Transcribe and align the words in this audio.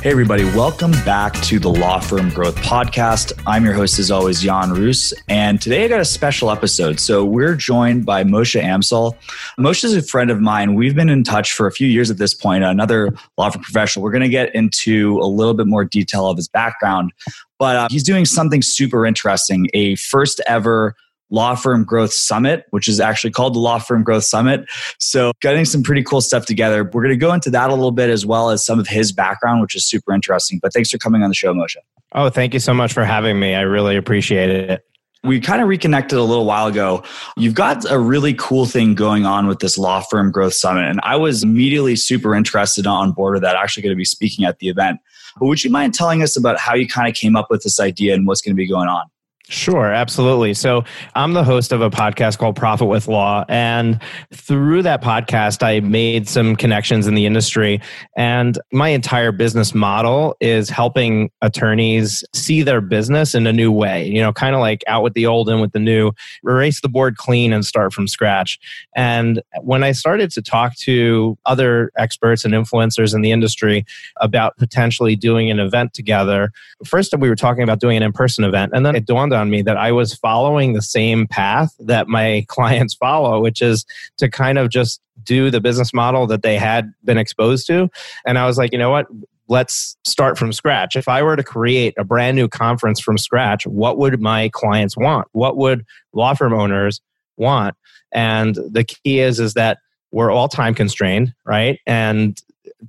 Hey, 0.00 0.12
everybody, 0.12 0.44
welcome 0.44 0.92
back 1.04 1.32
to 1.42 1.58
the 1.58 1.68
Law 1.68 1.98
Firm 1.98 2.30
Growth 2.30 2.54
Podcast. 2.58 3.32
I'm 3.48 3.64
your 3.64 3.74
host, 3.74 3.98
as 3.98 4.12
always, 4.12 4.40
Jan 4.40 4.70
Roos. 4.70 5.12
And 5.28 5.60
today 5.60 5.84
I 5.84 5.88
got 5.88 5.98
a 5.98 6.04
special 6.04 6.52
episode. 6.52 7.00
So 7.00 7.24
we're 7.24 7.56
joined 7.56 8.06
by 8.06 8.22
Moshe 8.22 8.62
Amsel. 8.62 9.16
Moshe 9.58 9.82
is 9.82 9.96
a 9.96 10.02
friend 10.02 10.30
of 10.30 10.40
mine. 10.40 10.76
We've 10.76 10.94
been 10.94 11.08
in 11.08 11.24
touch 11.24 11.52
for 11.52 11.66
a 11.66 11.72
few 11.72 11.88
years 11.88 12.12
at 12.12 12.18
this 12.18 12.32
point, 12.32 12.62
another 12.62 13.12
law 13.36 13.50
firm 13.50 13.60
professional. 13.60 14.04
We're 14.04 14.12
going 14.12 14.22
to 14.22 14.28
get 14.28 14.54
into 14.54 15.18
a 15.18 15.26
little 15.26 15.52
bit 15.52 15.66
more 15.66 15.84
detail 15.84 16.28
of 16.28 16.36
his 16.36 16.46
background, 16.46 17.12
but 17.58 17.74
uh, 17.74 17.88
he's 17.90 18.04
doing 18.04 18.24
something 18.24 18.62
super 18.62 19.04
interesting 19.04 19.66
a 19.74 19.96
first 19.96 20.40
ever 20.46 20.94
Law 21.30 21.54
Firm 21.54 21.84
Growth 21.84 22.12
Summit, 22.12 22.64
which 22.70 22.88
is 22.88 23.00
actually 23.00 23.30
called 23.30 23.54
the 23.54 23.58
Law 23.58 23.78
Firm 23.78 24.02
Growth 24.02 24.24
Summit. 24.24 24.64
So, 24.98 25.32
getting 25.40 25.64
some 25.64 25.82
pretty 25.82 26.02
cool 26.02 26.20
stuff 26.20 26.46
together. 26.46 26.84
We're 26.84 27.02
going 27.02 27.10
to 27.10 27.16
go 27.16 27.32
into 27.32 27.50
that 27.50 27.70
a 27.70 27.74
little 27.74 27.92
bit 27.92 28.10
as 28.10 28.24
well 28.24 28.50
as 28.50 28.64
some 28.64 28.78
of 28.78 28.88
his 28.88 29.12
background, 29.12 29.60
which 29.60 29.74
is 29.74 29.86
super 29.86 30.12
interesting. 30.12 30.58
But 30.60 30.72
thanks 30.72 30.90
for 30.90 30.98
coming 30.98 31.22
on 31.22 31.28
the 31.28 31.34
show, 31.34 31.52
Moshe. 31.52 31.76
Oh, 32.12 32.30
thank 32.30 32.54
you 32.54 32.60
so 32.60 32.72
much 32.72 32.92
for 32.92 33.04
having 33.04 33.38
me. 33.38 33.54
I 33.54 33.62
really 33.62 33.96
appreciate 33.96 34.50
it. 34.50 34.84
We 35.24 35.40
kind 35.40 35.60
of 35.60 35.68
reconnected 35.68 36.16
a 36.16 36.22
little 36.22 36.44
while 36.44 36.68
ago. 36.68 37.02
You've 37.36 37.54
got 37.54 37.90
a 37.90 37.98
really 37.98 38.34
cool 38.34 38.66
thing 38.66 38.94
going 38.94 39.26
on 39.26 39.48
with 39.48 39.58
this 39.58 39.76
Law 39.76 40.00
Firm 40.00 40.30
Growth 40.30 40.54
Summit. 40.54 40.84
And 40.84 41.00
I 41.02 41.16
was 41.16 41.42
immediately 41.42 41.96
super 41.96 42.34
interested 42.34 42.86
on 42.86 43.12
board 43.12 43.34
with 43.34 43.42
that, 43.42 43.56
actually 43.56 43.82
going 43.82 43.94
to 43.94 43.96
be 43.96 44.04
speaking 44.04 44.44
at 44.44 44.60
the 44.60 44.68
event. 44.68 45.00
But 45.38 45.46
would 45.46 45.64
you 45.64 45.70
mind 45.70 45.92
telling 45.92 46.22
us 46.22 46.36
about 46.36 46.58
how 46.58 46.74
you 46.74 46.86
kind 46.86 47.08
of 47.08 47.14
came 47.14 47.36
up 47.36 47.48
with 47.50 47.64
this 47.64 47.80
idea 47.80 48.14
and 48.14 48.26
what's 48.26 48.40
going 48.40 48.54
to 48.54 48.56
be 48.56 48.68
going 48.68 48.88
on? 48.88 49.06
Sure, 49.50 49.90
absolutely. 49.90 50.52
So, 50.52 50.84
I'm 51.14 51.32
the 51.32 51.42
host 51.42 51.72
of 51.72 51.80
a 51.80 51.88
podcast 51.88 52.36
called 52.36 52.54
Profit 52.54 52.86
with 52.86 53.08
Law. 53.08 53.46
And 53.48 53.98
through 54.34 54.82
that 54.82 55.02
podcast, 55.02 55.62
I 55.62 55.80
made 55.80 56.28
some 56.28 56.54
connections 56.54 57.06
in 57.06 57.14
the 57.14 57.24
industry. 57.24 57.80
And 58.14 58.58
my 58.72 58.90
entire 58.90 59.32
business 59.32 59.74
model 59.74 60.36
is 60.40 60.68
helping 60.68 61.30
attorneys 61.40 62.22
see 62.34 62.60
their 62.62 62.82
business 62.82 63.34
in 63.34 63.46
a 63.46 63.52
new 63.52 63.72
way, 63.72 64.06
you 64.06 64.20
know, 64.20 64.34
kind 64.34 64.54
of 64.54 64.60
like 64.60 64.84
out 64.86 65.02
with 65.02 65.14
the 65.14 65.24
old 65.24 65.48
and 65.48 65.62
with 65.62 65.72
the 65.72 65.78
new, 65.78 66.12
erase 66.46 66.82
the 66.82 66.88
board 66.90 67.16
clean 67.16 67.50
and 67.54 67.64
start 67.64 67.94
from 67.94 68.06
scratch. 68.06 68.58
And 68.94 69.40
when 69.62 69.82
I 69.82 69.92
started 69.92 70.30
to 70.32 70.42
talk 70.42 70.76
to 70.80 71.38
other 71.46 71.90
experts 71.96 72.44
and 72.44 72.52
influencers 72.52 73.14
in 73.14 73.22
the 73.22 73.32
industry 73.32 73.86
about 74.20 74.58
potentially 74.58 75.16
doing 75.16 75.50
an 75.50 75.58
event 75.58 75.94
together, 75.94 76.52
first 76.84 77.16
we 77.16 77.30
were 77.30 77.36
talking 77.36 77.62
about 77.62 77.80
doing 77.80 77.96
an 77.96 78.02
in 78.02 78.12
person 78.12 78.44
event. 78.44 78.72
And 78.74 78.84
then 78.84 78.94
it 78.94 79.06
dawned 79.06 79.32
on 79.32 79.37
me 79.44 79.62
that 79.62 79.76
I 79.76 79.92
was 79.92 80.14
following 80.14 80.72
the 80.72 80.82
same 80.82 81.26
path 81.26 81.74
that 81.80 82.08
my 82.08 82.44
clients 82.48 82.94
follow, 82.94 83.40
which 83.40 83.62
is 83.62 83.84
to 84.18 84.28
kind 84.28 84.58
of 84.58 84.70
just 84.70 85.00
do 85.22 85.50
the 85.50 85.60
business 85.60 85.92
model 85.92 86.26
that 86.28 86.42
they 86.42 86.56
had 86.56 86.92
been 87.04 87.18
exposed 87.18 87.66
to. 87.66 87.88
And 88.26 88.38
I 88.38 88.46
was 88.46 88.58
like, 88.58 88.72
you 88.72 88.78
know 88.78 88.90
what? 88.90 89.06
Let's 89.48 89.96
start 90.04 90.36
from 90.36 90.52
scratch. 90.52 90.94
If 90.94 91.08
I 91.08 91.22
were 91.22 91.36
to 91.36 91.42
create 91.42 91.94
a 91.96 92.04
brand 92.04 92.36
new 92.36 92.48
conference 92.48 93.00
from 93.00 93.16
scratch, 93.16 93.66
what 93.66 93.96
would 93.96 94.20
my 94.20 94.50
clients 94.50 94.96
want? 94.96 95.26
What 95.32 95.56
would 95.56 95.86
law 96.12 96.34
firm 96.34 96.52
owners 96.52 97.00
want? 97.36 97.74
And 98.12 98.54
the 98.54 98.84
key 98.84 99.20
is 99.20 99.40
is 99.40 99.54
that 99.54 99.78
we're 100.12 100.30
all 100.30 100.48
time 100.48 100.74
constrained, 100.74 101.34
right? 101.44 101.80
And 101.86 102.40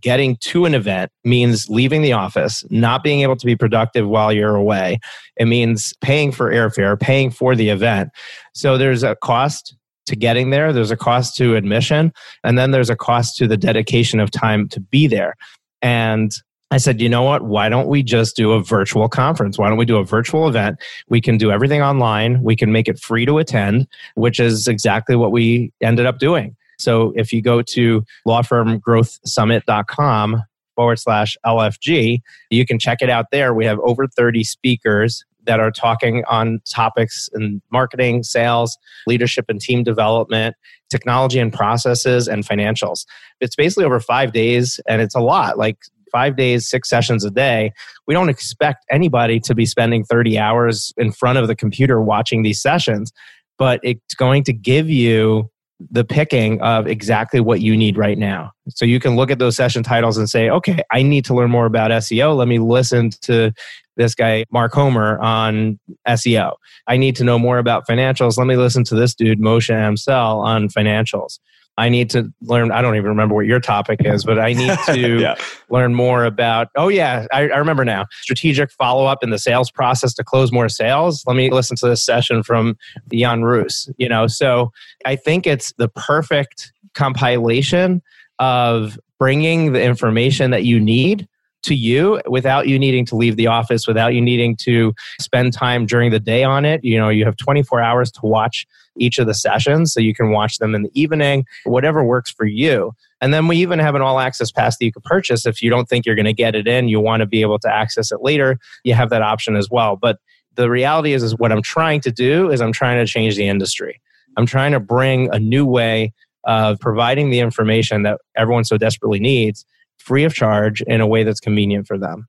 getting 0.01 0.37
to 0.37 0.65
an 0.65 0.75
event 0.75 1.11
means 1.23 1.69
leaving 1.69 2.01
the 2.01 2.13
office, 2.13 2.63
not 2.69 3.03
being 3.03 3.21
able 3.21 3.35
to 3.35 3.45
be 3.45 3.55
productive 3.55 4.07
while 4.07 4.31
you're 4.31 4.55
away. 4.55 4.99
It 5.37 5.45
means 5.45 5.93
paying 6.01 6.31
for 6.31 6.51
airfare, 6.51 6.99
paying 6.99 7.31
for 7.31 7.55
the 7.55 7.69
event. 7.69 8.09
So 8.53 8.77
there's 8.77 9.03
a 9.03 9.15
cost 9.15 9.75
to 10.05 10.15
getting 10.15 10.49
there, 10.49 10.73
there's 10.73 10.91
a 10.91 10.97
cost 10.97 11.35
to 11.37 11.55
admission, 11.55 12.11
and 12.43 12.57
then 12.57 12.71
there's 12.71 12.89
a 12.89 12.95
cost 12.95 13.37
to 13.37 13.47
the 13.47 13.57
dedication 13.57 14.19
of 14.19 14.31
time 14.31 14.67
to 14.69 14.79
be 14.79 15.07
there. 15.07 15.35
And 15.81 16.31
I 16.71 16.77
said, 16.77 17.01
you 17.01 17.09
know 17.09 17.23
what? 17.23 17.43
Why 17.43 17.67
don't 17.69 17.87
we 17.87 18.03
just 18.03 18.35
do 18.35 18.51
a 18.51 18.61
virtual 18.63 19.09
conference? 19.09 19.57
Why 19.57 19.69
don't 19.69 19.77
we 19.77 19.85
do 19.85 19.97
a 19.97 20.03
virtual 20.03 20.47
event? 20.47 20.77
We 21.09 21.19
can 21.19 21.37
do 21.37 21.51
everything 21.51 21.81
online. 21.81 22.43
We 22.43 22.55
can 22.55 22.71
make 22.71 22.87
it 22.87 22.99
free 22.99 23.25
to 23.25 23.39
attend, 23.39 23.87
which 24.15 24.39
is 24.39 24.67
exactly 24.67 25.15
what 25.15 25.31
we 25.31 25.71
ended 25.81 26.05
up 26.05 26.19
doing. 26.19 26.55
So 26.79 27.13
if 27.15 27.31
you 27.31 27.41
go 27.41 27.61
to 27.61 28.03
lawfirmgrowthsummit.com 28.27 30.43
forward 30.75 30.99
slash 30.99 31.37
LFG, 31.45 32.19
you 32.49 32.65
can 32.65 32.79
check 32.79 33.01
it 33.01 33.09
out 33.09 33.25
there. 33.31 33.53
We 33.53 33.65
have 33.65 33.79
over 33.79 34.07
30 34.07 34.45
speakers 34.45 35.25
that 35.45 35.59
are 35.59 35.71
talking 35.71 36.23
on 36.27 36.61
topics 36.69 37.29
in 37.33 37.61
marketing, 37.71 38.23
sales, 38.23 38.77
leadership 39.07 39.45
and 39.49 39.59
team 39.59 39.83
development, 39.83 40.55
technology 40.89 41.39
and 41.39 41.51
processes, 41.51 42.27
and 42.27 42.45
financials. 42.45 43.05
It's 43.41 43.55
basically 43.55 43.85
over 43.85 43.99
five 43.99 44.31
days, 44.31 44.79
and 44.87 45.01
it's 45.01 45.15
a 45.15 45.19
lot. 45.19 45.57
Like 45.57 45.77
five 46.11 46.35
days, 46.35 46.69
six 46.69 46.89
sessions 46.89 47.25
a 47.25 47.31
day. 47.31 47.73
We 48.07 48.13
don't 48.13 48.29
expect 48.29 48.85
anybody 48.91 49.39
to 49.41 49.55
be 49.55 49.65
spending 49.65 50.03
30 50.03 50.37
hours 50.37 50.93
in 50.97 51.11
front 51.11 51.37
of 51.37 51.47
the 51.47 51.55
computer 51.55 52.01
watching 52.01 52.41
these 52.41 52.61
sessions, 52.61 53.11
but 53.57 53.79
it's 53.83 54.15
going 54.15 54.43
to 54.45 54.53
give 54.53 54.89
you 54.89 55.49
the 55.91 56.03
picking 56.03 56.61
of 56.61 56.87
exactly 56.87 57.39
what 57.39 57.61
you 57.61 57.75
need 57.75 57.97
right 57.97 58.17
now. 58.17 58.51
So 58.69 58.85
you 58.85 58.99
can 58.99 59.15
look 59.15 59.31
at 59.31 59.39
those 59.39 59.55
session 59.55 59.81
titles 59.81 60.17
and 60.17 60.29
say, 60.29 60.49
okay, 60.49 60.81
I 60.91 61.03
need 61.03 61.25
to 61.25 61.33
learn 61.33 61.49
more 61.49 61.65
about 61.65 61.91
SEO. 61.91 62.35
Let 62.35 62.47
me 62.47 62.59
listen 62.59 63.11
to 63.21 63.53
this 63.95 64.13
guy, 64.15 64.45
Mark 64.51 64.73
Homer, 64.73 65.19
on 65.19 65.79
SEO. 66.07 66.53
I 66.87 66.97
need 66.97 67.15
to 67.17 67.23
know 67.23 67.39
more 67.39 67.57
about 67.57 67.87
financials. 67.87 68.37
Let 68.37 68.47
me 68.47 68.57
listen 68.57 68.83
to 68.85 68.95
this 68.95 69.15
dude, 69.15 69.39
Moshe 69.39 69.73
Amsel, 69.73 70.43
on 70.43 70.67
financials. 70.67 71.39
I 71.79 71.87
need 71.87 72.09
to 72.09 72.31
learn. 72.41 72.71
I 72.71 72.81
don't 72.81 72.95
even 72.95 73.07
remember 73.07 73.35
what 73.35 73.45
your 73.45 73.61
topic 73.61 74.01
is, 74.03 74.25
but 74.25 74.37
I 74.37 74.51
need 74.51 74.77
to 74.87 74.99
yeah. 75.21 75.35
learn 75.69 75.95
more 75.95 76.25
about. 76.25 76.67
Oh 76.75 76.89
yeah, 76.89 77.25
I, 77.31 77.43
I 77.43 77.57
remember 77.57 77.85
now. 77.85 78.05
Strategic 78.21 78.69
follow 78.71 79.05
up 79.05 79.23
in 79.23 79.29
the 79.29 79.39
sales 79.39 79.71
process 79.71 80.13
to 80.15 80.23
close 80.23 80.51
more 80.51 80.67
sales. 80.67 81.23
Let 81.25 81.37
me 81.37 81.49
listen 81.49 81.77
to 81.77 81.87
this 81.87 82.03
session 82.03 82.43
from 82.43 82.77
Jan 83.13 83.43
Roos. 83.43 83.89
You 83.97 84.09
know, 84.09 84.27
so 84.27 84.73
I 85.05 85.15
think 85.15 85.47
it's 85.47 85.71
the 85.77 85.87
perfect 85.87 86.73
compilation 86.93 88.01
of 88.39 88.99
bringing 89.17 89.71
the 89.71 89.81
information 89.81 90.51
that 90.51 90.65
you 90.65 90.81
need 90.81 91.29
to 91.63 91.75
you 91.75 92.21
without 92.27 92.67
you 92.67 92.77
needing 92.77 93.05
to 93.05 93.15
leave 93.15 93.37
the 93.37 93.47
office, 93.47 93.87
without 93.87 94.13
you 94.13 94.21
needing 94.21 94.55
to 94.57 94.93
spend 95.19 95.53
time 95.53 95.85
during 95.85 96.11
the 96.11 96.19
day 96.19 96.43
on 96.43 96.65
it. 96.65 96.83
You 96.83 96.97
know, 96.97 97.09
you 97.09 97.25
have 97.25 97.37
24 97.37 97.81
hours 97.81 98.11
to 98.11 98.21
watch 98.23 98.65
each 98.99 99.17
of 99.17 99.27
the 99.27 99.33
sessions, 99.33 99.93
so 99.93 99.99
you 99.99 100.13
can 100.13 100.31
watch 100.31 100.57
them 100.57 100.75
in 100.75 100.83
the 100.83 100.91
evening, 100.93 101.45
whatever 101.63 102.03
works 102.03 102.31
for 102.31 102.45
you. 102.45 102.93
And 103.21 103.33
then 103.33 103.47
we 103.47 103.57
even 103.57 103.79
have 103.79 103.95
an 103.95 104.01
all 104.01 104.19
access 104.19 104.51
pass 104.51 104.77
that 104.77 104.85
you 104.85 104.91
can 104.91 105.01
purchase 105.03 105.45
if 105.45 105.61
you 105.61 105.69
don't 105.69 105.89
think 105.89 106.05
you're 106.05 106.15
going 106.15 106.25
to 106.25 106.33
get 106.33 106.55
it 106.55 106.67
in, 106.67 106.87
you 106.87 106.99
want 106.99 107.21
to 107.21 107.25
be 107.25 107.41
able 107.41 107.59
to 107.59 107.73
access 107.73 108.11
it 108.11 108.21
later, 108.21 108.59
you 108.83 108.93
have 108.93 109.09
that 109.09 109.21
option 109.21 109.55
as 109.55 109.69
well. 109.69 109.95
But 109.95 110.19
the 110.55 110.69
reality 110.69 111.13
is, 111.13 111.23
is 111.23 111.37
what 111.37 111.51
I'm 111.51 111.61
trying 111.61 112.01
to 112.01 112.11
do 112.11 112.49
is 112.49 112.61
I'm 112.61 112.71
trying 112.71 113.03
to 113.05 113.11
change 113.11 113.35
the 113.35 113.47
industry. 113.47 114.01
I'm 114.37 114.45
trying 114.45 114.71
to 114.71 114.79
bring 114.79 115.33
a 115.33 115.39
new 115.39 115.65
way 115.65 116.13
of 116.45 116.79
providing 116.79 117.29
the 117.29 117.39
information 117.39 118.03
that 118.03 118.19
everyone 118.35 118.63
so 118.63 118.77
desperately 118.77 119.19
needs 119.19 119.65
free 119.97 120.23
of 120.23 120.33
charge 120.33 120.81
in 120.81 121.01
a 121.01 121.07
way 121.07 121.23
that's 121.23 121.39
convenient 121.39 121.87
for 121.87 121.97
them. 121.97 122.27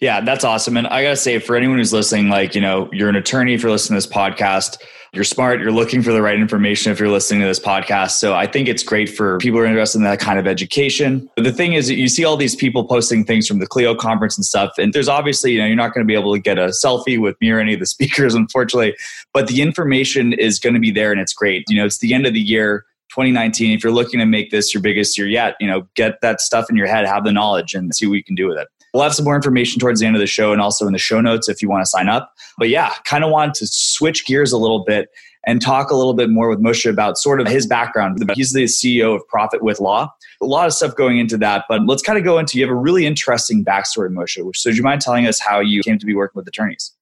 Yeah, 0.00 0.22
that's 0.22 0.44
awesome. 0.44 0.78
And 0.78 0.86
I 0.86 1.02
got 1.02 1.10
to 1.10 1.16
say, 1.16 1.38
for 1.38 1.56
anyone 1.56 1.76
who's 1.76 1.92
listening, 1.92 2.30
like, 2.30 2.54
you 2.54 2.60
know, 2.60 2.88
you're 2.90 3.10
an 3.10 3.16
attorney 3.16 3.52
if 3.52 3.62
you're 3.62 3.70
listening 3.70 4.00
to 4.00 4.06
this 4.06 4.12
podcast, 4.12 4.78
you're 5.12 5.24
smart, 5.24 5.60
you're 5.60 5.72
looking 5.72 6.02
for 6.02 6.12
the 6.12 6.22
right 6.22 6.38
information 6.38 6.90
if 6.90 6.98
you're 6.98 7.10
listening 7.10 7.40
to 7.40 7.46
this 7.46 7.58
podcast. 7.58 8.12
So 8.12 8.32
I 8.32 8.46
think 8.46 8.66
it's 8.66 8.82
great 8.82 9.10
for 9.10 9.36
people 9.38 9.58
who 9.58 9.64
are 9.64 9.68
interested 9.68 9.98
in 9.98 10.04
that 10.04 10.18
kind 10.18 10.38
of 10.38 10.46
education. 10.46 11.28
But 11.36 11.44
the 11.44 11.52
thing 11.52 11.74
is, 11.74 11.90
you 11.90 12.08
see 12.08 12.24
all 12.24 12.38
these 12.38 12.56
people 12.56 12.84
posting 12.84 13.24
things 13.24 13.46
from 13.46 13.58
the 13.58 13.66
Clio 13.66 13.94
conference 13.94 14.38
and 14.38 14.44
stuff. 14.44 14.72
And 14.78 14.94
there's 14.94 15.08
obviously, 15.08 15.52
you 15.52 15.58
know, 15.58 15.66
you're 15.66 15.76
not 15.76 15.92
going 15.92 16.06
to 16.06 16.08
be 16.08 16.14
able 16.14 16.32
to 16.32 16.40
get 16.40 16.58
a 16.58 16.68
selfie 16.68 17.20
with 17.20 17.36
me 17.40 17.50
or 17.50 17.58
any 17.58 17.74
of 17.74 17.80
the 17.80 17.86
speakers, 17.94 18.34
unfortunately. 18.34 18.96
But 19.34 19.48
the 19.48 19.60
information 19.60 20.32
is 20.32 20.58
going 20.58 20.74
to 20.74 20.80
be 20.80 20.92
there 20.92 21.12
and 21.12 21.20
it's 21.20 21.34
great. 21.34 21.64
You 21.68 21.76
know, 21.76 21.84
it's 21.84 21.98
the 21.98 22.14
end 22.14 22.26
of 22.26 22.32
the 22.32 22.40
year 22.40 22.86
2019 23.10 23.72
if 23.72 23.82
you're 23.82 23.92
looking 23.92 24.20
to 24.20 24.24
make 24.24 24.52
this 24.52 24.72
your 24.72 24.80
biggest 24.80 25.18
year 25.18 25.26
yet 25.26 25.56
you 25.58 25.66
know 25.66 25.84
get 25.96 26.20
that 26.20 26.40
stuff 26.40 26.70
in 26.70 26.76
your 26.76 26.86
head 26.86 27.04
have 27.04 27.24
the 27.24 27.32
knowledge 27.32 27.74
and 27.74 27.92
see 27.92 28.06
what 28.06 28.14
you 28.14 28.22
can 28.22 28.36
do 28.36 28.46
with 28.46 28.56
it 28.56 28.68
we'll 28.92 29.02
have 29.02 29.14
some 29.14 29.24
more 29.24 29.36
information 29.36 29.78
towards 29.80 30.00
the 30.00 30.06
end 30.06 30.16
of 30.16 30.20
the 30.20 30.26
show 30.26 30.52
and 30.52 30.60
also 30.60 30.86
in 30.86 30.92
the 30.92 30.98
show 30.98 31.20
notes 31.20 31.48
if 31.48 31.62
you 31.62 31.68
want 31.68 31.82
to 31.82 31.86
sign 31.86 32.08
up 32.08 32.32
but 32.58 32.68
yeah 32.68 32.94
kind 33.04 33.24
of 33.24 33.30
want 33.30 33.54
to 33.54 33.66
switch 33.66 34.26
gears 34.26 34.52
a 34.52 34.58
little 34.58 34.84
bit 34.84 35.08
and 35.46 35.62
talk 35.62 35.90
a 35.90 35.96
little 35.96 36.14
bit 36.14 36.28
more 36.28 36.48
with 36.48 36.60
Moshe 36.60 36.88
about 36.88 37.16
sort 37.16 37.40
of 37.40 37.46
his 37.46 37.66
background. 37.66 38.22
He's 38.34 38.52
the 38.52 38.64
CEO 38.64 39.14
of 39.14 39.26
Profit 39.26 39.62
with 39.62 39.80
Law. 39.80 40.12
A 40.42 40.46
lot 40.46 40.66
of 40.66 40.74
stuff 40.74 40.94
going 40.96 41.18
into 41.18 41.38
that, 41.38 41.64
but 41.68 41.86
let's 41.86 42.02
kind 42.02 42.18
of 42.18 42.24
go 42.24 42.38
into 42.38 42.58
you 42.58 42.64
have 42.64 42.70
a 42.70 42.78
really 42.78 43.06
interesting 43.06 43.64
backstory, 43.64 44.10
Moshe. 44.10 44.56
So, 44.56 44.70
do 44.70 44.76
you 44.76 44.82
mind 44.82 45.00
telling 45.00 45.26
us 45.26 45.38
how 45.40 45.60
you 45.60 45.82
came 45.82 45.98
to 45.98 46.06
be 46.06 46.14
working 46.14 46.38
with 46.38 46.46
attorneys? 46.46 46.92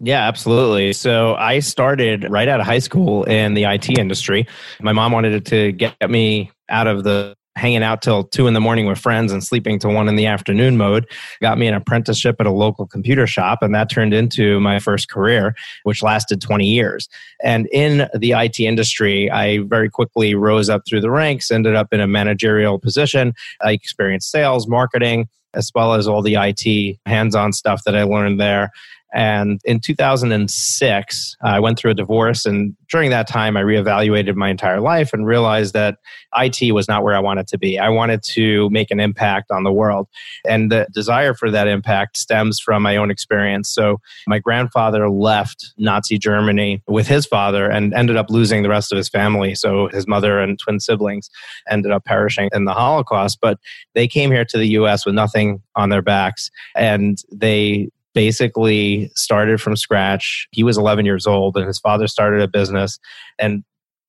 Yeah, 0.00 0.26
absolutely. 0.26 0.92
So 0.92 1.36
I 1.36 1.60
started 1.60 2.28
right 2.28 2.48
out 2.48 2.58
of 2.58 2.66
high 2.66 2.80
school 2.80 3.22
in 3.24 3.54
the 3.54 3.64
IT 3.64 3.90
industry. 3.96 4.46
My 4.80 4.92
mom 4.92 5.12
wanted 5.12 5.46
to 5.46 5.70
get 5.70 6.10
me 6.10 6.50
out 6.68 6.88
of 6.88 7.04
the 7.04 7.36
hanging 7.56 7.82
out 7.82 8.02
till 8.02 8.24
two 8.24 8.46
in 8.46 8.54
the 8.54 8.60
morning 8.60 8.86
with 8.86 8.98
friends 8.98 9.32
and 9.32 9.42
sleeping 9.42 9.78
till 9.78 9.92
one 9.92 10.08
in 10.08 10.16
the 10.16 10.26
afternoon 10.26 10.76
mode 10.76 11.08
got 11.40 11.58
me 11.58 11.66
an 11.66 11.74
apprenticeship 11.74 12.36
at 12.40 12.46
a 12.46 12.50
local 12.50 12.86
computer 12.86 13.26
shop 13.26 13.62
and 13.62 13.74
that 13.74 13.88
turned 13.88 14.12
into 14.12 14.58
my 14.60 14.78
first 14.78 15.08
career 15.08 15.54
which 15.84 16.02
lasted 16.02 16.40
20 16.40 16.66
years. 16.66 17.08
And 17.42 17.68
in 17.72 18.08
the 18.14 18.32
IT 18.32 18.58
industry 18.58 19.30
I 19.30 19.58
very 19.60 19.88
quickly 19.88 20.34
rose 20.34 20.68
up 20.68 20.82
through 20.86 21.00
the 21.00 21.10
ranks 21.10 21.50
ended 21.50 21.76
up 21.76 21.92
in 21.92 22.00
a 22.00 22.06
managerial 22.06 22.78
position. 22.78 23.34
I 23.62 23.72
experienced 23.72 24.30
sales 24.30 24.66
marketing 24.66 25.28
as 25.54 25.70
well 25.74 25.94
as 25.94 26.08
all 26.08 26.20
the 26.20 26.34
IT 26.34 26.98
hands-on 27.06 27.52
stuff 27.52 27.84
that 27.84 27.94
I 27.94 28.02
learned 28.02 28.40
there 28.40 28.70
and 29.14 29.60
in 29.64 29.78
2006, 29.78 31.36
I 31.40 31.60
went 31.60 31.78
through 31.78 31.92
a 31.92 31.94
divorce. 31.94 32.44
And 32.44 32.76
during 32.90 33.10
that 33.10 33.28
time, 33.28 33.56
I 33.56 33.62
reevaluated 33.62 34.34
my 34.34 34.50
entire 34.50 34.80
life 34.80 35.12
and 35.12 35.24
realized 35.24 35.72
that 35.74 35.98
IT 36.36 36.72
was 36.72 36.88
not 36.88 37.04
where 37.04 37.14
I 37.14 37.20
wanted 37.20 37.46
to 37.48 37.58
be. 37.58 37.78
I 37.78 37.90
wanted 37.90 38.24
to 38.34 38.68
make 38.70 38.90
an 38.90 38.98
impact 38.98 39.52
on 39.52 39.62
the 39.62 39.72
world. 39.72 40.08
And 40.44 40.72
the 40.72 40.88
desire 40.92 41.32
for 41.32 41.48
that 41.52 41.68
impact 41.68 42.16
stems 42.16 42.58
from 42.58 42.82
my 42.82 42.96
own 42.96 43.08
experience. 43.08 43.70
So, 43.70 44.00
my 44.26 44.40
grandfather 44.40 45.08
left 45.08 45.72
Nazi 45.78 46.18
Germany 46.18 46.82
with 46.88 47.06
his 47.06 47.24
father 47.24 47.70
and 47.70 47.94
ended 47.94 48.16
up 48.16 48.30
losing 48.30 48.64
the 48.64 48.68
rest 48.68 48.90
of 48.90 48.96
his 48.96 49.08
family. 49.08 49.54
So, 49.54 49.88
his 49.92 50.08
mother 50.08 50.40
and 50.40 50.58
twin 50.58 50.80
siblings 50.80 51.30
ended 51.70 51.92
up 51.92 52.04
perishing 52.04 52.48
in 52.52 52.64
the 52.64 52.74
Holocaust. 52.74 53.38
But 53.40 53.60
they 53.94 54.08
came 54.08 54.32
here 54.32 54.44
to 54.46 54.58
the 54.58 54.70
US 54.70 55.06
with 55.06 55.14
nothing 55.14 55.62
on 55.76 55.90
their 55.90 56.02
backs. 56.02 56.50
And 56.74 57.18
they 57.30 57.90
basically 58.14 59.10
started 59.14 59.60
from 59.60 59.76
scratch. 59.76 60.48
He 60.52 60.62
was 60.62 60.78
11 60.78 61.04
years 61.04 61.26
old 61.26 61.56
and 61.56 61.66
his 61.66 61.78
father 61.78 62.06
started 62.06 62.40
a 62.40 62.48
business. 62.48 62.98
And 63.38 63.64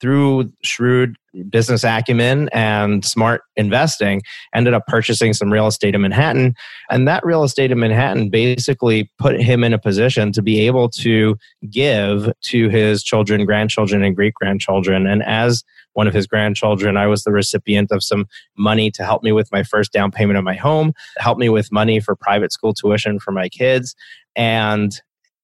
through 0.05 0.51
shrewd 0.61 1.15
business 1.49 1.83
acumen 1.83 2.47
and 2.53 3.03
smart 3.03 3.41
investing, 3.55 4.21
ended 4.53 4.75
up 4.75 4.85
purchasing 4.85 5.33
some 5.33 5.51
real 5.51 5.65
estate 5.65 5.95
in 5.95 6.01
Manhattan. 6.01 6.53
And 6.91 7.07
that 7.07 7.25
real 7.25 7.43
estate 7.43 7.71
in 7.71 7.79
Manhattan 7.79 8.29
basically 8.29 9.09
put 9.17 9.41
him 9.41 9.63
in 9.63 9.73
a 9.73 9.79
position 9.79 10.31
to 10.33 10.43
be 10.43 10.59
able 10.67 10.89
to 10.89 11.35
give 11.71 12.31
to 12.43 12.69
his 12.69 13.03
children, 13.03 13.45
grandchildren, 13.45 14.03
and 14.03 14.15
great 14.15 14.35
grandchildren. 14.35 15.07
And 15.07 15.23
as 15.23 15.63
one 15.93 16.07
of 16.07 16.13
his 16.13 16.27
grandchildren. 16.27 16.97
I 16.97 17.07
was 17.07 17.23
the 17.23 17.31
recipient 17.31 17.89
of 17.89 18.03
some 18.03 18.27
money 18.57 18.91
to 18.91 19.05
help 19.05 19.23
me 19.23 19.31
with 19.31 19.49
my 19.53 19.63
first 19.63 19.93
down 19.93 20.11
payment 20.11 20.37
of 20.37 20.43
my 20.43 20.55
home, 20.55 20.91
help 21.19 21.37
me 21.37 21.47
with 21.47 21.71
money 21.71 22.01
for 22.01 22.17
private 22.17 22.51
school 22.51 22.73
tuition 22.73 23.17
for 23.17 23.31
my 23.31 23.47
kids. 23.47 23.95
And 24.35 24.99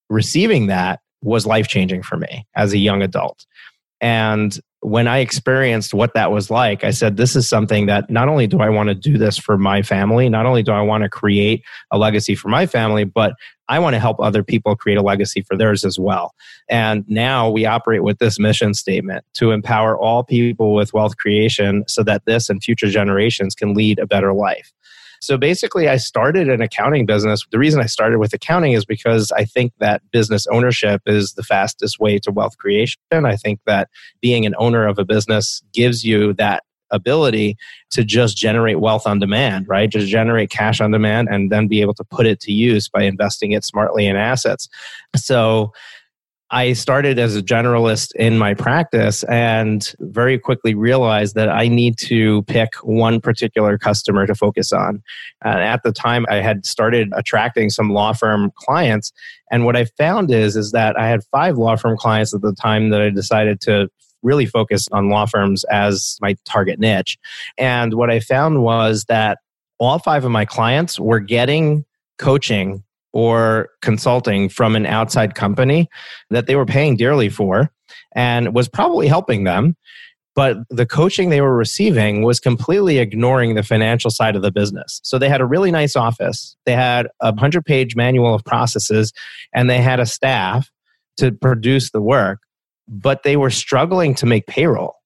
receiving 0.10 0.68
that 0.68 1.00
was 1.22 1.46
life 1.46 1.70
changing 1.70 2.04
for 2.04 2.18
me 2.18 2.46
as 2.56 2.74
a 2.74 2.78
young 2.78 3.02
adult. 3.02 3.46
And 4.02 4.60
when 4.82 5.08
I 5.08 5.20
experienced 5.20 5.94
what 5.94 6.16
that 6.16 6.32
was 6.32 6.50
like, 6.50 6.84
I 6.84 6.90
said, 6.90 7.16
This 7.16 7.36
is 7.36 7.48
something 7.48 7.86
that 7.86 8.10
not 8.10 8.28
only 8.28 8.48
do 8.48 8.60
I 8.60 8.70
want 8.70 8.90
to 8.90 8.96
do 8.96 9.18
this 9.18 9.38
for 9.38 9.58
my 9.58 9.84
family, 9.84 10.28
not 10.28 10.48
only 10.48 10.64
do 10.64 10.72
I 10.72 10.82
want 10.82 11.04
to 11.04 11.10
create 11.10 11.64
a 11.92 12.00
legacy 12.00 12.34
for 12.34 12.50
my 12.50 12.66
family, 12.66 13.04
but 13.04 13.34
I 13.70 13.78
want 13.80 13.94
to 13.94 14.00
help 14.00 14.20
other 14.20 14.44
people 14.44 14.76
create 14.76 14.98
a 14.98 15.04
legacy 15.04 15.44
for 15.44 15.56
theirs 15.56 15.86
as 15.86 16.00
well. 16.00 16.34
And 16.68 17.06
now 17.08 17.50
we 17.50 17.66
operate 17.66 18.04
with 18.04 18.18
this 18.18 18.40
mission 18.40 18.74
statement 18.74 19.24
to 19.36 19.52
empower 19.52 19.98
all 19.98 20.24
people 20.24 20.74
with 20.74 20.94
wealth 20.94 21.16
creation 21.18 21.84
so 21.88 22.04
that 22.04 22.26
this 22.26 22.50
and 22.50 22.62
future 22.62 22.90
generations 22.90 23.54
can 23.56 23.76
lead 23.76 24.00
a 24.00 24.08
better 24.08 24.34
life. 24.34 24.74
So 25.22 25.38
basically, 25.38 25.88
I 25.88 25.98
started 25.98 26.50
an 26.50 26.62
accounting 26.62 27.06
business. 27.06 27.46
The 27.52 27.60
reason 27.60 27.80
I 27.80 27.86
started 27.86 28.18
with 28.18 28.34
accounting 28.34 28.74
is 28.74 28.86
because 28.86 29.32
I 29.32 29.46
think 29.46 29.72
that 29.80 30.02
business 30.12 30.48
ownership 30.48 31.02
is 31.06 31.34
the 31.34 31.44
fastest 31.44 32.00
way 32.00 32.18
to 32.20 32.32
wealth 32.32 32.58
creation. 32.58 33.00
I 33.12 33.36
think 33.36 33.60
that 33.68 33.90
being 34.20 34.46
an 34.46 34.56
owner 34.58 34.88
of 34.88 34.98
a 34.98 35.06
business 35.06 35.62
gives 35.74 36.04
you 36.04 36.34
that 36.34 36.64
ability 36.90 37.56
to 37.92 38.04
just 38.04 38.36
generate 38.36 38.80
wealth 38.80 39.08
on 39.08 39.20
demand, 39.20 39.68
right? 39.68 39.90
Just 39.90 40.08
generate 40.08 40.50
cash 40.50 40.82
on 40.82 40.92
demand 40.92 41.30
and 41.30 41.52
then 41.52 41.68
be 41.68 41.82
able 41.82 41.94
to 41.94 42.04
put 42.04 42.26
it 42.26 42.40
to 42.42 42.52
use 42.52 42.90
by 42.90 43.04
investing 43.04 43.52
it 43.52 43.64
smartly 43.64 44.06
in 44.08 44.16
assets. 44.16 44.68
So 45.16 45.72
I 46.54 46.74
started 46.74 47.18
as 47.18 47.38
a 47.38 47.42
generalist 47.42 48.14
in 48.16 48.38
my 48.38 48.54
practice 48.54 49.24
and 49.24 49.94
very 50.00 50.38
quickly 50.38 50.76
realized 50.76 51.34
that 51.36 51.48
I 51.48 51.70
need 51.70 51.98
to 52.00 52.44
pick 52.44 52.76
one 52.84 53.22
particular 53.22 53.78
customer 53.78 54.28
to 54.28 54.36
focus 54.36 54.74
on. 54.74 55.02
And 55.46 55.62
at 55.62 55.84
the 55.84 55.94
time, 55.94 56.26
I 56.30 56.36
had 56.36 56.66
started 56.66 57.10
attracting 57.16 57.70
some 57.70 57.92
law 57.92 58.12
firm 58.12 58.52
clients. 58.56 59.14
And 59.50 59.64
what 59.64 59.78
I 59.78 59.86
found 59.86 60.30
is, 60.30 60.58
is 60.58 60.74
that 60.74 61.00
I 61.00 61.08
had 61.08 61.24
five 61.32 61.58
law 61.58 61.78
firm 61.78 61.96
clients 61.98 62.34
at 62.34 62.42
the 62.42 62.54
time 62.54 62.90
that 62.90 63.02
I 63.02 63.10
decided 63.10 63.62
to 63.62 63.90
really 64.22 64.46
focus 64.46 64.90
on 64.92 65.10
law 65.10 65.26
firms 65.26 65.64
as 65.66 66.18
my 66.22 66.36
target 66.44 66.80
niche. 66.80 67.18
And 67.58 67.94
what 67.94 68.12
I 68.12 68.20
found 68.20 68.62
was 68.62 69.06
that 69.06 69.38
all 69.80 70.00
five 70.00 70.26
of 70.26 70.32
my 70.32 70.44
clients 70.44 71.00
were 71.00 71.22
getting 71.22 71.86
coaching 72.18 72.84
or 73.14 73.70
consulting 73.82 74.50
from 74.50 74.76
an 74.76 74.86
outside 74.86 75.36
company 75.36 75.90
that 76.30 76.48
they 76.48 76.56
were 76.56 76.66
paying 76.66 76.96
dearly 76.96 77.30
for 77.30 77.72
and 78.16 78.54
was 78.54 78.68
probably 78.68 79.08
helping 79.08 79.44
them. 79.44 79.76
But 80.34 80.60
the 80.70 80.86
coaching 80.86 81.30
they 81.30 81.42
were 81.42 81.56
receiving 81.56 82.24
was 82.24 82.40
completely 82.40 83.00
ignoring 83.00 83.56
the 83.56 83.64
financial 83.64 84.10
side 84.10 84.38
of 84.38 84.42
the 84.42 84.52
business. 84.52 85.02
So 85.04 85.18
they 85.18 85.28
had 85.28 85.42
a 85.42 85.46
really 85.46 85.72
nice 85.72 85.98
office, 85.98 86.56
they 86.66 86.74
had 86.74 87.08
a 87.20 87.32
100 87.32 87.66
page 87.66 87.98
manual 87.98 88.34
of 88.34 88.46
processes, 88.46 89.12
and 89.54 89.70
they 89.70 89.82
had 89.82 90.00
a 90.00 90.06
staff 90.06 90.72
to 91.18 91.34
produce 91.34 91.92
the 91.92 92.02
work, 92.02 92.40
but 92.88 93.24
they 93.24 93.36
were 93.36 93.50
struggling 93.50 94.16
to 94.16 94.26
make 94.26 94.48
payroll 94.48 95.01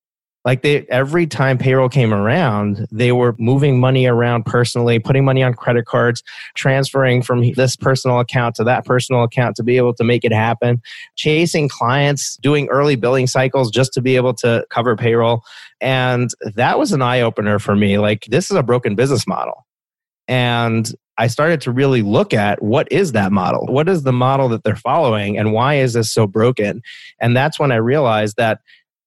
like 0.45 0.61
they 0.61 0.85
every 0.87 1.27
time 1.27 1.57
payroll 1.57 1.89
came 1.89 2.13
around 2.13 2.87
they 2.91 3.11
were 3.11 3.35
moving 3.37 3.79
money 3.79 4.05
around 4.05 4.45
personally 4.45 4.99
putting 4.99 5.25
money 5.25 5.43
on 5.43 5.53
credit 5.53 5.85
cards 5.85 6.23
transferring 6.53 7.21
from 7.21 7.51
this 7.53 7.75
personal 7.75 8.19
account 8.19 8.55
to 8.55 8.63
that 8.63 8.85
personal 8.85 9.23
account 9.23 9.55
to 9.55 9.63
be 9.63 9.75
able 9.75 9.93
to 9.93 10.03
make 10.03 10.23
it 10.23 10.31
happen 10.31 10.81
chasing 11.15 11.67
clients 11.67 12.37
doing 12.37 12.67
early 12.69 12.95
billing 12.95 13.27
cycles 13.27 13.69
just 13.69 13.91
to 13.91 14.01
be 14.01 14.15
able 14.15 14.33
to 14.33 14.65
cover 14.69 14.95
payroll 14.95 15.41
and 15.81 16.29
that 16.55 16.79
was 16.79 16.93
an 16.93 17.01
eye 17.01 17.21
opener 17.21 17.59
for 17.59 17.75
me 17.75 17.97
like 17.97 18.25
this 18.29 18.49
is 18.49 18.55
a 18.55 18.63
broken 18.63 18.95
business 18.95 19.27
model 19.27 19.65
and 20.27 20.93
I 21.17 21.27
started 21.27 21.61
to 21.61 21.71
really 21.71 22.01
look 22.01 22.33
at 22.33 22.61
what 22.61 22.91
is 22.91 23.13
that 23.13 23.31
model? 23.31 23.65
What 23.67 23.87
is 23.87 24.03
the 24.03 24.11
model 24.11 24.49
that 24.49 24.63
they're 24.63 24.75
following 24.75 25.37
and 25.37 25.53
why 25.53 25.75
is 25.75 25.93
this 25.93 26.11
so 26.11 26.27
broken? 26.27 26.81
And 27.21 27.37
that's 27.37 27.57
when 27.57 27.71
I 27.71 27.77
realized 27.77 28.35
that 28.35 28.59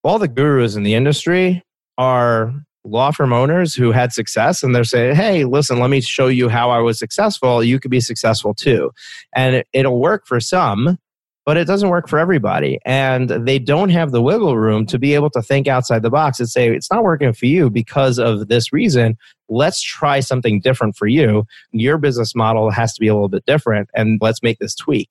all 0.08 0.18
the 0.18 0.26
gurus 0.26 0.74
in 0.74 0.84
the 0.84 0.94
industry 0.94 1.62
are 1.98 2.54
law 2.82 3.10
firm 3.10 3.30
owners 3.30 3.74
who 3.74 3.92
had 3.92 4.10
success 4.10 4.62
and 4.62 4.74
they're 4.74 4.82
saying, 4.82 5.14
hey, 5.14 5.44
listen, 5.44 5.80
let 5.80 5.90
me 5.90 6.00
show 6.00 6.28
you 6.28 6.48
how 6.48 6.70
I 6.70 6.78
was 6.78 6.98
successful. 6.98 7.62
You 7.62 7.78
could 7.78 7.90
be 7.90 8.00
successful 8.00 8.54
too. 8.54 8.90
And 9.36 9.62
it, 9.74 9.86
will 9.86 10.00
work 10.00 10.26
for 10.26 10.40
some, 10.40 10.96
but 11.44 11.58
it 11.58 11.66
doesn't 11.66 11.90
work 11.90 12.08
for 12.08 12.18
everybody. 12.18 12.78
And 12.86 13.28
they 13.28 13.58
don't 13.58 13.90
have 13.90 14.10
the 14.10 14.22
wiggle 14.22 14.56
room 14.56 14.86
to 14.86 14.98
be 14.98 15.12
able 15.12 15.28
to 15.28 15.42
think 15.42 15.68
outside 15.68 16.00
the 16.00 16.08
box 16.08 16.40
and 16.40 16.48
say, 16.48 16.74
it's 16.74 16.90
not 16.90 17.04
working 17.04 17.34
for 17.34 17.44
you 17.44 17.68
because 17.68 18.18
of 18.18 18.48
this 18.48 18.72
reason. 18.72 19.18
Let's 19.50 19.82
try 19.82 20.20
something 20.20 20.62
different 20.62 20.96
for 20.96 21.06
you. 21.06 21.44
Your 21.72 21.98
business 21.98 22.34
model 22.34 22.70
has 22.70 22.94
to 22.94 23.00
be 23.00 23.08
a 23.08 23.14
little 23.14 23.28
bit 23.28 23.44
different, 23.44 23.90
and 23.94 24.18
let's 24.22 24.42
make 24.42 24.58
this 24.58 24.74
tweak 24.74 25.10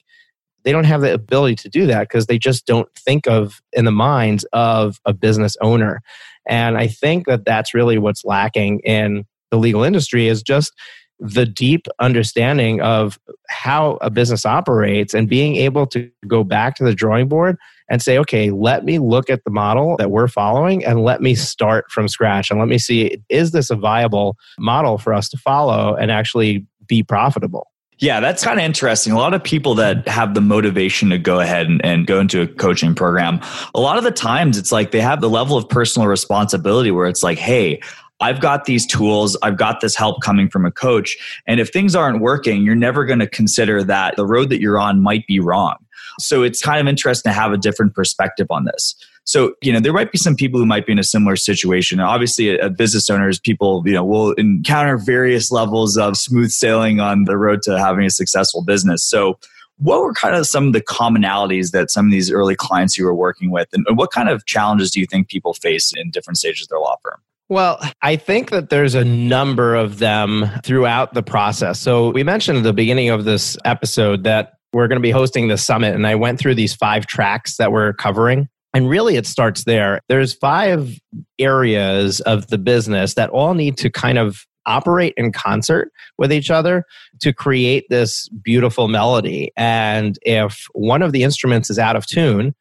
they 0.63 0.71
don't 0.71 0.85
have 0.85 1.01
the 1.01 1.13
ability 1.13 1.55
to 1.55 1.69
do 1.69 1.87
that 1.87 2.01
because 2.01 2.25
they 2.25 2.37
just 2.37 2.65
don't 2.65 2.89
think 2.95 3.27
of 3.27 3.61
in 3.73 3.85
the 3.85 3.91
minds 3.91 4.45
of 4.53 4.99
a 5.05 5.13
business 5.13 5.55
owner 5.61 6.01
and 6.47 6.77
i 6.77 6.87
think 6.87 7.25
that 7.25 7.45
that's 7.45 7.73
really 7.73 7.97
what's 7.97 8.25
lacking 8.25 8.79
in 8.79 9.25
the 9.51 9.57
legal 9.57 9.83
industry 9.83 10.27
is 10.27 10.41
just 10.41 10.73
the 11.19 11.45
deep 11.45 11.87
understanding 11.99 12.79
of 12.81 13.19
how 13.49 13.97
a 14.01 14.09
business 14.09 14.45
operates 14.45 15.13
and 15.13 15.27
being 15.27 15.55
able 15.55 15.87
to 15.87 16.09
go 16.27 16.43
back 16.43 16.75
to 16.75 16.83
the 16.83 16.93
drawing 16.93 17.27
board 17.27 17.57
and 17.89 18.01
say, 18.01 18.17
okay, 18.19 18.51
let 18.51 18.85
me 18.85 18.99
look 18.99 19.29
at 19.29 19.43
the 19.43 19.49
model 19.49 19.95
that 19.97 20.11
we're 20.11 20.27
following 20.27 20.85
and 20.85 21.01
let 21.01 21.21
me 21.21 21.33
start 21.33 21.89
from 21.89 22.07
scratch 22.07 22.51
and 22.51 22.59
let 22.59 22.67
me 22.67 22.77
see, 22.77 23.17
is 23.29 23.51
this 23.51 23.69
a 23.69 23.75
viable 23.75 24.35
model 24.59 24.97
for 24.97 25.13
us 25.13 25.29
to 25.29 25.37
follow 25.37 25.95
and 25.95 26.11
actually 26.11 26.65
be 26.85 27.01
profitable? 27.01 27.67
Yeah, 27.99 28.19
that's 28.19 28.43
kind 28.43 28.59
of 28.59 28.65
interesting. 28.65 29.11
A 29.11 29.17
lot 29.17 29.33
of 29.33 29.43
people 29.43 29.73
that 29.75 30.07
have 30.07 30.35
the 30.35 30.41
motivation 30.41 31.09
to 31.09 31.17
go 31.17 31.39
ahead 31.39 31.67
and, 31.67 31.83
and, 31.83 32.05
go 32.05 32.19
into 32.19 32.41
a 32.41 32.47
coaching 32.47 32.93
program, 32.93 33.41
a 33.73 33.79
lot 33.79 33.97
of 33.97 34.03
the 34.03 34.11
times 34.11 34.57
it's 34.57 34.71
like 34.71 34.91
they 34.91 35.01
have 35.01 35.19
the 35.19 35.29
level 35.29 35.57
of 35.57 35.67
personal 35.67 36.07
responsibility 36.07 36.91
where 36.91 37.07
it's 37.07 37.23
like, 37.23 37.39
hey, 37.39 37.81
I've 38.19 38.39
got 38.39 38.65
these 38.65 38.85
tools, 38.85 39.35
I've 39.41 39.57
got 39.57 39.81
this 39.81 39.95
help 39.95 40.21
coming 40.21 40.49
from 40.49 40.65
a 40.65 40.71
coach. 40.71 41.17
And 41.47 41.59
if 41.59 41.69
things 41.69 41.95
aren't 41.95 42.21
working, 42.21 42.63
you're 42.63 42.75
never 42.75 43.03
going 43.05 43.19
to 43.19 43.27
consider 43.27 43.83
that 43.83 44.15
the 44.15 44.25
road 44.25 44.49
that 44.49 44.59
you're 44.59 44.79
on 44.79 45.01
might 45.01 45.25
be 45.27 45.39
wrong. 45.39 45.77
So 46.19 46.43
it's 46.43 46.61
kind 46.61 46.79
of 46.79 46.87
interesting 46.87 47.31
to 47.31 47.33
have 47.33 47.51
a 47.51 47.57
different 47.57 47.93
perspective 47.93 48.47
on 48.49 48.65
this. 48.65 48.95
So, 49.27 49.55
you 49.61 49.73
know, 49.73 49.81
there 49.81 49.91
might 49.91 50.13
be 50.13 50.17
some 50.17 50.37
people 50.37 50.57
who 50.57 50.65
might 50.65 50.85
be 50.85 50.93
in 50.93 50.99
a 50.99 51.03
similar 51.03 51.35
situation. 51.35 51.99
Obviously, 51.99 52.57
a, 52.57 52.69
business 52.69 53.09
owners, 53.09 53.41
people, 53.41 53.83
you 53.85 53.91
know, 53.91 54.05
will 54.05 54.31
encounter 54.33 54.97
various 54.97 55.51
levels 55.51 55.97
of 55.97 56.15
smooth 56.15 56.49
sailing 56.49 57.01
on 57.01 57.25
the 57.25 57.37
road 57.37 57.61
to 57.63 57.77
having 57.77 58.05
a 58.05 58.09
successful 58.09 58.63
business. 58.63 59.03
So, 59.03 59.37
what 59.79 59.99
were 59.99 60.13
kind 60.13 60.33
of 60.33 60.47
some 60.47 60.67
of 60.67 60.73
the 60.73 60.81
commonalities 60.81 61.71
that 61.71 61.91
some 61.91 62.05
of 62.05 62.11
these 62.11 62.31
early 62.31 62.55
clients 62.55 62.97
you 62.97 63.03
were 63.03 63.13
working 63.13 63.51
with, 63.51 63.67
and 63.73 63.85
what 63.97 64.11
kind 64.11 64.29
of 64.29 64.45
challenges 64.45 64.91
do 64.91 65.01
you 65.01 65.05
think 65.05 65.27
people 65.27 65.53
face 65.53 65.91
in 65.93 66.09
different 66.09 66.37
stages 66.37 66.63
of 66.63 66.69
their 66.69 66.79
law 66.79 66.95
firm? 67.03 67.21
Well, 67.49 67.81
I 68.01 68.15
think 68.15 68.49
that 68.51 68.69
there's 68.69 68.95
a 68.95 69.03
number 69.03 69.75
of 69.75 69.99
them 69.99 70.49
throughout 70.63 71.13
the 71.13 71.21
process. 71.21 71.81
So, 71.81 72.11
we 72.11 72.23
mentioned 72.23 72.59
at 72.59 72.63
the 72.63 72.71
beginning 72.71 73.09
of 73.09 73.25
this 73.25 73.57
episode 73.65 74.23
that 74.23 74.53
we're 74.71 74.87
going 74.87 74.99
to 74.99 75.03
be 75.03 75.11
hosting 75.11 75.49
the 75.49 75.57
summit, 75.57 75.95
and 75.95 76.07
I 76.07 76.15
went 76.15 76.39
through 76.39 76.55
these 76.55 76.73
five 76.73 77.07
tracks 77.07 77.57
that 77.57 77.73
we're 77.73 77.91
covering. 77.91 78.47
And 78.77 78.87
really, 78.87 79.15
it 79.15 79.25
starts 79.25 79.63
there. 79.63 80.01
There's 80.07 80.35
five 80.35 80.99
areas 81.39 82.21
of 82.21 82.45
the 82.49 82.59
business 82.59 83.15
that 83.15 83.31
all 83.31 83.55
need 83.55 83.75
to 83.77 83.89
kind 83.89 84.19
of 84.19 84.45
operate 84.67 85.15
in 85.17 85.31
concert 85.31 85.91
with 86.19 86.31
each 86.31 86.51
other 86.51 86.83
to 87.21 87.33
create 87.33 87.85
this 87.89 88.29
beautiful 88.29 88.87
melody. 88.87 89.51
And 89.57 90.19
if 90.21 90.67
one 90.73 91.01
of 91.01 91.11
the 91.11 91.23
instruments 91.23 91.71
is 91.71 91.79
out 91.79 91.95
of 91.95 92.05
tune, 92.05 92.53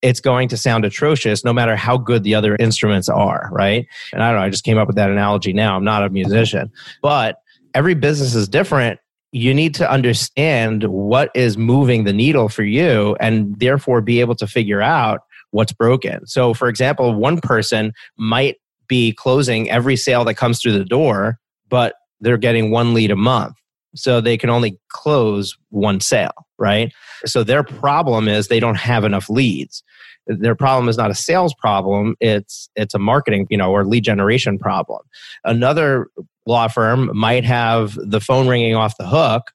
it's 0.00 0.20
going 0.20 0.48
to 0.48 0.56
sound 0.56 0.86
atrocious 0.86 1.44
no 1.44 1.52
matter 1.52 1.76
how 1.76 1.98
good 1.98 2.22
the 2.22 2.34
other 2.34 2.56
instruments 2.56 3.10
are, 3.10 3.50
right? 3.52 3.86
And 4.14 4.22
I 4.22 4.30
don't 4.30 4.40
know, 4.40 4.46
I 4.46 4.48
just 4.48 4.64
came 4.64 4.78
up 4.78 4.86
with 4.86 4.96
that 4.96 5.10
analogy 5.10 5.52
now. 5.52 5.76
I'm 5.76 5.84
not 5.84 6.02
a 6.02 6.08
musician, 6.08 6.72
but 7.02 7.42
every 7.74 7.92
business 7.92 8.34
is 8.34 8.48
different. 8.48 9.00
You 9.32 9.52
need 9.52 9.74
to 9.74 9.90
understand 9.90 10.84
what 10.84 11.30
is 11.34 11.58
moving 11.58 12.04
the 12.04 12.14
needle 12.14 12.48
for 12.48 12.62
you 12.62 13.18
and 13.20 13.60
therefore 13.60 14.00
be 14.00 14.20
able 14.20 14.34
to 14.36 14.46
figure 14.46 14.80
out 14.80 15.24
what's 15.50 15.72
broken. 15.72 16.26
So, 16.26 16.54
for 16.54 16.68
example, 16.68 17.14
one 17.14 17.40
person 17.40 17.92
might 18.16 18.56
be 18.88 19.12
closing 19.12 19.70
every 19.70 19.96
sale 19.96 20.24
that 20.24 20.34
comes 20.34 20.60
through 20.60 20.78
the 20.78 20.84
door, 20.84 21.38
but 21.68 21.94
they're 22.20 22.38
getting 22.38 22.70
one 22.70 22.94
lead 22.94 23.10
a 23.10 23.16
month. 23.16 23.54
So 23.94 24.20
they 24.20 24.36
can 24.36 24.50
only 24.50 24.78
close 24.88 25.56
one 25.70 26.00
sale, 26.00 26.46
right? 26.58 26.92
So 27.24 27.42
their 27.42 27.62
problem 27.62 28.28
is 28.28 28.48
they 28.48 28.60
don't 28.60 28.76
have 28.76 29.04
enough 29.04 29.30
leads. 29.30 29.82
Their 30.26 30.54
problem 30.54 30.88
is 30.88 30.98
not 30.98 31.10
a 31.10 31.14
sales 31.14 31.54
problem, 31.54 32.14
it's 32.20 32.68
it's 32.76 32.94
a 32.94 32.98
marketing, 32.98 33.46
you 33.48 33.56
know, 33.56 33.72
or 33.72 33.86
lead 33.86 34.04
generation 34.04 34.58
problem. 34.58 35.00
Another 35.42 36.08
law 36.46 36.68
firm 36.68 37.10
might 37.16 37.44
have 37.44 37.94
the 37.96 38.20
phone 38.20 38.46
ringing 38.46 38.74
off 38.74 38.98
the 38.98 39.06
hook 39.06 39.52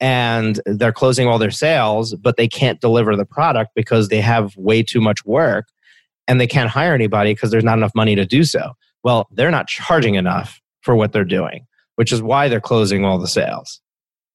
and 0.00 0.60
they're 0.66 0.92
closing 0.92 1.26
all 1.26 1.38
their 1.38 1.50
sales, 1.50 2.14
but 2.14 2.36
they 2.36 2.48
can't 2.48 2.80
deliver 2.80 3.16
the 3.16 3.24
product 3.24 3.70
because 3.74 4.08
they 4.08 4.20
have 4.20 4.56
way 4.56 4.82
too 4.82 5.00
much 5.00 5.24
work 5.24 5.68
and 6.28 6.40
they 6.40 6.46
can't 6.46 6.70
hire 6.70 6.94
anybody 6.94 7.34
because 7.34 7.50
there's 7.50 7.64
not 7.64 7.78
enough 7.78 7.94
money 7.94 8.14
to 8.14 8.26
do 8.26 8.44
so. 8.44 8.72
Well, 9.04 9.28
they're 9.30 9.50
not 9.50 9.68
charging 9.68 10.16
enough 10.16 10.60
for 10.82 10.94
what 10.94 11.12
they're 11.12 11.24
doing, 11.24 11.66
which 11.96 12.12
is 12.12 12.22
why 12.22 12.48
they're 12.48 12.60
closing 12.60 13.04
all 13.04 13.18
the 13.18 13.28
sales. 13.28 13.80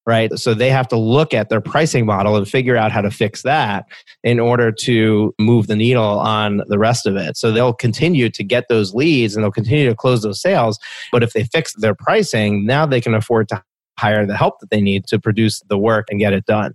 Right. 0.07 0.35
So 0.39 0.55
they 0.55 0.71
have 0.71 0.87
to 0.87 0.97
look 0.97 1.31
at 1.31 1.49
their 1.49 1.61
pricing 1.61 2.07
model 2.07 2.35
and 2.35 2.47
figure 2.47 2.75
out 2.75 2.91
how 2.91 3.01
to 3.01 3.11
fix 3.11 3.43
that 3.43 3.85
in 4.23 4.39
order 4.39 4.71
to 4.71 5.31
move 5.39 5.67
the 5.67 5.75
needle 5.75 6.19
on 6.19 6.63
the 6.67 6.79
rest 6.79 7.05
of 7.05 7.15
it. 7.15 7.37
So 7.37 7.51
they'll 7.51 7.71
continue 7.73 8.27
to 8.31 8.43
get 8.43 8.67
those 8.67 8.95
leads 8.95 9.35
and 9.35 9.43
they'll 9.43 9.51
continue 9.51 9.87
to 9.87 9.95
close 9.95 10.23
those 10.23 10.41
sales. 10.41 10.79
But 11.11 11.21
if 11.21 11.33
they 11.33 11.43
fix 11.43 11.75
their 11.75 11.93
pricing, 11.93 12.65
now 12.65 12.87
they 12.87 12.99
can 12.99 13.13
afford 13.13 13.47
to 13.49 13.63
hire 13.97 14.25
the 14.25 14.37
help 14.37 14.59
that 14.59 14.69
they 14.69 14.81
need 14.81 15.05
to 15.07 15.19
produce 15.19 15.61
the 15.69 15.77
work 15.77 16.07
and 16.09 16.19
get 16.19 16.33
it 16.33 16.45
done. 16.45 16.73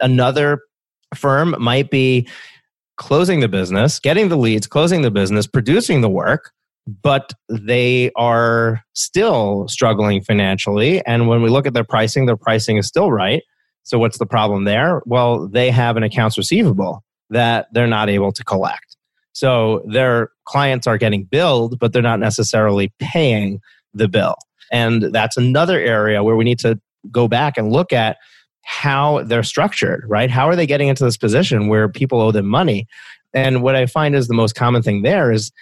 Another 0.00 0.60
firm 1.14 1.54
might 1.58 1.90
be 1.90 2.28
closing 2.96 3.40
the 3.40 3.48
business, 3.48 3.98
getting 3.98 4.28
the 4.28 4.36
leads, 4.36 4.66
closing 4.66 5.02
the 5.02 5.10
business, 5.10 5.46
producing 5.46 6.00
the 6.00 6.08
work, 6.08 6.52
but 7.02 7.32
they 7.48 8.10
are 8.16 8.82
still 8.94 9.66
struggling 9.68 10.22
financially. 10.22 11.04
And 11.06 11.28
when 11.28 11.42
we 11.42 11.48
look 11.48 11.66
at 11.66 11.74
their 11.74 11.84
pricing, 11.84 12.26
their 12.26 12.36
pricing 12.36 12.76
is 12.76 12.86
still 12.86 13.10
right. 13.10 13.42
So, 13.84 13.98
what's 13.98 14.18
the 14.18 14.26
problem 14.26 14.64
there? 14.64 15.02
Well, 15.04 15.48
they 15.48 15.70
have 15.70 15.96
an 15.96 16.02
accounts 16.02 16.38
receivable 16.38 17.02
that 17.30 17.66
they're 17.72 17.86
not 17.86 18.08
able 18.08 18.32
to 18.32 18.44
collect. 18.44 18.96
So, 19.32 19.82
their 19.86 20.30
clients 20.46 20.86
are 20.86 20.98
getting 20.98 21.24
billed, 21.24 21.78
but 21.78 21.92
they're 21.92 22.02
not 22.02 22.20
necessarily 22.20 22.92
paying 22.98 23.60
the 23.92 24.08
bill. 24.08 24.36
And 24.72 25.14
that's 25.14 25.36
another 25.36 25.78
area 25.78 26.22
where 26.22 26.36
we 26.36 26.44
need 26.44 26.58
to 26.60 26.80
go 27.10 27.28
back 27.28 27.56
and 27.56 27.72
look 27.72 27.92
at 27.92 28.16
how 28.62 29.22
they're 29.24 29.42
structured, 29.42 30.04
right? 30.08 30.30
How 30.30 30.48
are 30.48 30.56
they 30.56 30.66
getting 30.66 30.88
into 30.88 31.04
this 31.04 31.16
position 31.16 31.68
where 31.68 31.88
people 31.88 32.20
owe 32.20 32.32
them 32.32 32.46
money? 32.46 32.86
And 33.34 33.62
what 33.62 33.76
I 33.76 33.86
find 33.86 34.14
is 34.14 34.28
the 34.28 34.34
most 34.34 34.54
common 34.54 34.82
thing 34.82 35.02
there 35.02 35.32
is 35.32 35.52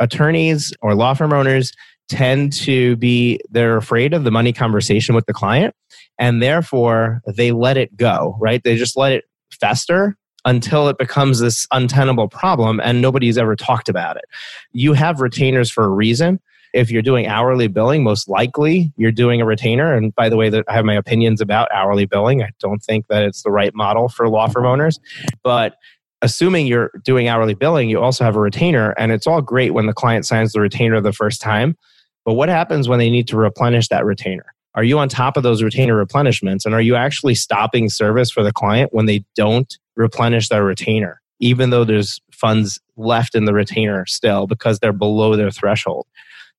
attorneys 0.00 0.72
or 0.80 0.94
law 0.94 1.14
firm 1.14 1.32
owners 1.32 1.72
tend 2.08 2.52
to 2.54 2.96
be 2.96 3.38
they're 3.50 3.76
afraid 3.76 4.14
of 4.14 4.24
the 4.24 4.30
money 4.30 4.52
conversation 4.52 5.14
with 5.14 5.26
the 5.26 5.34
client 5.34 5.74
and 6.18 6.42
therefore 6.42 7.20
they 7.26 7.52
let 7.52 7.76
it 7.76 7.96
go, 7.96 8.36
right? 8.40 8.62
They 8.64 8.76
just 8.76 8.96
let 8.96 9.12
it 9.12 9.24
fester 9.60 10.16
until 10.44 10.88
it 10.88 10.96
becomes 10.98 11.40
this 11.40 11.66
untenable 11.70 12.28
problem 12.28 12.80
and 12.80 13.02
nobody's 13.02 13.36
ever 13.36 13.54
talked 13.54 13.88
about 13.88 14.16
it. 14.16 14.24
You 14.72 14.94
have 14.94 15.20
retainers 15.20 15.70
for 15.70 15.84
a 15.84 15.88
reason. 15.88 16.40
If 16.74 16.90
you're 16.90 17.02
doing 17.02 17.26
hourly 17.26 17.68
billing, 17.68 18.02
most 18.02 18.28
likely 18.28 18.92
you're 18.96 19.12
doing 19.12 19.40
a 19.40 19.44
retainer. 19.46 19.94
And 19.94 20.14
by 20.14 20.28
the 20.28 20.36
way, 20.36 20.50
that 20.50 20.64
I 20.68 20.74
have 20.74 20.84
my 20.84 20.94
opinions 20.94 21.40
about 21.40 21.68
hourly 21.72 22.06
billing. 22.06 22.42
I 22.42 22.50
don't 22.60 22.82
think 22.82 23.06
that 23.08 23.22
it's 23.22 23.42
the 23.42 23.50
right 23.50 23.74
model 23.74 24.08
for 24.08 24.28
law 24.28 24.48
firm 24.48 24.66
owners, 24.66 24.98
but 25.42 25.76
assuming 26.22 26.66
you're 26.66 26.90
doing 27.04 27.28
hourly 27.28 27.54
billing, 27.54 27.88
you 27.88 28.00
also 28.00 28.24
have 28.24 28.36
a 28.36 28.40
retainer, 28.40 28.90
and 28.92 29.12
it's 29.12 29.26
all 29.26 29.40
great 29.40 29.72
when 29.72 29.86
the 29.86 29.92
client 29.92 30.26
signs 30.26 30.52
the 30.52 30.60
retainer 30.60 31.00
the 31.00 31.12
first 31.12 31.40
time. 31.40 31.76
But 32.24 32.34
what 32.34 32.48
happens 32.48 32.88
when 32.88 32.98
they 32.98 33.10
need 33.10 33.28
to 33.28 33.36
replenish 33.36 33.88
that 33.88 34.04
retainer? 34.04 34.46
Are 34.74 34.84
you 34.84 34.98
on 34.98 35.08
top 35.08 35.36
of 35.36 35.42
those 35.42 35.62
retainer 35.62 36.04
replenishments? 36.04 36.64
And 36.64 36.74
are 36.74 36.80
you 36.80 36.94
actually 36.94 37.34
stopping 37.34 37.88
service 37.88 38.30
for 38.30 38.42
the 38.42 38.52
client 38.52 38.92
when 38.92 39.06
they 39.06 39.24
don't 39.34 39.76
replenish 39.96 40.48
their 40.48 40.64
retainer, 40.64 41.20
even 41.40 41.70
though 41.70 41.84
there's 41.84 42.20
funds 42.32 42.78
left 42.96 43.34
in 43.34 43.44
the 43.44 43.54
retainer 43.54 44.04
still 44.06 44.46
because 44.46 44.78
they're 44.78 44.92
below 44.92 45.36
their 45.36 45.50
threshold? 45.50 46.06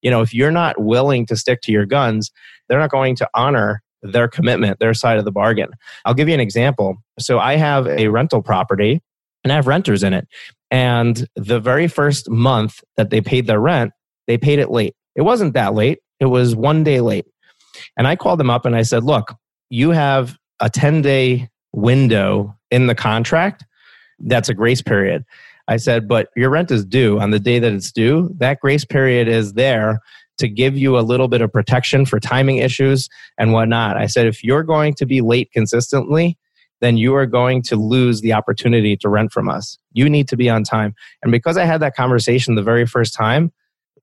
You 0.02 0.12
know, 0.12 0.22
if 0.22 0.34
you're 0.34 0.52
not 0.52 0.80
willing 0.80 1.26
to 1.28 1.36
stick 1.36 1.62
to 1.64 1.72
your 1.72 1.86
guns, 1.86 2.32
they're 2.68 2.80
not 2.80 2.92
going 2.92 3.16
to 3.18 3.30
honor 3.34 3.82
their 4.02 4.28
commitment, 4.28 4.80
their 4.80 4.94
side 4.94 5.18
of 5.18 5.26
the 5.26 5.32
bargain. 5.32 5.70
I'll 6.06 6.14
give 6.14 6.28
you 6.28 6.34
an 6.34 6.40
example. 6.40 6.98
So 7.20 7.40
I 7.40 7.56
have 7.56 7.88
a 7.88 8.08
rental 8.08 8.42
property 8.42 9.02
and 9.44 9.52
I 9.52 9.56
have 9.56 9.68
renters 9.68 10.04
in 10.04 10.14
it. 10.14 10.28
And 10.72 11.28
the 11.36 11.60
very 11.60 11.88
first 11.88 12.30
month 12.30 12.82
that 12.96 13.10
they 13.10 13.22
paid 13.22 13.48
their 13.48 13.60
rent, 13.60 13.92
they 14.28 14.38
paid 14.38 14.60
it 14.60 14.72
late. 14.72 14.96
It 15.16 15.24
wasn't 15.24 15.54
that 15.54 15.74
late, 15.74 16.00
it 16.20 16.28
was 16.28 16.56
one 16.56 16.84
day 16.84 17.02
late. 17.02 17.26
And 17.98 18.08
I 18.08 18.16
called 18.16 18.40
them 18.40 18.50
up 18.50 18.66
and 18.66 18.76
I 18.76 18.84
said, 18.84 19.04
Look, 19.04 19.36
you 19.70 19.92
have 19.92 20.38
a 20.60 20.70
10 20.70 21.02
day 21.02 21.50
window 21.74 22.56
in 22.72 22.88
the 22.88 22.96
contract. 22.96 23.66
That's 24.20 24.50
a 24.50 24.54
grace 24.54 24.82
period. 24.82 25.24
I 25.70 25.78
said, 25.78 26.08
but 26.08 26.30
your 26.36 26.50
rent 26.50 26.72
is 26.72 26.84
due 26.84 27.20
on 27.20 27.30
the 27.30 27.40
day 27.40 27.60
that 27.60 27.72
it's 27.72 27.92
due. 27.92 28.34
That 28.40 28.60
grace 28.60 28.84
period 28.84 29.28
is 29.28 29.54
there 29.54 30.00
to 30.40 30.48
give 30.48 30.76
you 30.76 30.98
a 30.98 31.02
little 31.02 31.28
bit 31.28 31.42
of 31.42 31.54
protection 31.54 32.08
for 32.08 32.20
timing 32.20 32.58
issues 32.58 33.08
and 33.38 33.54
whatnot. 33.54 33.96
I 33.96 34.08
said, 34.08 34.26
if 34.26 34.44
you're 34.44 34.64
going 34.64 34.96
to 34.96 35.06
be 35.06 35.22
late 35.22 35.52
consistently, 35.52 36.40
then 36.82 36.98
you 36.98 37.14
are 37.14 37.28
going 37.28 37.62
to 37.64 37.76
lose 37.76 38.22
the 38.22 38.34
opportunity 38.34 38.98
to 38.98 39.10
rent 39.10 39.32
from 39.32 39.48
us. 39.48 39.78
You 39.92 40.10
need 40.10 40.28
to 40.30 40.38
be 40.38 40.50
on 40.50 40.64
time. 40.64 40.96
And 41.22 41.32
because 41.32 41.56
I 41.56 41.66
had 41.66 41.82
that 41.82 41.96
conversation 41.96 42.56
the 42.56 42.64
very 42.64 42.88
first 42.88 43.14
time, 43.14 43.52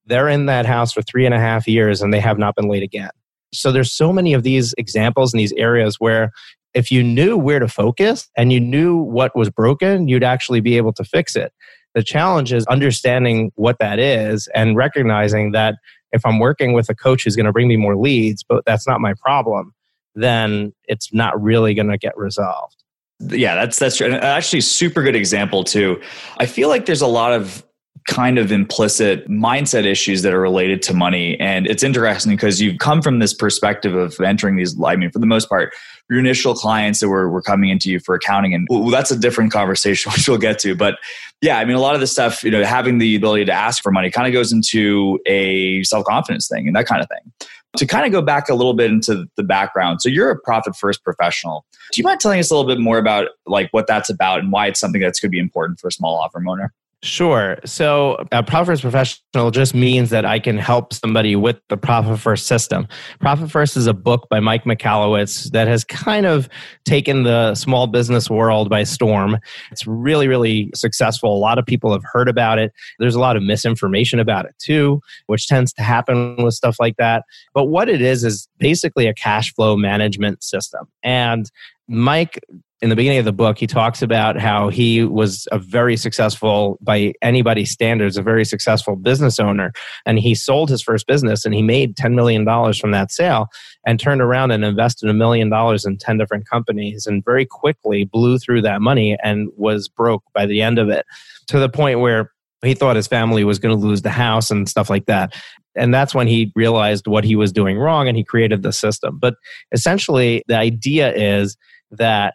they're 0.04 0.28
in 0.28 0.46
that 0.46 0.66
house 0.66 0.92
for 0.92 1.02
three 1.02 1.26
and 1.26 1.35
a 1.35 1.40
half 1.40 1.66
years 1.66 2.00
and 2.00 2.14
they 2.14 2.20
have 2.20 2.38
not 2.38 2.54
been 2.54 2.68
late 2.68 2.85
again. 2.85 3.11
So 3.52 3.73
there's 3.73 3.92
so 3.92 4.12
many 4.12 4.35
of 4.35 4.44
these 4.44 4.73
examples 4.78 5.35
in 5.35 5.38
these 5.38 5.52
areas 5.54 5.96
where 5.99 6.30
if 6.75 6.90
you 6.90 7.02
knew 7.02 7.37
where 7.37 7.58
to 7.58 7.68
focus 7.68 8.28
and 8.37 8.52
you 8.52 8.61
knew 8.61 8.96
what 8.96 9.35
was 9.35 9.50
broken, 9.50 10.08
you'd 10.08 10.25
actually 10.25 10.61
be 10.61 10.76
able 10.76 10.92
to 10.94 11.04
fix 11.04 11.37
it. 11.37 11.52
The 11.94 12.02
challenge 12.02 12.52
is 12.52 12.66
understanding 12.66 13.52
what 13.54 13.78
that 13.78 13.99
is 13.99 14.49
and 14.54 14.76
recognizing 14.76 15.52
that 15.52 15.76
if 16.12 16.25
I'm 16.26 16.38
working 16.38 16.73
with 16.73 16.88
a 16.90 16.94
coach 16.94 17.25
who's 17.25 17.37
going 17.37 17.46
to 17.46 17.52
bring 17.52 17.68
me 17.68 17.76
more 17.76 17.96
leads, 17.96 18.44
but 18.44 18.64
that's 18.66 18.87
not 18.87 19.00
my 19.00 19.14
problem, 19.14 19.73
then 20.14 20.73
it's 20.85 21.12
not 21.12 21.40
really 21.40 21.75
going 21.75 21.88
to 21.88 21.99
get 21.99 22.16
resolved. 22.16 22.76
Yeah, 23.20 23.54
that's 23.54 23.78
that's 23.78 23.96
true. 23.96 24.12
Uh, 24.12 24.18
actually 24.18 24.61
super 24.61 25.02
good 25.02 25.16
example 25.16 25.64
too. 25.64 26.00
I 26.37 26.44
feel 26.44 26.68
like 26.68 26.85
there's 26.85 27.00
a 27.00 27.06
lot 27.06 27.32
of 27.32 27.65
kind 28.06 28.38
of 28.38 28.52
implicit 28.52 29.28
mindset 29.28 29.84
issues 29.84 30.22
that 30.22 30.32
are 30.32 30.40
related 30.40 30.80
to 30.80 30.94
money. 30.94 31.38
And 31.40 31.66
it's 31.66 31.82
interesting 31.82 32.32
because 32.32 32.60
you've 32.60 32.78
come 32.78 33.02
from 33.02 33.18
this 33.18 33.34
perspective 33.34 33.94
of 33.94 34.18
entering 34.20 34.56
these 34.56 34.80
I 34.82 34.96
mean 34.96 35.10
for 35.10 35.18
the 35.18 35.26
most 35.26 35.48
part 35.48 35.75
your 36.08 36.20
initial 36.20 36.54
clients 36.54 37.00
that 37.00 37.08
were, 37.08 37.28
were 37.28 37.42
coming 37.42 37.68
into 37.68 37.90
you 37.90 37.98
for 37.98 38.14
accounting. 38.14 38.54
And 38.54 38.68
well, 38.70 38.90
that's 38.90 39.10
a 39.10 39.18
different 39.18 39.52
conversation 39.52 40.12
which 40.16 40.28
we'll 40.28 40.38
get 40.38 40.58
to. 40.60 40.75
But 40.75 40.98
yeah 41.42 41.58
i 41.58 41.64
mean 41.66 41.76
a 41.76 41.80
lot 41.80 41.94
of 41.94 42.00
the 42.00 42.06
stuff 42.06 42.42
you 42.42 42.50
know 42.50 42.64
having 42.64 42.96
the 42.96 43.14
ability 43.14 43.44
to 43.44 43.52
ask 43.52 43.82
for 43.82 43.92
money 43.92 44.10
kind 44.10 44.26
of 44.26 44.32
goes 44.32 44.52
into 44.52 45.18
a 45.26 45.82
self-confidence 45.82 46.48
thing 46.48 46.66
and 46.66 46.75
that 46.76 46.86
kind 46.86 47.02
of 47.02 47.08
thing. 47.08 47.32
To 47.78 47.86
kind 47.86 48.06
of 48.06 48.12
go 48.12 48.22
back 48.22 48.48
a 48.48 48.54
little 48.54 48.72
bit 48.72 48.90
into 48.90 49.26
the 49.36 49.42
background 49.42 50.00
so 50.00 50.08
you're 50.08 50.30
a 50.30 50.38
profit 50.38 50.75
first 50.76 51.04
professional. 51.04 51.66
Do 51.92 52.00
you 52.00 52.04
mind 52.04 52.20
telling 52.20 52.40
us 52.40 52.50
a 52.50 52.56
little 52.56 52.66
bit 52.66 52.80
more 52.80 52.96
about 52.96 53.28
like 53.46 53.68
what 53.72 53.86
that's 53.86 54.08
about 54.08 54.40
and 54.40 54.50
why 54.50 54.68
it's 54.68 54.80
something 54.80 55.00
that's 55.00 55.20
going 55.20 55.28
to 55.28 55.32
be 55.32 55.38
important 55.38 55.78
for 55.78 55.88
a 55.88 55.92
small 55.92 56.14
law 56.14 56.28
firm 56.28 56.48
owner 56.48 56.72
Sure. 57.06 57.58
So 57.64 58.16
a 58.32 58.42
profit 58.42 58.66
first 58.66 58.82
professional 58.82 59.52
just 59.52 59.76
means 59.76 60.10
that 60.10 60.25
I 60.25 60.40
can 60.40 60.58
help 60.58 60.92
somebody 60.92 61.36
with 61.36 61.56
the 61.68 61.76
profit 61.76 62.18
first 62.18 62.48
system. 62.48 62.88
Profit 63.20 63.48
first 63.48 63.76
is 63.76 63.86
a 63.86 63.94
book 63.94 64.26
by 64.28 64.40
Mike 64.40 64.64
Michalowicz 64.64 65.52
that 65.52 65.68
has 65.68 65.84
kind 65.84 66.26
of 66.26 66.48
taken 66.84 67.22
the 67.22 67.54
small 67.54 67.86
business 67.86 68.28
world 68.28 68.68
by 68.68 68.82
storm. 68.82 69.38
It's 69.70 69.86
really, 69.86 70.26
really 70.26 70.68
successful. 70.75 71.32
A 71.32 71.38
lot 71.38 71.58
of 71.58 71.64
people 71.64 71.92
have 71.92 72.02
heard 72.12 72.28
about 72.28 72.58
it. 72.58 72.72
There's 72.98 73.14
a 73.14 73.20
lot 73.20 73.36
of 73.36 73.42
misinformation 73.44 74.18
about 74.18 74.44
it 74.44 74.56
too, 74.58 75.00
which 75.26 75.46
tends 75.46 75.72
to 75.75 75.82
happen 75.82 76.42
with 76.42 76.54
stuff 76.54 76.76
like 76.80 76.96
that. 76.96 77.22
But 77.54 77.66
what 77.66 77.88
it 77.88 78.02
is 78.02 78.25
is 78.25 78.48
basically 78.58 79.06
a 79.06 79.14
cash 79.14 79.54
flow 79.54 79.76
management 79.76 80.42
system. 80.42 80.88
And 81.04 81.48
Mike 81.88 82.40
in 82.82 82.90
the 82.90 82.96
beginning 82.96 83.18
of 83.18 83.24
the 83.24 83.32
book, 83.32 83.56
he 83.56 83.66
talks 83.66 84.02
about 84.02 84.38
how 84.38 84.68
he 84.68 85.02
was 85.02 85.48
a 85.50 85.58
very 85.58 85.96
successful, 85.96 86.76
by 86.82 87.14
anybody's 87.22 87.70
standards, 87.70 88.18
a 88.18 88.22
very 88.22 88.44
successful 88.44 88.96
business 88.96 89.40
owner. 89.40 89.72
And 90.04 90.18
he 90.18 90.34
sold 90.34 90.68
his 90.68 90.82
first 90.82 91.06
business 91.06 91.46
and 91.46 91.54
he 91.54 91.62
made 91.62 91.96
$10 91.96 92.14
million 92.14 92.44
from 92.74 92.90
that 92.90 93.10
sale 93.10 93.46
and 93.86 93.98
turned 93.98 94.20
around 94.20 94.50
and 94.50 94.62
invested 94.62 95.08
a 95.08 95.14
million 95.14 95.48
dollars 95.48 95.86
in 95.86 95.96
10 95.96 96.18
different 96.18 96.46
companies 96.46 97.06
and 97.06 97.24
very 97.24 97.46
quickly 97.46 98.04
blew 98.04 98.38
through 98.38 98.60
that 98.62 98.82
money 98.82 99.16
and 99.22 99.48
was 99.56 99.88
broke 99.88 100.22
by 100.34 100.44
the 100.44 100.60
end 100.60 100.78
of 100.78 100.90
it 100.90 101.06
to 101.46 101.58
the 101.58 101.70
point 101.70 102.00
where 102.00 102.30
he 102.62 102.74
thought 102.74 102.96
his 102.96 103.06
family 103.06 103.42
was 103.42 103.58
going 103.58 103.74
to 103.74 103.86
lose 103.86 104.02
the 104.02 104.10
house 104.10 104.50
and 104.50 104.68
stuff 104.68 104.90
like 104.90 105.06
that. 105.06 105.34
And 105.76 105.94
that's 105.94 106.14
when 106.14 106.26
he 106.26 106.52
realized 106.54 107.06
what 107.06 107.24
he 107.24 107.36
was 107.36 107.52
doing 107.52 107.78
wrong 107.78 108.06
and 108.08 108.16
he 108.16 108.24
created 108.24 108.62
the 108.62 108.72
system. 108.72 109.18
But 109.18 109.34
essentially, 109.72 110.42
the 110.48 110.56
idea 110.56 111.12
is 111.14 111.56
that 111.90 112.34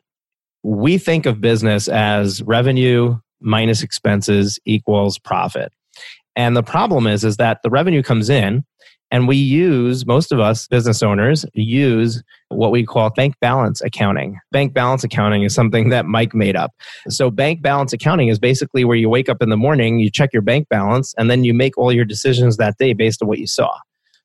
we 0.64 0.98
think 0.98 1.26
of 1.26 1.42
business 1.42 1.88
as 1.88 2.42
revenue 2.44 3.18
minus 3.40 3.84
expenses 3.84 4.60
equals 4.66 5.18
profit. 5.18 5.74
And 6.36 6.56
the 6.56 6.64
problem 6.64 7.08
is, 7.08 7.24
is 7.24 7.38
that 7.38 7.60
the 7.64 7.70
revenue 7.70 8.04
comes 8.04 8.30
in 8.30 8.64
and 9.12 9.28
we 9.28 9.36
use, 9.36 10.06
most 10.06 10.32
of 10.32 10.40
us 10.40 10.68
business 10.68 11.04
owners 11.04 11.46
use 11.54 12.24
what 12.48 12.72
we 12.72 12.86
call 12.86 13.10
bank 13.10 13.36
balance 13.42 13.82
accounting. 13.82 14.40
Bank 14.52 14.74
balance 14.74 15.04
accounting 15.04 15.44
is 15.44 15.54
something 15.54 15.90
that 15.90 16.06
Mike 16.06 16.34
made 16.34 16.56
up. 16.56 16.72
So, 17.10 17.30
bank 17.30 17.62
balance 17.62 17.92
accounting 17.92 18.30
is 18.30 18.40
basically 18.40 18.86
where 18.86 18.96
you 18.96 19.10
wake 19.10 19.28
up 19.28 19.42
in 19.42 19.50
the 19.50 19.58
morning, 19.58 20.00
you 20.00 20.10
check 20.10 20.32
your 20.32 20.42
bank 20.42 20.70
balance, 20.70 21.14
and 21.18 21.30
then 21.30 21.44
you 21.44 21.54
make 21.54 21.78
all 21.78 21.92
your 21.92 22.06
decisions 22.06 22.56
that 22.58 22.78
day 22.78 22.94
based 22.94 23.22
on 23.22 23.28
what 23.28 23.40
you 23.40 23.48
saw. 23.48 23.78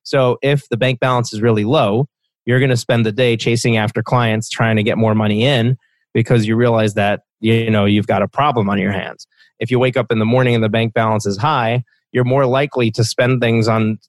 So, 0.03 0.37
if 0.41 0.69
the 0.69 0.77
bank 0.77 1.01
balance 1.01 1.33
is 1.33 1.41
really 1.41 1.65
low, 1.65 2.07
you're 2.47 2.59
going 2.59 2.71
to 2.71 2.77
spend 2.77 3.05
the 3.05 3.11
day 3.11 3.37
chasing 3.37 3.77
after 3.77 4.01
clients 4.01 4.49
trying 4.49 4.77
to 4.77 4.83
get 4.83 4.97
more 4.97 5.13
money 5.13 5.43
in 5.43 5.77
because 6.13 6.47
you 6.47 6.55
realize 6.55 6.95
that 6.95 7.21
you 7.41 7.69
know 7.69 7.85
you've 7.85 8.07
got 8.07 8.23
a 8.23 8.27
problem 8.27 8.69
on 8.69 8.79
your 8.79 8.91
hands. 8.91 9.27
If 9.59 9.69
you 9.69 9.77
wake 9.77 9.97
up 9.97 10.11
in 10.11 10.17
the 10.17 10.25
morning 10.25 10.55
and 10.55 10.63
the 10.63 10.69
bank 10.69 10.93
balance 10.93 11.25
is 11.27 11.37
high, 11.37 11.83
you're 12.13 12.23
more 12.23 12.45
likely 12.45 12.89
to 12.91 13.03
spend 13.03 13.41
things 13.41 13.67
on 13.67 13.99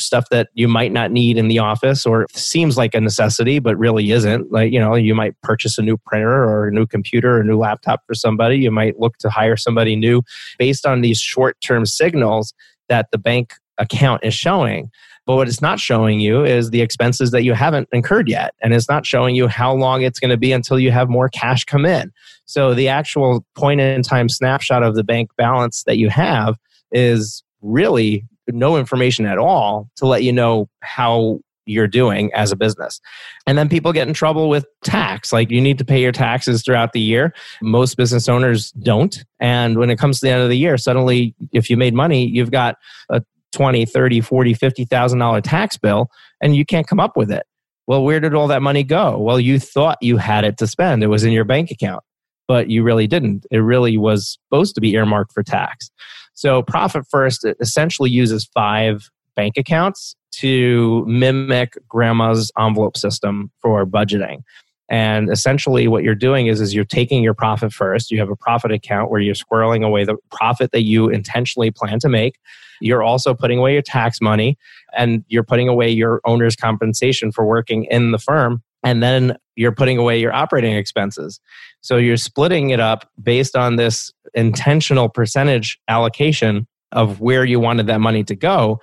stuff 0.00 0.24
that 0.30 0.48
you 0.54 0.66
might 0.66 0.92
not 0.92 1.12
need 1.12 1.36
in 1.36 1.48
the 1.48 1.58
office 1.58 2.06
or 2.06 2.26
seems 2.32 2.78
like 2.78 2.94
a 2.94 3.00
necessity 3.00 3.58
but 3.58 3.78
really 3.78 4.10
isn't. 4.10 4.50
Like 4.50 4.72
you 4.72 4.80
know 4.80 4.96
you 4.96 5.14
might 5.14 5.40
purchase 5.42 5.78
a 5.78 5.82
new 5.82 5.96
printer 5.96 6.44
or 6.44 6.66
a 6.66 6.72
new 6.72 6.86
computer 6.86 7.36
or 7.36 7.40
a 7.40 7.44
new 7.44 7.56
laptop 7.56 8.00
for 8.08 8.14
somebody. 8.14 8.56
You 8.58 8.72
might 8.72 8.98
look 8.98 9.18
to 9.18 9.30
hire 9.30 9.56
somebody 9.56 9.94
new 9.94 10.22
based 10.58 10.84
on 10.84 11.00
these 11.00 11.20
short-term 11.20 11.86
signals 11.86 12.54
that 12.88 13.06
the 13.12 13.18
bank 13.18 13.54
account 13.78 14.24
is 14.24 14.34
showing 14.34 14.90
but 15.26 15.36
what 15.36 15.48
it's 15.48 15.62
not 15.62 15.80
showing 15.80 16.20
you 16.20 16.44
is 16.44 16.70
the 16.70 16.82
expenses 16.82 17.30
that 17.30 17.44
you 17.44 17.54
haven't 17.54 17.88
incurred 17.92 18.28
yet. 18.28 18.54
And 18.62 18.74
it's 18.74 18.88
not 18.88 19.06
showing 19.06 19.34
you 19.34 19.48
how 19.48 19.74
long 19.74 20.02
it's 20.02 20.20
going 20.20 20.30
to 20.30 20.36
be 20.36 20.52
until 20.52 20.78
you 20.78 20.90
have 20.90 21.08
more 21.08 21.28
cash 21.28 21.64
come 21.64 21.86
in. 21.86 22.12
So 22.44 22.74
the 22.74 22.88
actual 22.88 23.44
point 23.54 23.80
in 23.80 24.02
time 24.02 24.28
snapshot 24.28 24.82
of 24.82 24.94
the 24.94 25.04
bank 25.04 25.30
balance 25.36 25.84
that 25.84 25.96
you 25.96 26.10
have 26.10 26.56
is 26.92 27.42
really 27.62 28.24
no 28.48 28.76
information 28.76 29.24
at 29.24 29.38
all 29.38 29.88
to 29.96 30.06
let 30.06 30.22
you 30.22 30.32
know 30.32 30.68
how 30.80 31.40
you're 31.66 31.88
doing 31.88 32.30
as 32.34 32.52
a 32.52 32.56
business. 32.56 33.00
And 33.46 33.56
then 33.56 33.70
people 33.70 33.92
get 33.94 34.06
in 34.06 34.12
trouble 34.12 34.50
with 34.50 34.66
tax. 34.82 35.32
Like 35.32 35.50
you 35.50 35.62
need 35.62 35.78
to 35.78 35.84
pay 35.84 36.00
your 36.00 36.12
taxes 36.12 36.62
throughout 36.62 36.92
the 36.92 37.00
year. 37.00 37.32
Most 37.62 37.96
business 37.96 38.28
owners 38.28 38.70
don't. 38.72 39.24
And 39.40 39.78
when 39.78 39.88
it 39.88 39.98
comes 39.98 40.20
to 40.20 40.26
the 40.26 40.32
end 40.32 40.42
of 40.42 40.50
the 40.50 40.58
year, 40.58 40.76
suddenly 40.76 41.34
if 41.52 41.70
you 41.70 41.78
made 41.78 41.94
money, 41.94 42.26
you've 42.26 42.50
got 42.50 42.76
a 43.08 43.22
20, 43.54 43.86
30, 43.86 44.20
40, 44.20 44.54
50,000 44.54 45.18
dollar 45.18 45.40
tax 45.40 45.78
bill 45.78 46.08
and 46.42 46.54
you 46.54 46.66
can't 46.66 46.86
come 46.86 47.00
up 47.00 47.16
with 47.16 47.30
it. 47.30 47.44
Well, 47.86 48.02
where 48.02 48.20
did 48.20 48.34
all 48.34 48.48
that 48.48 48.62
money 48.62 48.82
go? 48.82 49.18
Well, 49.18 49.38
you 49.38 49.58
thought 49.58 49.98
you 50.00 50.16
had 50.16 50.44
it 50.44 50.58
to 50.58 50.66
spend. 50.66 51.02
It 51.02 51.08
was 51.08 51.24
in 51.24 51.32
your 51.32 51.44
bank 51.44 51.70
account, 51.70 52.02
but 52.48 52.70
you 52.70 52.82
really 52.82 53.06
didn't. 53.06 53.46
It 53.50 53.58
really 53.58 53.96
was 53.96 54.38
supposed 54.48 54.74
to 54.74 54.80
be 54.80 54.92
earmarked 54.92 55.32
for 55.32 55.42
tax. 55.42 55.90
So, 56.34 56.62
Profit 56.62 57.04
First 57.08 57.46
essentially 57.60 58.10
uses 58.10 58.46
five 58.54 59.08
bank 59.36 59.56
accounts 59.56 60.16
to 60.32 61.04
mimic 61.06 61.76
grandma's 61.88 62.50
envelope 62.58 62.96
system 62.96 63.50
for 63.60 63.86
budgeting. 63.86 64.42
And 64.90 65.30
essentially, 65.30 65.88
what 65.88 66.02
you're 66.04 66.14
doing 66.14 66.46
is, 66.46 66.60
is 66.60 66.74
you're 66.74 66.84
taking 66.84 67.22
your 67.22 67.34
profit 67.34 67.72
first. 67.72 68.10
You 68.10 68.18
have 68.18 68.30
a 68.30 68.36
profit 68.36 68.70
account 68.70 69.10
where 69.10 69.20
you're 69.20 69.34
squirreling 69.34 69.84
away 69.84 70.04
the 70.04 70.16
profit 70.30 70.72
that 70.72 70.82
you 70.82 71.08
intentionally 71.08 71.70
plan 71.70 71.98
to 72.00 72.08
make. 72.08 72.38
You're 72.80 73.02
also 73.02 73.34
putting 73.34 73.58
away 73.58 73.72
your 73.72 73.82
tax 73.82 74.20
money 74.20 74.58
and 74.96 75.24
you're 75.28 75.44
putting 75.44 75.68
away 75.68 75.90
your 75.90 76.20
owner's 76.24 76.56
compensation 76.56 77.32
for 77.32 77.44
working 77.44 77.84
in 77.84 78.10
the 78.10 78.18
firm. 78.18 78.62
And 78.82 79.02
then 79.02 79.36
you're 79.56 79.72
putting 79.72 79.96
away 79.96 80.20
your 80.20 80.34
operating 80.34 80.74
expenses. 80.74 81.40
So 81.80 81.96
you're 81.96 82.18
splitting 82.18 82.70
it 82.70 82.80
up 82.80 83.10
based 83.22 83.56
on 83.56 83.76
this 83.76 84.12
intentional 84.34 85.08
percentage 85.08 85.78
allocation 85.88 86.66
of 86.92 87.20
where 87.20 87.44
you 87.44 87.58
wanted 87.58 87.86
that 87.86 88.00
money 88.00 88.24
to 88.24 88.34
go. 88.34 88.80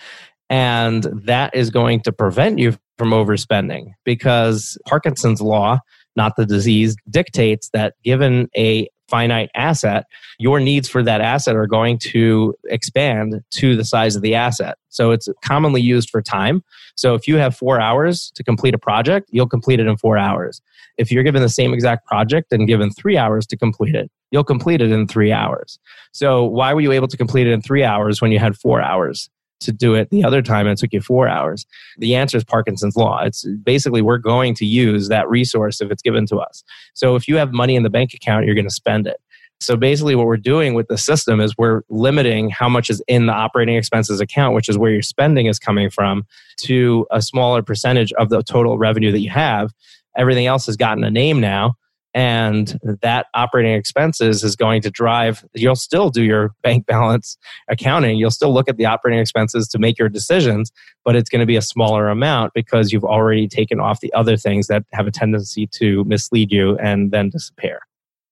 And 0.52 1.04
that 1.24 1.56
is 1.56 1.70
going 1.70 2.02
to 2.02 2.12
prevent 2.12 2.60
you 2.60 2.78
from 2.98 3.12
overspending 3.12 3.94
because 4.04 4.78
Parkinson's 4.86 5.42
law, 5.42 5.80
not 6.18 6.36
the 6.36 6.46
disease, 6.46 6.98
dictates 7.10 7.70
that 7.70 7.96
given 8.04 8.50
a 8.58 8.90
finite 9.08 9.50
asset, 9.56 10.06
your 10.40 10.60
needs 10.60 10.90
for 10.90 11.04
that 11.04 11.22
asset 11.22 11.56
are 11.56 11.68
going 11.68 11.98
to 12.00 12.54
expand 12.66 13.42
to 13.52 13.78
the 13.78 13.86
size 13.86 14.18
of 14.18 14.22
the 14.22 14.36
asset. 14.36 14.78
So 14.90 15.12
it's 15.12 15.30
commonly 15.42 15.80
used 15.80 16.10
for 16.10 16.22
time. 16.22 16.64
So 16.96 17.16
if 17.16 17.30
you 17.30 17.38
have 17.38 17.56
four 17.56 17.80
hours 17.80 18.30
to 18.36 18.44
complete 18.44 18.74
a 18.74 18.78
project, 18.78 19.30
you'll 19.32 19.48
complete 19.48 19.80
it 19.80 19.88
in 19.88 19.96
four 19.96 20.18
hours. 20.18 20.62
If 20.98 21.14
you're 21.14 21.24
given 21.24 21.42
the 21.42 21.50
same 21.50 21.74
exact 21.74 22.06
project 22.06 22.52
and 22.52 22.68
given 22.68 22.92
three 22.92 23.16
hours 23.18 23.48
to 23.48 23.58
complete 23.58 23.96
it, 23.96 24.12
you'll 24.32 24.44
complete 24.44 24.82
it 24.82 24.92
in 24.92 25.08
three 25.08 25.32
hours. 25.32 25.80
So 26.12 26.44
why 26.44 26.74
were 26.74 26.82
you 26.82 26.92
able 26.92 27.08
to 27.08 27.18
complete 27.18 27.48
it 27.48 27.54
in 27.54 27.62
three 27.62 27.86
hours 27.86 28.22
when 28.22 28.34
you 28.34 28.40
had 28.40 28.58
four 28.58 28.82
hours? 28.82 29.30
To 29.62 29.72
do 29.72 29.96
it 29.96 30.10
the 30.10 30.24
other 30.24 30.42
time 30.42 30.68
and 30.68 30.78
it 30.78 30.80
took 30.80 30.94
you 30.94 31.02
four 31.02 31.28
hours? 31.28 31.66
The 31.98 32.16
answer 32.16 32.38
is 32.38 32.44
Parkinson's 32.44 32.96
law. 32.96 33.24
It's 33.24 33.46
basically 33.64 34.02
we're 34.02 34.18
going 34.18 34.54
to 34.56 34.66
use 34.66 35.08
that 35.10 35.30
resource 35.30 35.82
if 35.82 35.92
it's 35.92 36.02
given 36.02 36.26
to 36.28 36.38
us. 36.38 36.64
So 36.94 37.16
if 37.16 37.28
you 37.28 37.38
have 37.38 37.52
money 37.54 37.76
in 37.76 37.84
the 37.84 37.90
bank 37.90 38.14
account, 38.14 38.46
you're 38.46 38.56
going 38.56 38.68
to 38.68 38.74
spend 38.74 39.08
it. 39.08 39.18
So 39.62 39.76
basically, 39.76 40.16
what 40.16 40.26
we're 40.26 40.38
doing 40.38 40.74
with 40.74 40.88
the 40.88 40.98
system 40.98 41.40
is 41.40 41.56
we're 41.56 41.84
limiting 41.88 42.50
how 42.50 42.68
much 42.68 42.90
is 42.90 43.02
in 43.08 43.28
the 43.28 43.34
operating 43.34 43.76
expenses 43.76 44.20
account, 44.20 44.56
which 44.56 44.68
is 44.68 44.76
where 44.76 44.90
your 44.90 45.04
spending 45.04 45.46
is 45.46 45.60
coming 45.60 45.92
from, 45.92 46.26
to 46.62 47.06
a 47.12 47.22
smaller 47.22 47.62
percentage 47.62 48.12
of 48.14 48.30
the 48.30 48.42
total 48.42 48.80
revenue 48.80 49.12
that 49.12 49.20
you 49.20 49.30
have. 49.30 49.72
Everything 50.18 50.48
else 50.48 50.66
has 50.66 50.78
gotten 50.78 51.04
a 51.04 51.12
name 51.12 51.40
now 51.40 51.76
and 52.14 52.80
that 53.02 53.28
operating 53.34 53.74
expenses 53.74 54.44
is 54.44 54.56
going 54.56 54.82
to 54.82 54.90
drive 54.90 55.46
you'll 55.54 55.76
still 55.76 56.10
do 56.10 56.24
your 56.24 56.54
bank 56.62 56.86
balance 56.86 57.38
accounting. 57.70 58.18
You'll 58.18 58.32
still 58.32 58.54
look 58.54 58.68
at 58.68 58.78
the 58.78 58.86
operating 58.86 59.20
expenses 59.20 59.68
to 59.70 59.80
make 59.80 59.98
your 59.98 60.10
decisions 60.10 60.72
but 61.04 61.16
it's 61.16 61.30
going 61.30 61.40
to 61.40 61.46
be 61.46 61.56
a 61.56 61.62
smaller 61.62 62.10
amount 62.10 62.54
because 62.54 62.92
you've 62.92 63.06
already 63.06 63.48
taken 63.48 63.80
off 63.80 64.00
the 64.02 64.14
other 64.14 64.38
things 64.38 64.68
that 64.68 64.84
have 64.92 65.08
a 65.08 65.12
tendency 65.12 65.68
to 65.68 66.04
mislead 66.06 66.52
you 66.52 66.78
and 66.78 67.12
then 67.12 67.30
disappear. 67.30 67.80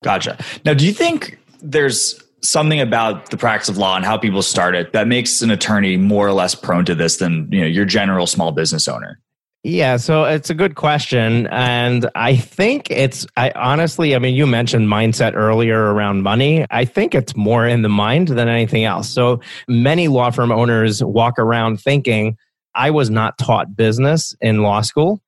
Gotcha. 0.04 0.38
Now 0.66 0.74
do 0.74 0.86
you 0.86 0.94
think 0.94 1.40
there's 1.62 2.22
something 2.42 2.80
about 2.80 3.30
the 3.32 3.38
practice 3.38 3.70
of 3.70 3.78
law 3.78 3.96
and 3.96 4.06
how 4.06 4.18
people 4.18 4.42
start 4.42 4.76
it 4.76 4.94
that 4.94 5.08
makes 5.08 5.42
an 5.42 5.52
attorney 5.52 5.98
more 5.98 6.28
or 6.28 6.32
less 6.32 6.56
prone 6.56 6.86
to 6.86 6.96
this 6.96 7.18
than 7.18 7.50
you 7.52 7.62
know 7.62 7.68
your 7.68 7.86
general 7.86 8.26
small 8.26 8.52
business 8.52 8.88
owner 8.88 9.20
yeah, 9.64 9.98
so 9.98 10.24
it's 10.24 10.50
a 10.50 10.54
good 10.54 10.76
question. 10.76 11.48
And 11.48 12.10
I 12.16 12.38
think 12.38 12.90
it's, 12.90 13.28
I 13.36 13.52
honestly, 13.52 14.16
I 14.16 14.20
mean, 14.20 14.34
you 14.34 14.48
mentioned 14.48 14.88
mindset 14.88 15.36
earlier 15.36 15.94
around 15.94 16.22
money. 16.24 16.66
I 16.72 16.86
think 16.86 17.14
it's 17.14 17.36
more 17.36 17.68
in 17.68 17.82
the 17.82 17.90
mind 17.90 18.30
than 18.30 18.48
anything 18.48 18.86
else. 18.86 19.10
So 19.10 19.42
many 19.68 20.08
law 20.08 20.32
firm 20.32 20.54
owners 20.54 21.04
walk 21.04 21.38
around 21.38 21.82
thinking, 21.82 22.38
I 22.74 22.92
was 22.92 23.10
not 23.10 23.38
taught 23.38 23.76
business 23.76 24.34
in 24.40 24.62
law 24.62 24.80
school, 24.80 25.22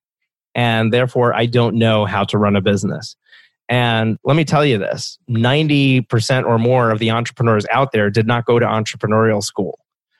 and 0.54 0.92
therefore 0.92 1.34
I 1.34 1.44
don't 1.44 1.76
know 1.76 2.06
how 2.06 2.24
to 2.24 2.38
run 2.38 2.56
a 2.56 2.62
business. 2.62 3.16
And 3.68 4.18
let 4.24 4.36
me 4.36 4.44
tell 4.44 4.64
you 4.64 4.78
this 4.78 5.18
90% 5.28 6.44
or 6.44 6.58
more 6.58 6.90
of 6.90 6.98
the 6.98 7.10
entrepreneurs 7.10 7.66
out 7.70 7.92
there 7.92 8.10
did 8.10 8.26
not 8.26 8.46
go 8.46 8.58
to 8.58 8.66
entrepreneurial 8.66 9.42
school. 9.42 9.78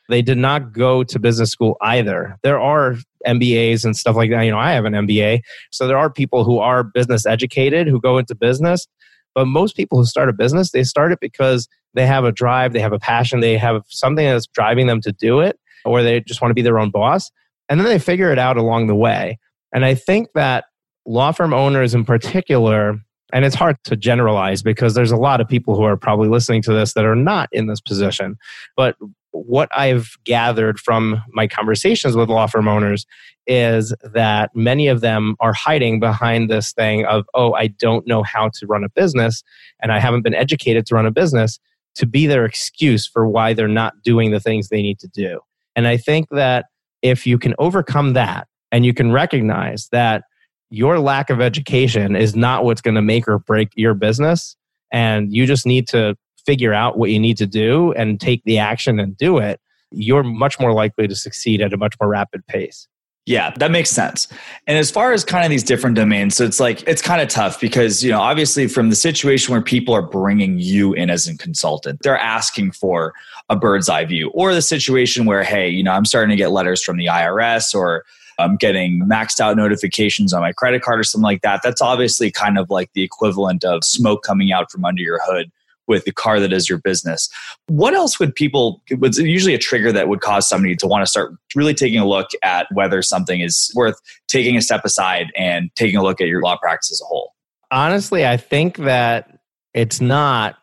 They 0.08 0.22
did 0.22 0.38
not 0.38 0.72
go 0.72 1.04
to 1.04 1.18
business 1.18 1.50
school 1.50 1.76
either. 1.80 2.36
There 2.42 2.60
are 2.60 2.96
MBAs 3.26 3.84
and 3.84 3.96
stuff 3.96 4.16
like 4.16 4.30
that. 4.30 4.42
You 4.42 4.50
know, 4.50 4.58
I 4.58 4.72
have 4.72 4.84
an 4.84 4.92
MBA. 4.92 5.42
So 5.70 5.86
there 5.86 5.98
are 5.98 6.10
people 6.10 6.44
who 6.44 6.58
are 6.58 6.82
business 6.82 7.24
educated 7.24 7.86
who 7.86 8.00
go 8.00 8.18
into 8.18 8.34
business, 8.34 8.88
But 9.34 9.46
most 9.46 9.76
people 9.76 9.98
who 9.98 10.04
start 10.04 10.28
a 10.28 10.32
business, 10.32 10.70
they 10.70 10.84
start 10.84 11.12
it 11.12 11.20
because 11.20 11.68
they 11.94 12.06
have 12.06 12.24
a 12.24 12.32
drive, 12.32 12.72
they 12.72 12.80
have 12.80 12.92
a 12.92 12.98
passion, 12.98 13.40
they 13.40 13.56
have 13.58 13.82
something 13.88 14.24
that's 14.24 14.46
driving 14.46 14.86
them 14.86 15.00
to 15.02 15.12
do 15.12 15.40
it, 15.40 15.58
or 15.84 16.02
they 16.02 16.20
just 16.20 16.40
want 16.40 16.50
to 16.50 16.54
be 16.54 16.62
their 16.62 16.78
own 16.78 16.90
boss. 16.90 17.30
And 17.68 17.80
then 17.80 17.86
they 17.86 17.98
figure 17.98 18.30
it 18.32 18.38
out 18.38 18.56
along 18.56 18.86
the 18.86 18.94
way. 18.94 19.38
And 19.74 19.84
I 19.84 19.94
think 19.94 20.28
that 20.34 20.64
law 21.06 21.32
firm 21.32 21.54
owners 21.54 21.94
in 21.94 22.04
particular, 22.04 22.98
and 23.32 23.44
it's 23.44 23.54
hard 23.54 23.76
to 23.84 23.96
generalize 23.96 24.62
because 24.62 24.94
there's 24.94 25.10
a 25.10 25.16
lot 25.16 25.40
of 25.40 25.48
people 25.48 25.74
who 25.74 25.82
are 25.82 25.96
probably 25.96 26.28
listening 26.28 26.62
to 26.62 26.72
this 26.72 26.92
that 26.94 27.04
are 27.04 27.16
not 27.16 27.48
in 27.52 27.66
this 27.66 27.80
position. 27.80 28.36
But 28.76 28.96
what 29.32 29.68
I've 29.76 30.16
gathered 30.24 30.78
from 30.78 31.22
my 31.32 31.46
conversations 31.46 32.16
with 32.16 32.28
law 32.28 32.46
firm 32.46 32.68
owners 32.68 33.06
is 33.46 33.92
that 34.04 34.54
many 34.54 34.86
of 34.86 35.00
them 35.00 35.34
are 35.40 35.52
hiding 35.52 35.98
behind 35.98 36.48
this 36.48 36.72
thing 36.72 37.04
of, 37.06 37.24
oh, 37.34 37.54
I 37.54 37.66
don't 37.66 38.06
know 38.06 38.22
how 38.22 38.50
to 38.54 38.66
run 38.66 38.84
a 38.84 38.88
business 38.88 39.42
and 39.80 39.90
I 39.90 39.98
haven't 39.98 40.22
been 40.22 40.34
educated 40.34 40.86
to 40.86 40.94
run 40.94 41.06
a 41.06 41.10
business 41.10 41.58
to 41.96 42.06
be 42.06 42.26
their 42.26 42.44
excuse 42.44 43.06
for 43.06 43.26
why 43.26 43.52
they're 43.52 43.68
not 43.68 44.02
doing 44.02 44.30
the 44.30 44.40
things 44.40 44.68
they 44.68 44.82
need 44.82 44.98
to 45.00 45.08
do. 45.08 45.40
And 45.74 45.88
I 45.88 45.96
think 45.96 46.28
that 46.30 46.66
if 47.02 47.26
you 47.26 47.38
can 47.38 47.54
overcome 47.58 48.12
that 48.12 48.46
and 48.70 48.86
you 48.86 48.94
can 48.94 49.12
recognize 49.12 49.88
that 49.92 50.24
your 50.70 50.98
lack 50.98 51.28
of 51.28 51.40
education 51.40 52.16
is 52.16 52.34
not 52.34 52.64
what's 52.64 52.80
going 52.80 52.94
to 52.94 53.02
make 53.02 53.28
or 53.28 53.38
break 53.38 53.68
your 53.74 53.92
business, 53.92 54.56
and 54.90 55.32
you 55.32 55.46
just 55.46 55.66
need 55.66 55.86
to 55.88 56.16
figure 56.46 56.74
out 56.74 56.98
what 56.98 57.10
you 57.10 57.18
need 57.18 57.36
to 57.38 57.46
do 57.46 57.92
and 57.92 58.20
take 58.20 58.42
the 58.44 58.58
action 58.58 58.98
and 58.98 59.16
do 59.16 59.38
it, 59.38 59.60
you're 59.90 60.22
much 60.22 60.58
more 60.58 60.72
likely 60.72 61.06
to 61.06 61.14
succeed 61.14 61.60
at 61.60 61.72
a 61.72 61.76
much 61.76 61.94
more 62.00 62.08
rapid 62.08 62.46
pace. 62.46 62.88
Yeah, 63.24 63.52
that 63.58 63.70
makes 63.70 63.90
sense. 63.90 64.26
And 64.66 64.76
as 64.76 64.90
far 64.90 65.12
as 65.12 65.24
kind 65.24 65.44
of 65.44 65.50
these 65.50 65.62
different 65.62 65.94
domains, 65.94 66.34
so 66.34 66.44
it's 66.44 66.58
like 66.58 66.82
it's 66.88 67.00
kind 67.00 67.22
of 67.22 67.28
tough 67.28 67.60
because, 67.60 68.02
you 68.02 68.10
know, 68.10 68.20
obviously 68.20 68.66
from 68.66 68.90
the 68.90 68.96
situation 68.96 69.52
where 69.52 69.62
people 69.62 69.94
are 69.94 70.02
bringing 70.02 70.58
you 70.58 70.92
in 70.94 71.08
as 71.08 71.28
a 71.28 71.36
consultant, 71.36 72.00
they're 72.02 72.18
asking 72.18 72.72
for 72.72 73.14
a 73.48 73.54
bird's 73.54 73.88
eye 73.88 74.04
view, 74.04 74.30
or 74.34 74.52
the 74.52 74.62
situation 74.62 75.24
where, 75.24 75.44
hey, 75.44 75.68
you 75.68 75.84
know, 75.84 75.92
I'm 75.92 76.04
starting 76.04 76.30
to 76.30 76.36
get 76.36 76.50
letters 76.50 76.82
from 76.82 76.96
the 76.96 77.06
IRS 77.06 77.72
or 77.76 78.04
I'm 78.40 78.56
getting 78.56 79.02
maxed 79.02 79.38
out 79.38 79.56
notifications 79.56 80.32
on 80.32 80.40
my 80.40 80.52
credit 80.52 80.82
card 80.82 80.98
or 80.98 81.04
something 81.04 81.22
like 81.22 81.42
that. 81.42 81.60
That's 81.62 81.80
obviously 81.80 82.32
kind 82.32 82.58
of 82.58 82.70
like 82.70 82.92
the 82.94 83.02
equivalent 83.02 83.62
of 83.62 83.84
smoke 83.84 84.24
coming 84.24 84.50
out 84.50 84.72
from 84.72 84.84
under 84.84 85.02
your 85.02 85.20
hood 85.24 85.52
with 85.86 86.04
the 86.04 86.12
car 86.12 86.40
that 86.40 86.52
is 86.52 86.68
your 86.68 86.78
business. 86.78 87.28
What 87.66 87.94
else 87.94 88.18
would 88.18 88.34
people, 88.34 88.82
was 88.98 89.18
usually 89.18 89.54
a 89.54 89.58
trigger 89.58 89.92
that 89.92 90.08
would 90.08 90.20
cause 90.20 90.48
somebody 90.48 90.76
to 90.76 90.86
want 90.86 91.04
to 91.04 91.10
start 91.10 91.34
really 91.54 91.74
taking 91.74 91.98
a 91.98 92.06
look 92.06 92.28
at 92.42 92.66
whether 92.72 93.02
something 93.02 93.40
is 93.40 93.72
worth 93.74 93.96
taking 94.28 94.56
a 94.56 94.62
step 94.62 94.84
aside 94.84 95.32
and 95.36 95.70
taking 95.74 95.96
a 95.96 96.02
look 96.02 96.20
at 96.20 96.28
your 96.28 96.42
law 96.42 96.56
practice 96.56 96.92
as 96.92 97.00
a 97.00 97.04
whole? 97.04 97.32
Honestly, 97.70 98.26
I 98.26 98.36
think 98.36 98.76
that 98.78 99.38
it's 99.74 100.00
not 100.00 100.62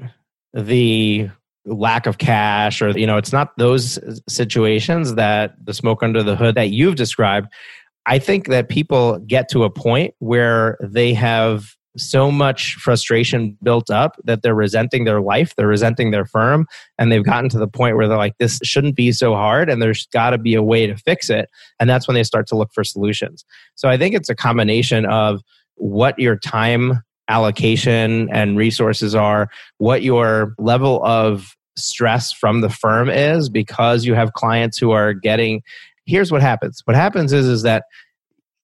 the 0.53 1.29
lack 1.65 2.08
of 2.08 2.17
cash 2.17 2.82
or 2.82 2.89
you 2.97 3.05
know 3.05 3.17
it's 3.17 3.34
not 3.34 3.55
those 3.58 3.99
situations 4.27 5.15
that 5.15 5.53
the 5.63 5.73
smoke 5.73 6.01
under 6.01 6.23
the 6.23 6.36
hood 6.36 6.55
that 6.55 6.69
you've 6.69 6.95
described 6.95 7.47
i 8.08 8.17
think 8.17 8.47
that 8.47 8.69
people 8.69 9.19
get 9.19 9.49
to 9.49 9.63
a 9.63 9.69
point 9.69 10.15
where 10.19 10.77
they 10.82 11.13
have 11.13 11.75
so 11.97 12.32
much 12.32 12.75
frustration 12.75 13.58
built 13.63 13.89
up 13.89 14.15
that 14.23 14.41
they're 14.41 14.56
resenting 14.56 15.06
their 15.06 15.21
life, 15.21 15.56
they're 15.56 15.67
resenting 15.67 16.12
their 16.12 16.25
firm, 16.25 16.67
and 16.97 17.12
they've 17.12 17.23
gotten 17.23 17.49
to 17.49 17.58
the 17.58 17.67
point 17.67 17.95
where 17.95 18.08
they're 18.08 18.17
like, 18.17 18.38
this 18.38 18.60
shouldn't 18.63 18.95
be 18.95 19.12
so 19.12 19.34
hard, 19.34 19.69
and 19.69 19.82
there's 19.82 20.08
got 20.08 20.32
to 20.32 20.38
be 20.38 20.56
a 20.56 20.63
way 20.63 20.88
to 20.88 20.95
fix 20.95 21.30
it. 21.30 21.49
And 21.80 21.89
that's 21.89 22.08
when 22.08 22.15
they 22.15 22.23
start 22.23 22.47
to 22.47 22.56
look 22.56 22.71
for 22.73 22.84
solutions. 22.84 23.43
So 23.75 23.89
I 23.89 23.97
think 23.97 24.15
it's 24.15 24.30
a 24.30 24.36
combination 24.36 25.06
of 25.06 25.41
what 25.75 26.17
your 26.19 26.36
time 26.36 27.02
allocation 27.28 28.30
and 28.32 28.58
resources 28.58 29.15
are, 29.15 29.49
what 29.78 30.02
your 30.02 30.56
level 30.58 31.04
of 31.06 31.56
stress 31.78 32.32
from 32.32 32.62
the 32.62 32.69
firm 32.69 33.10
is 33.10 33.49
because 33.49 34.06
you 34.06 34.13
have 34.13 34.34
clients 34.34 34.78
who 34.78 34.91
are 34.91 35.13
getting 35.13 35.62
here's 36.06 36.32
what 36.32 36.41
happens 36.41 36.82
what 36.86 36.95
happens 36.95 37.32
is 37.32 37.45
is 37.45 37.62
that 37.62 37.84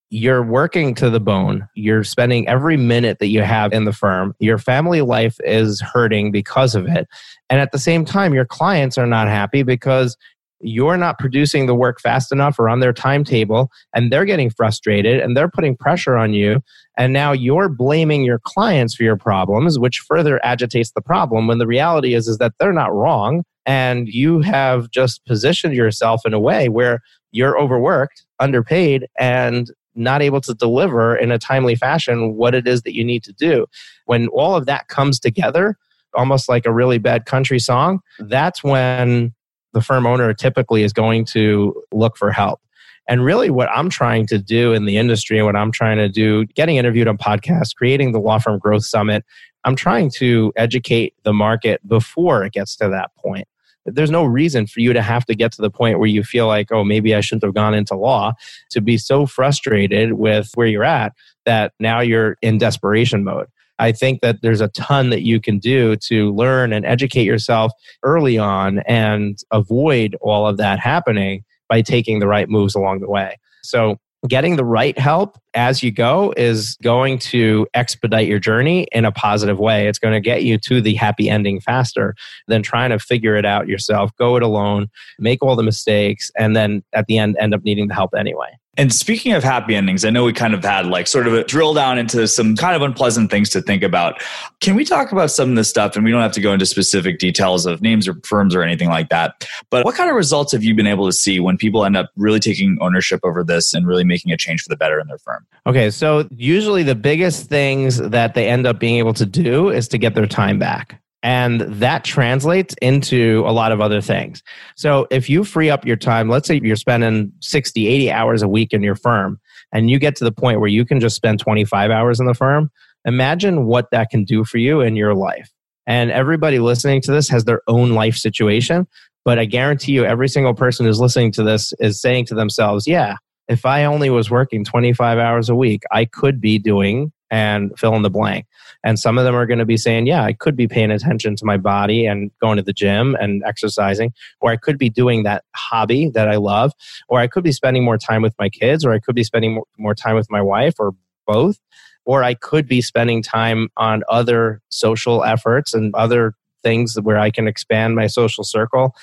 you're 0.10 0.44
working 0.44 0.94
to 0.96 1.10
the 1.10 1.20
bone. 1.20 1.68
You're 1.76 2.04
spending 2.04 2.48
every 2.48 2.78
minute 2.78 3.20
that 3.20 3.28
you 3.28 3.42
have 3.42 3.74
in 3.74 3.86
the 3.86 3.94
firm. 3.94 4.36
Your 4.40 4.58
family 4.58 5.02
life 5.02 5.38
is 5.44 5.82
hurting 5.82 6.32
because 6.32 6.76
of 6.76 6.88
it. 6.88 7.08
And 7.50 7.60
at 7.60 7.72
the 7.72 7.80
same 7.80 8.06
time, 8.06 8.34
your 8.34 8.46
clients 8.46 8.98
are 8.98 9.08
not 9.08 9.28
happy 9.28 9.64
because 9.64 10.16
you're 10.62 10.98
not 10.98 11.20
producing 11.20 11.66
the 11.66 11.76
work 11.76 12.00
fast 12.00 12.32
enough 12.32 12.58
or 12.58 12.70
on 12.70 12.80
their 12.80 12.94
timetable 12.94 13.70
and 13.94 14.12
they're 14.12 14.26
getting 14.26 14.50
frustrated 14.50 15.20
and 15.20 15.36
they're 15.36 15.50
putting 15.50 15.76
pressure 15.76 16.16
on 16.16 16.34
you 16.34 16.62
and 16.98 17.12
now 17.12 17.32
you're 17.34 17.68
blaming 17.68 18.24
your 18.24 18.40
clients 18.40 18.96
for 18.96 19.04
your 19.04 19.18
problems 19.18 19.78
which 19.78 20.00
further 20.00 20.44
agitates 20.46 20.92
the 20.92 21.02
problem 21.02 21.46
when 21.46 21.58
the 21.58 21.68
reality 21.68 22.14
is 22.14 22.28
is 22.28 22.38
that 22.38 22.54
they're 22.58 22.74
not 22.74 22.94
wrong 22.94 23.44
and 23.66 24.08
you 24.08 24.40
have 24.40 24.90
just 24.92 25.26
positioned 25.26 25.76
yourself 25.76 26.22
in 26.26 26.34
a 26.34 26.40
way 26.40 26.70
where 26.70 27.02
you're 27.32 27.60
overworked 27.60 28.26
underpaid 28.40 29.06
and 29.20 29.72
not 29.96 30.22
able 30.22 30.42
to 30.42 30.54
deliver 30.54 31.16
in 31.16 31.32
a 31.32 31.40
timely 31.40 31.76
fashion 31.76 32.36
what 32.36 32.54
it 32.54 32.68
is 32.68 32.84
that 32.84 32.96
you 32.96 33.04
need 33.04 33.24
to 33.24 33.34
do. 33.34 33.66
When 34.06 34.28
all 34.28 34.56
of 34.56 34.66
that 34.66 34.88
comes 34.88 35.20
together, 35.20 35.78
almost 36.14 36.50
like 36.50 36.66
a 36.66 36.74
really 36.74 36.98
bad 36.98 37.26
country 37.26 37.60
song, 37.60 38.00
that's 38.20 38.64
when 38.64 39.34
the 39.74 39.82
firm 39.82 40.06
owner 40.06 40.34
typically 40.34 40.84
is 40.84 40.94
going 40.94 41.26
to 41.26 41.82
look 41.92 42.18
for 42.18 42.32
help. 42.32 42.62
And 43.08 43.24
really, 43.24 43.52
what 43.52 43.70
I'm 43.70 43.90
trying 43.90 44.26
to 44.28 44.40
do 44.40 44.74
in 44.74 44.86
the 44.86 44.98
industry 44.98 45.38
and 45.38 45.46
what 45.46 45.56
I'm 45.56 45.72
trying 45.72 45.98
to 45.98 46.10
do, 46.10 46.46
getting 46.46 46.78
interviewed 46.78 47.08
on 47.08 47.18
podcasts, 47.18 47.76
creating 47.76 48.14
the 48.14 48.20
Law 48.20 48.40
Firm 48.40 48.58
Growth 48.58 48.86
Summit, 48.86 49.24
I'm 49.64 49.76
trying 49.76 50.10
to 50.16 50.52
educate 50.56 51.14
the 51.24 51.34
market 51.34 51.88
before 51.88 52.44
it 52.44 52.54
gets 52.54 52.76
to 52.78 52.90
that 52.90 53.12
point 53.16 53.48
there's 53.86 54.12
no 54.12 54.24
reason 54.24 54.68
for 54.68 54.80
you 54.80 54.94
to 54.94 55.02
have 55.02 55.26
to 55.26 55.36
get 55.36 55.52
to 55.54 55.62
the 55.62 55.70
point 55.70 56.00
where 56.00 56.08
you 56.08 56.24
feel 56.24 56.48
like, 56.48 56.72
oh, 56.72 56.84
maybe 56.84 57.16
I 57.16 57.22
shouldn't 57.22 57.44
have 57.44 57.54
gone 57.54 57.74
into 57.74 57.96
law, 57.96 58.34
to 58.72 58.82
be 58.82 58.98
so 58.98 59.26
frustrated 59.26 60.14
with 60.14 60.50
where 60.56 60.68
you're 60.68 60.84
at 60.84 61.14
that 61.46 61.74
now 61.80 62.00
you're 62.00 62.38
in 62.42 62.58
desperation 62.58 63.24
mode. 63.24 63.48
I 63.78 63.92
think 63.92 64.22
that 64.22 64.42
there's 64.42 64.62
a 64.62 64.70
ton 64.70 65.10
that 65.10 65.24
you 65.24 65.40
can 65.40 65.60
do 65.60 65.96
to 65.98 66.34
learn 66.34 66.72
and 66.72 66.86
educate 66.86 67.26
yourself 67.26 67.72
early 68.04 68.38
on 68.38 68.80
and 68.88 69.38
avoid 69.52 70.16
all 70.22 70.48
of 70.48 70.58
that 70.58 70.80
happening 70.80 71.44
by 71.68 71.82
taking 71.82 72.20
the 72.20 72.28
right 72.28 72.50
moves 72.50 72.76
along 72.76 73.02
the 73.02 73.10
way. 73.10 73.38
So 73.64 74.00
getting 74.28 74.56
the 74.56 74.66
right 74.66 74.98
help 74.98 75.38
as 75.54 75.82
you 75.82 75.92
go 75.92 76.34
is 76.36 76.78
going 76.84 77.20
to 77.20 77.68
expedite 77.74 78.28
your 78.28 78.40
journey 78.40 78.88
in 78.92 79.06
a 79.06 79.12
positive 79.12 79.60
way. 79.60 79.88
It's 79.88 80.00
going 80.00 80.14
to 80.14 80.20
get 80.20 80.44
you 80.44 80.58
to 80.60 80.82
the 80.82 80.96
happy 80.96 81.30
ending 81.30 81.60
faster 81.60 82.16
than 82.48 82.64
trying 82.64 82.92
to 82.92 83.00
figure 83.00 83.36
it 83.36 83.46
out 83.46 83.68
yourself, 83.68 84.12
go 84.18 84.36
it 84.36 84.44
alone, 84.44 84.88
make 85.20 85.44
all 85.44 85.56
the 85.56 85.64
mistakes, 85.64 86.32
and 86.38 86.56
then 86.56 86.84
at 86.94 87.06
the 87.08 87.18
end 87.18 87.36
end 87.40 87.54
up 87.54 87.64
needing 87.64 87.88
the 87.88 87.94
help 87.94 88.14
anyway. 88.16 88.50
And 88.78 88.94
speaking 88.94 89.34
of 89.34 89.44
happy 89.44 89.76
endings, 89.76 90.04
I 90.04 90.10
know 90.10 90.26
we 90.26 90.34
kind 90.34 90.54
of 90.54 90.64
had 90.64 90.88
like 90.88 91.08
sort 91.08 91.28
of 91.28 91.34
a 91.34 91.44
drill 91.46 91.74
down 91.74 91.98
into 91.98 92.28
some 92.28 92.56
kind 92.56 92.76
of 92.76 92.82
unpleasant 92.82 93.32
things 93.32 93.50
to 93.52 93.62
think 93.62 93.84
about. 93.84 94.22
Can 94.60 94.76
we 94.76 94.84
talk 94.84 95.12
about 95.12 95.32
some 95.32 95.52
of 95.52 95.56
this 95.56 95.70
stuff? 95.70 95.96
And 95.96 96.04
we 96.04 96.12
don't 96.12 96.22
have 96.22 96.34
to 96.34 96.42
go 96.42 96.52
into 96.52 96.66
specific 96.66 97.20
details 97.20 97.66
of 97.66 97.82
names 97.82 98.08
or 98.08 98.16
firms 98.24 98.54
or 98.54 98.64
anything 98.64 98.90
like 98.90 99.10
that. 99.10 99.48
But 99.70 99.86
what 99.86 99.96
kind 99.96 100.10
of 100.10 100.16
results 100.16 100.52
have 100.52 100.64
you 100.64 100.76
been 100.76 100.88
able 100.88 101.08
to 101.08 101.14
see 101.14 101.40
when 101.40 101.58
people 101.58 101.86
end 101.86 101.96
up 101.96 102.10
really 102.18 102.40
taking 102.40 102.78
ownership 102.82 103.22
over 103.24 103.44
this 103.44 103.74
and 103.74 103.88
really 103.88 104.04
making 104.04 104.32
a 104.32 104.38
change 104.38 104.62
for 104.62 104.70
the 104.70 104.78
better 104.78 105.00
in 105.00 105.08
their 105.08 105.20
firm? 105.20 105.46
Okay. 105.66 105.90
So 105.90 106.28
usually 106.32 106.84
the 106.84 106.96
biggest 106.96 107.48
things 107.48 107.98
that 107.98 108.34
they 108.34 108.50
end 108.50 108.68
up 108.68 108.80
being 108.80 108.98
able 108.98 109.14
to 109.14 109.26
do 109.26 109.70
is 109.70 109.88
to 109.90 109.98
get 109.98 110.16
their 110.16 110.28
time 110.28 110.60
back. 110.60 111.02
And 111.26 111.62
that 111.62 112.04
translates 112.04 112.76
into 112.84 113.44
a 113.48 113.52
lot 113.52 113.72
of 113.72 113.82
other 113.82 114.00
things. 114.00 114.44
So 114.76 115.08
if 115.10 115.28
you 115.28 115.44
free 115.44 115.72
up 115.72 115.84
your 115.84 115.96
time, 115.96 116.30
let's 116.30 116.48
say 116.48 116.62
you're 116.62 116.76
spending 116.76 117.32
60, 117.40 117.88
80 117.88 118.12
hours 118.12 118.44
a 118.44 118.48
week 118.48 118.74
in 118.74 118.84
your 118.84 118.94
firm, 118.94 119.40
and 119.74 119.90
you 119.90 119.98
get 119.98 120.16
to 120.18 120.24
the 120.24 120.32
point 120.32 120.60
where 120.60 120.70
you 120.70 120.86
can 120.86 121.00
just 121.00 121.16
spend 121.16 121.40
25 121.40 121.90
hours 121.90 122.20
in 122.20 122.28
the 122.28 122.36
firm, 122.36 122.70
imagine 123.06 123.66
what 123.66 123.90
that 123.90 124.12
can 124.12 124.24
do 124.24 124.46
for 124.46 124.60
you 124.60 124.82
in 124.82 124.96
your 124.96 125.16
life. 125.16 125.50
And 125.88 126.12
everybody 126.12 126.60
listening 126.60 127.02
to 127.02 127.12
this 127.12 127.28
has 127.30 127.46
their 127.46 127.62
own 127.68 127.94
life 127.94 128.18
situation. 128.18 128.88
But 129.24 129.40
I 129.40 129.46
guarantee 129.46 129.94
you, 129.94 130.06
every 130.06 130.30
single 130.30 130.54
person 130.54 130.86
who's 130.86 131.00
listening 131.00 131.32
to 131.32 131.44
this 131.44 131.74
is 131.80 132.00
saying 132.00 132.28
to 132.28 132.36
themselves, 132.36 132.86
yeah, 132.86 133.16
if 133.48 133.66
I 133.66 133.86
only 133.86 134.12
was 134.12 134.30
working 134.30 134.64
25 134.64 135.18
hours 135.18 135.50
a 135.50 135.56
week, 135.56 135.82
I 135.92 136.06
could 136.06 136.40
be 136.40 136.60
doing 136.60 137.12
and 137.32 137.72
fill 137.78 137.96
in 137.96 138.02
the 138.02 138.10
blank. 138.10 138.46
And 138.84 139.00
some 139.00 139.18
of 139.18 139.26
them 139.26 139.36
are 139.36 139.46
going 139.46 139.60
to 139.60 139.66
be 139.66 139.78
saying, 139.78 140.06
yeah, 140.06 140.24
I 140.24 140.34
could 140.34 140.56
be 140.56 140.68
paying 140.68 140.92
attention 140.92 141.36
to 141.38 141.46
my 141.46 141.58
body 141.58 142.06
and 142.06 142.32
going 142.40 142.58
to 142.58 142.64
the 142.64 142.74
gym 142.74 143.16
and 143.20 143.44
exercising, 143.46 144.14
or 144.42 144.52
I 144.52 144.58
could 144.58 144.78
be 144.78 144.90
doing 144.90 145.24
that 145.24 145.44
hobby 145.56 146.10
that 146.10 146.28
I 146.28 146.36
love, 146.36 146.74
or 147.10 147.20
I 147.20 147.28
could 147.28 147.44
be 147.44 147.52
spending 147.52 147.84
more 147.84 147.98
time 147.98 148.22
with 148.22 148.36
my 148.38 148.50
kids, 148.50 148.86
or 148.86 148.94
I 148.94 149.00
could 149.00 149.16
be 149.16 149.24
spending 149.24 149.62
more 149.78 149.96
time 149.96 150.16
with 150.16 150.30
my 150.30 150.42
wife, 150.42 150.76
or 150.80 150.94
both. 151.26 151.60
Or 152.08 152.24
I 152.24 152.36
could 152.36 152.68
be 152.68 152.82
spending 152.82 153.24
time 153.24 153.70
on 153.78 154.04
other 154.08 154.62
social 154.70 155.24
efforts 155.24 155.74
and 155.74 155.94
other 155.96 156.36
things 156.62 157.00
where 157.02 157.18
I 157.18 157.32
can 157.32 157.48
expand 157.48 157.96
my 157.96 158.06
social 158.06 158.44
circle. 158.44 158.94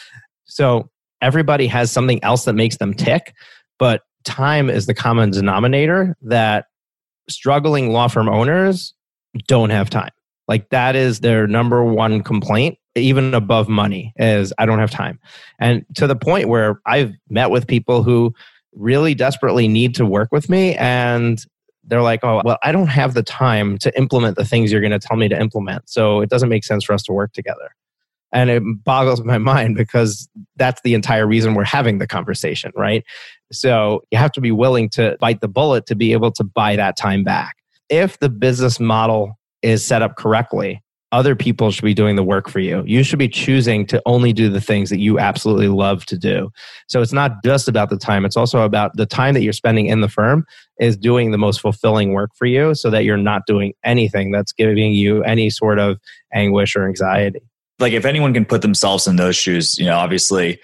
So 0.45 0.89
everybody 1.21 1.67
has 1.67 1.91
something 1.91 2.23
else 2.23 2.45
that 2.45 2.53
makes 2.53 2.77
them 2.77 2.95
tick, 2.95 3.35
but 3.77 4.03
time 4.23 4.71
is 4.71 4.87
the 4.87 4.95
common 4.95 5.33
denominator 5.33 6.17
that 6.23 6.67
struggling 7.29 7.91
law 7.93 8.09
firm 8.09 8.29
owners 8.29 8.95
don't 9.47 9.71
have 9.71 9.91
time. 9.91 10.11
Like 10.49 10.69
that 10.71 10.97
is 10.97 11.21
their 11.21 11.47
number 11.47 11.85
one 11.85 12.23
complaint, 12.23 12.79
even 12.95 13.35
above 13.35 13.69
money, 13.69 14.13
is 14.17 14.53
I 14.59 14.67
don't 14.67 14.79
have 14.79 14.91
time. 14.91 15.19
And 15.59 15.85
to 15.95 16.07
the 16.07 16.17
point 16.17 16.49
where 16.49 16.81
I've 16.87 17.13
met 17.31 17.51
with 17.51 17.67
people 17.67 18.03
who 18.03 18.35
really 18.75 19.15
desperately 19.15 19.69
need 19.69 19.95
to 19.95 20.07
work 20.07 20.29
with 20.33 20.49
me 20.49 20.75
and 20.77 21.45
they're 21.85 22.03
like, 22.03 22.21
oh, 22.23 22.43
well, 22.45 22.59
I 22.63 22.73
don't 22.73 22.89
have 22.89 23.15
the 23.15 23.23
time 23.23 23.77
to 23.79 23.97
implement 23.99 24.37
the 24.37 24.45
things 24.45 24.71
you're 24.71 24.81
going 24.81 24.93
to 24.93 24.99
tell 24.99 25.17
me 25.17 25.29
to 25.29 25.41
implement. 25.41 25.89
So 25.89 26.21
it 26.21 26.31
doesn't 26.31 26.49
make 26.49 26.65
sense 26.65 26.85
for 26.85 26.93
us 26.93 27.03
to 27.05 27.13
work 27.13 27.33
together. 27.33 27.75
And 28.33 28.51
it 28.51 28.63
boggles 28.85 29.23
my 29.23 29.39
mind 29.53 29.77
because 29.77 30.29
that's 30.57 30.81
the 30.83 30.95
entire 30.95 31.27
reason 31.27 31.55
we're 31.55 31.65
having 31.65 31.99
the 31.99 32.07
conversation, 32.07 32.73
right? 32.75 33.05
So 33.53 34.03
you 34.11 34.19
have 34.19 34.33
to 34.33 34.41
be 34.41 34.53
willing 34.53 34.89
to 34.91 35.17
bite 35.21 35.41
the 35.41 35.49
bullet 35.49 35.87
to 35.87 35.95
be 35.95 36.13
able 36.13 36.33
to 36.33 36.45
buy 36.45 36.77
that 36.77 36.97
time 36.97 37.25
back. 37.25 37.57
If 37.89 38.19
the 38.19 38.29
business 38.29 38.81
model 38.81 39.39
is 39.61 39.85
set 39.85 40.03
up 40.03 40.17
correctly, 40.17 40.83
other 41.13 41.37
people 41.37 41.71
should 41.71 41.85
be 41.85 41.93
doing 41.93 42.17
the 42.17 42.23
work 42.23 42.49
for 42.49 42.59
you. 42.59 42.83
You 42.87 43.03
should 43.03 43.19
be 43.19 43.29
choosing 43.29 43.87
to 43.89 44.01
only 44.07 44.33
do 44.33 44.49
the 44.49 44.63
things 44.63 44.89
that 44.89 44.99
you 44.99 45.19
absolutely 45.19 45.69
love 45.69 46.07
to 46.07 46.17
do. 46.17 46.51
So 46.89 47.03
it's 47.03 47.13
not 47.13 47.45
just 47.45 47.69
about 47.69 47.91
the 47.91 47.99
time, 47.99 48.25
it's 48.25 48.37
also 48.37 48.63
about 48.63 48.97
the 48.97 49.05
time 49.05 49.35
that 49.35 49.43
you're 49.43 49.53
spending 49.53 49.87
in 49.87 50.01
the 50.01 50.09
firm 50.09 50.47
is 50.81 50.97
doing 50.97 51.31
the 51.31 51.39
most 51.39 51.61
fulfilling 51.61 52.15
work 52.15 52.31
for 52.35 52.47
you 52.47 52.75
so 52.75 52.89
that 52.89 53.05
you're 53.05 53.19
not 53.19 53.43
doing 53.47 53.75
anything 53.85 54.33
that's 54.33 54.53
giving 54.53 54.93
you 54.93 55.23
any 55.25 55.51
sort 55.51 55.79
of 55.79 55.99
anguish 56.33 56.75
or 56.75 56.89
anxiety 56.89 57.43
like 57.83 57.93
if 57.93 58.07
anyone 58.07 58.33
can 58.33 58.47
put 58.47 58.63
themselves 58.63 59.07
in 59.07 59.17
those 59.17 59.37
shoes 59.37 59.77
you 59.79 59.85
know 59.85 59.97
obviously 59.97 60.59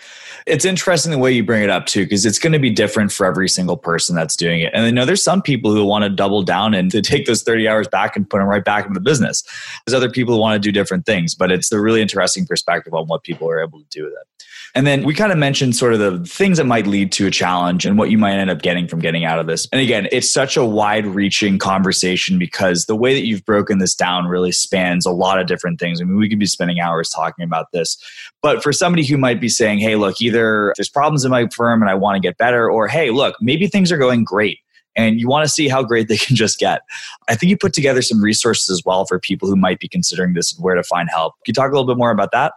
it's 0.48 0.64
interesting 0.64 1.12
the 1.12 1.18
way 1.18 1.30
you 1.30 1.44
bring 1.44 1.62
it 1.62 1.70
up 1.70 1.86
too 1.86 2.04
because 2.04 2.24
it's 2.24 2.38
going 2.38 2.52
to 2.52 2.58
be 2.58 2.70
different 2.70 3.12
for 3.12 3.26
every 3.26 3.48
single 3.48 3.76
person 3.76 4.16
that's 4.16 4.34
doing 4.34 4.60
it. 4.60 4.72
And 4.74 4.84
i 4.84 4.90
know 4.90 5.04
there's 5.04 5.22
some 5.22 5.42
people 5.42 5.72
who 5.72 5.84
want 5.84 6.04
to 6.04 6.08
double 6.08 6.42
down 6.42 6.74
and 6.74 6.90
to 6.90 7.02
take 7.02 7.26
those 7.26 7.42
30 7.42 7.68
hours 7.68 7.88
back 7.88 8.16
and 8.16 8.28
put 8.28 8.38
them 8.38 8.48
right 8.48 8.64
back 8.64 8.86
into 8.86 8.98
the 8.98 9.04
business. 9.04 9.42
There's 9.86 9.94
other 9.94 10.10
people 10.10 10.34
who 10.34 10.40
want 10.40 10.54
to 10.54 10.66
do 10.66 10.72
different 10.72 11.06
things 11.06 11.34
but 11.34 11.52
it's 11.52 11.70
a 11.70 11.80
really 11.80 12.00
interesting 12.00 12.46
perspective 12.46 12.94
on 12.94 13.06
what 13.06 13.22
people 13.22 13.48
are 13.48 13.60
able 13.60 13.78
to 13.78 13.86
do 13.90 14.04
with 14.04 14.12
it 14.12 14.37
and 14.74 14.86
then 14.86 15.04
we 15.04 15.14
kind 15.14 15.32
of 15.32 15.38
mentioned 15.38 15.76
sort 15.76 15.94
of 15.94 15.98
the 15.98 16.24
things 16.28 16.58
that 16.58 16.64
might 16.64 16.86
lead 16.86 17.12
to 17.12 17.26
a 17.26 17.30
challenge 17.30 17.86
and 17.86 17.98
what 17.98 18.10
you 18.10 18.18
might 18.18 18.32
end 18.32 18.50
up 18.50 18.62
getting 18.62 18.86
from 18.86 19.00
getting 19.00 19.24
out 19.24 19.38
of 19.38 19.46
this. 19.46 19.66
And 19.72 19.80
again, 19.80 20.08
it's 20.12 20.32
such 20.32 20.56
a 20.56 20.64
wide 20.64 21.06
reaching 21.06 21.58
conversation 21.58 22.38
because 22.38 22.86
the 22.86 22.96
way 22.96 23.14
that 23.14 23.26
you've 23.26 23.44
broken 23.44 23.78
this 23.78 23.94
down 23.94 24.26
really 24.26 24.52
spans 24.52 25.06
a 25.06 25.10
lot 25.10 25.40
of 25.40 25.46
different 25.46 25.80
things. 25.80 26.00
I 26.00 26.04
mean, 26.04 26.16
we 26.16 26.28
could 26.28 26.38
be 26.38 26.46
spending 26.46 26.80
hours 26.80 27.08
talking 27.08 27.44
about 27.44 27.72
this. 27.72 27.96
But 28.42 28.62
for 28.62 28.72
somebody 28.72 29.04
who 29.04 29.16
might 29.16 29.40
be 29.40 29.48
saying, 29.48 29.78
hey, 29.78 29.96
look, 29.96 30.20
either 30.20 30.74
there's 30.76 30.88
problems 30.88 31.24
in 31.24 31.30
my 31.30 31.48
firm 31.48 31.82
and 31.82 31.90
I 31.90 31.94
want 31.94 32.16
to 32.16 32.20
get 32.20 32.38
better, 32.38 32.70
or 32.70 32.88
hey, 32.88 33.10
look, 33.10 33.36
maybe 33.40 33.66
things 33.66 33.90
are 33.90 33.98
going 33.98 34.24
great 34.24 34.58
and 34.96 35.20
you 35.20 35.28
want 35.28 35.46
to 35.46 35.48
see 35.48 35.68
how 35.68 35.82
great 35.82 36.08
they 36.08 36.16
can 36.18 36.36
just 36.36 36.58
get. 36.58 36.82
I 37.28 37.34
think 37.36 37.48
you 37.48 37.56
put 37.56 37.72
together 37.72 38.02
some 38.02 38.22
resources 38.22 38.68
as 38.68 38.82
well 38.84 39.06
for 39.06 39.18
people 39.18 39.48
who 39.48 39.56
might 39.56 39.78
be 39.78 39.88
considering 39.88 40.34
this 40.34 40.54
and 40.54 40.62
where 40.62 40.74
to 40.74 40.82
find 40.82 41.08
help. 41.08 41.34
Can 41.44 41.52
you 41.52 41.54
talk 41.54 41.70
a 41.70 41.72
little 41.72 41.86
bit 41.86 41.96
more 41.96 42.10
about 42.10 42.32
that? 42.32 42.52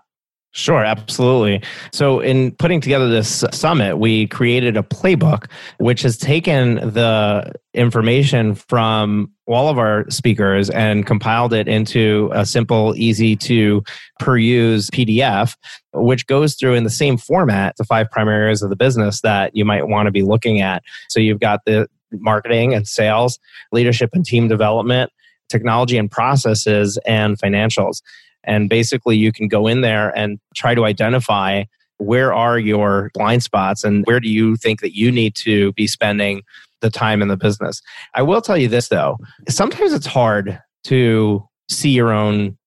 Sure, 0.53 0.83
absolutely. 0.83 1.61
So, 1.93 2.19
in 2.19 2.51
putting 2.51 2.81
together 2.81 3.07
this 3.07 3.45
summit, 3.53 3.99
we 3.99 4.27
created 4.27 4.75
a 4.75 4.83
playbook 4.83 5.49
which 5.77 6.01
has 6.01 6.17
taken 6.17 6.75
the 6.75 7.53
information 7.73 8.55
from 8.55 9.31
all 9.47 9.69
of 9.69 9.77
our 9.77 10.09
speakers 10.09 10.69
and 10.69 11.05
compiled 11.05 11.53
it 11.53 11.69
into 11.69 12.29
a 12.33 12.45
simple, 12.45 12.93
easy 12.97 13.37
to 13.37 13.81
peruse 14.19 14.89
PDF, 14.89 15.55
which 15.93 16.27
goes 16.27 16.55
through 16.55 16.73
in 16.73 16.83
the 16.83 16.89
same 16.89 17.17
format 17.17 17.77
the 17.77 17.85
five 17.85 18.11
primary 18.11 18.43
areas 18.43 18.61
of 18.61 18.69
the 18.69 18.75
business 18.75 19.21
that 19.21 19.55
you 19.55 19.63
might 19.63 19.87
want 19.87 20.07
to 20.07 20.11
be 20.11 20.21
looking 20.21 20.59
at. 20.59 20.83
So, 21.07 21.21
you've 21.21 21.39
got 21.39 21.61
the 21.65 21.87
marketing 22.11 22.73
and 22.73 22.85
sales, 22.85 23.39
leadership 23.71 24.09
and 24.11 24.25
team 24.25 24.49
development, 24.49 25.13
technology 25.47 25.97
and 25.97 26.11
processes, 26.11 26.99
and 27.05 27.37
financials. 27.37 28.01
And 28.43 28.69
basically, 28.69 29.17
you 29.17 29.31
can 29.31 29.47
go 29.47 29.67
in 29.67 29.81
there 29.81 30.15
and 30.17 30.39
try 30.55 30.75
to 30.75 30.85
identify 30.85 31.63
where 31.97 32.33
are 32.33 32.57
your 32.57 33.11
blind 33.13 33.43
spots 33.43 33.83
and 33.83 34.05
where 34.05 34.19
do 34.19 34.27
you 34.27 34.55
think 34.55 34.81
that 34.81 34.95
you 34.95 35.11
need 35.11 35.35
to 35.35 35.71
be 35.73 35.85
spending 35.85 36.41
the 36.81 36.89
time 36.89 37.21
in 37.21 37.27
the 37.27 37.37
business. 37.37 37.81
I 38.15 38.23
will 38.23 38.41
tell 38.41 38.57
you 38.57 38.67
this 38.67 38.89
though, 38.89 39.17
sometimes 39.47 39.93
it's 39.93 40.05
hard 40.05 40.59
to 40.85 41.47
see 41.69 41.91
your 41.91 42.11
own 42.11 42.57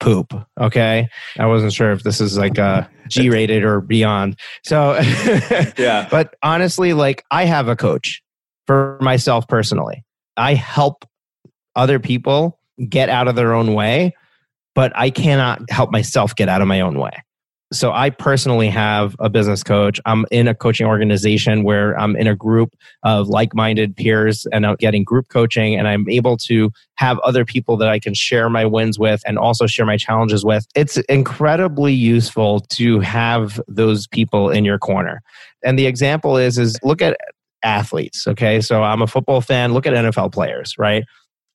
poop. 0.00 0.34
Okay. 0.60 1.08
I 1.38 1.46
wasn't 1.46 1.72
sure 1.72 1.92
if 1.92 2.02
this 2.02 2.20
is 2.20 2.36
like 2.36 2.58
uh, 2.58 2.84
a 3.04 3.08
G 3.08 3.30
rated 3.30 3.64
or 3.64 3.80
beyond. 3.80 4.38
So, 4.64 4.94
yeah. 5.78 6.08
But 6.10 6.34
honestly, 6.42 6.92
like 6.92 7.24
I 7.30 7.44
have 7.44 7.68
a 7.68 7.76
coach 7.76 8.22
for 8.66 8.98
myself 9.00 9.46
personally. 9.46 10.04
I 10.36 10.54
help 10.54 11.04
other 11.76 11.98
people 11.98 12.58
get 12.88 13.08
out 13.08 13.28
of 13.28 13.36
their 13.36 13.52
own 13.52 13.74
way 13.74 14.14
but 14.74 14.92
I 14.94 15.10
cannot 15.10 15.70
help 15.70 15.90
myself 15.90 16.34
get 16.34 16.48
out 16.48 16.62
of 16.62 16.68
my 16.68 16.80
own 16.80 16.98
way. 16.98 17.12
So 17.72 17.92
I 17.92 18.10
personally 18.10 18.68
have 18.68 19.14
a 19.20 19.30
business 19.30 19.62
coach. 19.62 20.00
I'm 20.04 20.26
in 20.32 20.48
a 20.48 20.54
coaching 20.56 20.88
organization 20.88 21.62
where 21.62 21.96
I'm 21.98 22.16
in 22.16 22.26
a 22.26 22.34
group 22.34 22.74
of 23.04 23.28
like-minded 23.28 23.96
peers 23.96 24.44
and 24.52 24.66
I'm 24.66 24.74
getting 24.74 25.04
group 25.04 25.28
coaching 25.28 25.76
and 25.76 25.86
I'm 25.86 26.08
able 26.08 26.36
to 26.38 26.72
have 26.96 27.20
other 27.20 27.44
people 27.44 27.76
that 27.76 27.88
I 27.88 28.00
can 28.00 28.12
share 28.12 28.50
my 28.50 28.64
wins 28.64 28.98
with 28.98 29.22
and 29.24 29.38
also 29.38 29.68
share 29.68 29.86
my 29.86 29.96
challenges 29.96 30.44
with. 30.44 30.66
It's 30.74 30.96
incredibly 31.08 31.94
useful 31.94 32.60
to 32.70 32.98
have 33.00 33.60
those 33.68 34.08
people 34.08 34.50
in 34.50 34.64
your 34.64 34.78
corner. 34.78 35.22
And 35.62 35.78
the 35.78 35.86
example 35.86 36.36
is 36.36 36.58
is 36.58 36.76
look 36.82 37.00
at 37.00 37.16
athletes, 37.62 38.26
okay? 38.26 38.60
So 38.60 38.82
I'm 38.82 39.02
a 39.02 39.06
football 39.06 39.40
fan, 39.40 39.74
look 39.74 39.86
at 39.86 39.92
NFL 39.92 40.32
players, 40.32 40.76
right? 40.76 41.04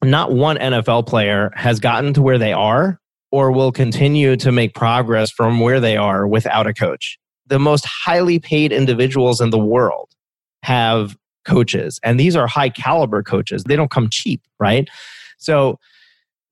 Not 0.02 0.32
one 0.32 0.56
NFL 0.58 1.08
player 1.08 1.52
has 1.56 1.82
gotten 1.82 2.14
to 2.14 2.22
where 2.22 2.38
they 2.38 2.54
are 2.54 3.02
or 3.32 3.52
will 3.52 3.72
continue 3.72 4.36
to 4.38 4.52
make 4.52 4.74
progress 4.74 5.32
from 5.32 5.60
where 5.60 5.80
they 5.80 5.98
are 5.98 6.28
without 6.28 6.68
a 6.68 6.74
coach. 6.74 7.18
The 7.48 7.60
most 7.60 7.86
highly 7.86 8.40
paid 8.40 8.72
individuals 8.72 9.42
in 9.42 9.50
the 9.50 9.60
world 9.60 10.10
have 10.64 11.16
coaches, 11.46 12.00
and 12.04 12.20
these 12.20 12.36
are 12.36 12.48
high 12.48 12.70
caliber 12.70 13.22
coaches. 13.22 13.64
They 13.64 13.76
don't 13.76 13.92
come 13.92 14.10
cheap, 14.10 14.42
right? 14.60 14.88
So 15.38 15.80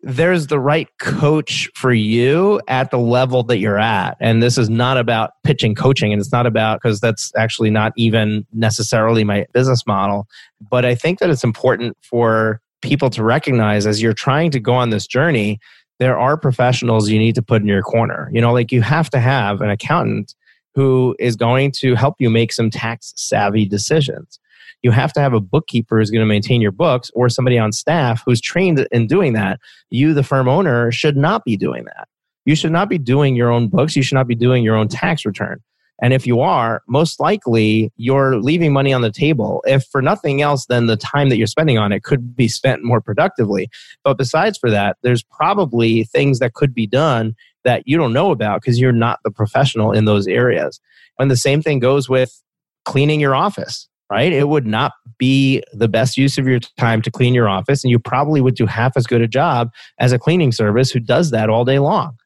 there's 0.04 0.48
the 0.48 0.60
right 0.60 0.90
coach 1.00 1.70
for 1.76 1.94
you 1.94 2.60
at 2.68 2.92
the 2.92 2.98
level 2.98 3.42
that 3.44 3.60
you're 3.60 3.80
at. 3.80 4.18
And 4.20 4.44
this 4.44 4.58
is 4.58 4.70
not 4.70 4.98
about 4.98 5.32
pitching 5.46 5.76
coaching, 5.76 6.12
and 6.12 6.22
it's 6.22 6.32
not 6.32 6.46
about 6.46 6.82
because 6.82 7.00
that's 7.00 7.32
actually 7.38 7.70
not 7.70 7.94
even 7.96 8.46
necessarily 8.52 9.24
my 9.24 9.46
business 9.54 9.88
model. 9.88 10.28
But 10.70 10.84
I 10.84 10.94
think 10.94 11.20
that 11.20 11.30
it's 11.30 11.44
important 11.44 11.98
for 12.02 12.60
people 12.82 13.10
to 13.12 13.24
recognize 13.24 13.88
as 13.88 14.02
you're 14.02 14.14
trying 14.14 14.52
to 14.52 14.60
go 14.60 14.74
on 14.74 14.90
this 14.90 15.08
journey 15.08 15.58
there 16.04 16.20
are 16.20 16.36
professionals 16.36 17.10
you 17.10 17.18
need 17.18 17.34
to 17.34 17.42
put 17.42 17.62
in 17.62 17.68
your 17.70 17.82
corner. 17.82 18.30
You 18.34 18.42
know, 18.42 18.52
like 18.52 18.74
you 18.74 18.82
have 18.82 19.10
to 19.12 19.22
have 19.22 19.62
an 19.62 19.70
accountant 19.70 20.36
who 20.76 21.16
is 21.18 21.38
going 21.38 21.72
to 21.72 21.96
help 21.96 22.16
you 22.20 22.30
make 22.30 22.52
some 22.52 22.70
tax 22.70 23.14
savvy 23.16 23.66
decisions. 23.66 24.38
You 24.82 24.92
have 24.92 25.14
to 25.14 25.22
have 25.22 25.32
a 25.32 25.40
bookkeeper 25.40 25.98
who's 25.98 26.12
going 26.12 26.20
to 26.20 26.26
maintain 26.26 26.60
your 26.60 26.74
books 26.74 27.10
or 27.14 27.30
somebody 27.30 27.58
on 27.58 27.72
staff 27.72 28.22
who's 28.26 28.42
trained 28.42 28.86
in 28.92 29.08
doing 29.08 29.32
that. 29.32 29.62
You, 29.92 30.14
the 30.14 30.24
firm 30.24 30.50
owner, 30.50 30.92
should 30.92 31.16
not 31.16 31.46
be 31.46 31.56
doing 31.56 31.86
that. 31.86 32.10
You 32.44 32.58
should 32.58 32.74
not 32.74 32.90
be 32.90 32.98
doing 32.98 33.38
your 33.38 33.50
own 33.50 33.70
books. 33.70 33.96
You 33.96 34.04
should 34.04 34.16
not 34.16 34.28
be 34.28 34.36
doing 34.36 34.62
your 34.62 34.76
own 34.76 34.90
tax 34.90 35.26
return. 35.26 35.62
And 36.04 36.12
if 36.12 36.28
you 36.28 36.42
are, 36.42 36.84
most 36.86 37.22
likely 37.22 37.90
you're 37.96 38.36
leaving 38.36 38.74
money 38.74 38.92
on 38.92 39.02
the 39.02 39.10
table. 39.10 39.64
If 39.66 39.86
for 39.86 40.02
nothing 40.02 40.42
else, 40.42 40.66
then 40.66 40.88
the 40.88 40.98
time 40.98 41.30
that 41.30 41.38
you're 41.38 41.48
spending 41.48 41.78
on 41.78 41.94
it 41.94 42.04
could 42.04 42.36
be 42.36 42.50
spent 42.50 42.84
more 42.84 43.00
productively. 43.00 43.70
But 44.04 44.18
besides 44.18 44.58
for 44.58 44.70
that, 44.70 44.98
there's 45.02 45.24
probably 45.24 46.04
things 46.04 46.40
that 46.40 46.56
could 46.56 46.74
be 46.74 46.86
done 46.86 47.36
that 47.64 47.84
you 47.86 47.96
don't 47.96 48.12
know 48.12 48.32
about 48.32 48.62
because 48.62 48.82
you're 48.82 48.92
not 48.92 49.20
the 49.24 49.32
professional 49.32 49.94
in 49.94 50.04
those 50.04 50.28
areas. 50.28 50.82
And 51.20 51.32
the 51.32 51.38
same 51.38 51.62
thing 51.62 51.80
goes 51.80 52.10
with 52.10 52.44
cleaning 52.84 53.22
your 53.22 53.34
office, 53.34 53.88
right? 54.12 54.34
It 54.34 54.50
would 54.50 54.68
not 54.68 54.92
be 55.18 55.64
the 55.72 55.88
best 55.88 56.18
use 56.18 56.38
of 56.38 56.46
your 56.46 56.60
time 56.78 57.02
to 57.04 57.12
clean 57.12 57.34
your 57.34 57.48
office. 57.48 57.82
And 57.82 57.92
you 57.92 57.98
probably 57.98 58.42
would 58.42 58.56
do 58.56 58.66
half 58.66 58.98
as 58.98 59.08
good 59.08 59.22
a 59.22 59.28
job 59.30 59.72
as 60.00 60.12
a 60.12 60.20
cleaning 60.20 60.52
service 60.52 60.92
who 60.92 61.00
does 61.00 61.32
that 61.32 61.50
all 61.50 61.64
day 61.64 61.80
long. 61.80 62.18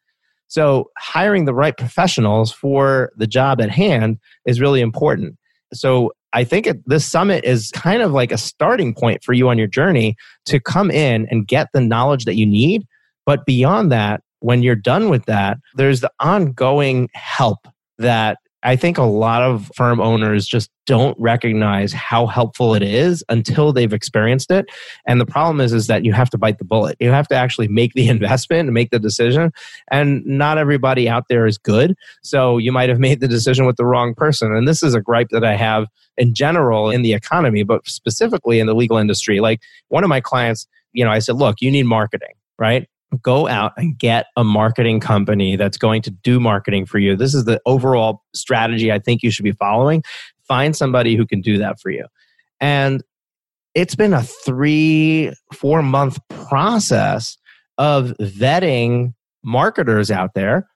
So, 0.47 0.89
hiring 0.97 1.45
the 1.45 1.53
right 1.53 1.75
professionals 1.75 2.51
for 2.51 3.11
the 3.17 3.27
job 3.27 3.61
at 3.61 3.69
hand 3.69 4.17
is 4.45 4.61
really 4.61 4.81
important. 4.81 5.37
So, 5.73 6.11
I 6.33 6.43
think 6.43 6.67
this 6.85 7.05
summit 7.05 7.43
is 7.45 7.71
kind 7.71 8.01
of 8.01 8.11
like 8.11 8.31
a 8.31 8.37
starting 8.37 8.93
point 8.93 9.23
for 9.23 9.33
you 9.33 9.49
on 9.49 9.57
your 9.57 9.67
journey 9.67 10.15
to 10.45 10.59
come 10.59 10.91
in 10.91 11.27
and 11.31 11.47
get 11.47 11.67
the 11.73 11.81
knowledge 11.81 12.25
that 12.25 12.35
you 12.35 12.45
need. 12.45 12.85
But 13.25 13.45
beyond 13.45 13.91
that, 13.91 14.21
when 14.39 14.61
you're 14.61 14.75
done 14.75 15.09
with 15.09 15.25
that, 15.25 15.57
there's 15.75 16.01
the 16.01 16.11
ongoing 16.19 17.09
help 17.13 17.67
that 17.97 18.37
I 18.67 18.75
think 18.75 18.97
a 18.97 19.03
lot 19.03 19.43
of 19.43 19.71
firm 19.73 20.01
owners 20.01 20.45
just 20.45 20.69
don't 20.87 21.17
recognize 21.17 21.93
how 21.93 22.25
helpful 22.25 22.75
it 22.75 22.83
is 22.83 23.23
until 23.29 23.71
they've 23.71 23.93
experienced 23.93 24.51
it. 24.51 24.65
And 25.05 25.21
the 25.21 25.25
problem 25.25 25.61
is, 25.61 25.71
is 25.71 25.87
that 25.87 26.03
you 26.03 26.11
have 26.11 26.29
to 26.31 26.37
bite 26.37 26.57
the 26.57 26.65
bullet. 26.65 26.97
You 26.99 27.11
have 27.11 27.29
to 27.29 27.35
actually 27.35 27.69
make 27.69 27.93
the 27.93 28.09
investment 28.09 28.67
and 28.67 28.73
make 28.73 28.89
the 28.89 28.99
decision. 28.99 29.53
And 29.89 30.25
not 30.25 30.57
everybody 30.57 31.07
out 31.07 31.29
there 31.29 31.47
is 31.47 31.57
good. 31.57 31.95
So 32.23 32.57
you 32.57 32.73
might 32.73 32.89
have 32.89 32.99
made 32.99 33.21
the 33.21 33.27
decision 33.29 33.65
with 33.65 33.77
the 33.77 33.85
wrong 33.85 34.13
person. 34.13 34.53
And 34.53 34.67
this 34.67 34.83
is 34.83 34.93
a 34.93 34.99
gripe 34.99 35.29
that 35.29 35.45
I 35.45 35.55
have 35.55 35.85
in 36.17 36.33
general 36.33 36.89
in 36.89 37.03
the 37.03 37.13
economy, 37.13 37.63
but 37.63 37.87
specifically 37.87 38.59
in 38.59 38.67
the 38.67 38.75
legal 38.75 38.97
industry. 38.97 39.39
Like 39.39 39.61
one 39.87 40.03
of 40.03 40.09
my 40.09 40.19
clients, 40.19 40.67
you 40.91 41.05
know, 41.05 41.11
I 41.11 41.19
said, 41.19 41.37
look, 41.37 41.61
you 41.61 41.71
need 41.71 41.85
marketing, 41.85 42.33
right? 42.59 42.85
Go 43.21 43.47
out 43.47 43.73
and 43.77 43.97
get 43.97 44.27
a 44.35 44.43
marketing 44.43 44.99
company 44.99 45.55
that's 45.55 45.77
going 45.77 46.01
to 46.01 46.11
do 46.11 46.39
marketing 46.39 46.85
for 46.85 46.99
you. 46.99 47.15
This 47.15 47.33
is 47.33 47.45
the 47.45 47.61
overall 47.65 48.23
strategy 48.33 48.91
I 48.91 48.99
think 48.99 49.23
you 49.23 49.31
should 49.31 49.43
be 49.43 49.53
following. 49.53 50.03
Find 50.47 50.75
somebody 50.75 51.15
who 51.15 51.25
can 51.25 51.41
do 51.41 51.57
that 51.57 51.79
for 51.79 51.89
you. 51.89 52.05
And 52.59 53.03
it's 53.75 53.95
been 53.95 54.13
a 54.13 54.23
three, 54.23 55.31
four 55.53 55.81
month 55.81 56.19
process 56.29 57.37
of 57.77 58.13
vetting 58.19 59.13
marketers 59.43 60.11
out 60.11 60.33
there 60.33 60.67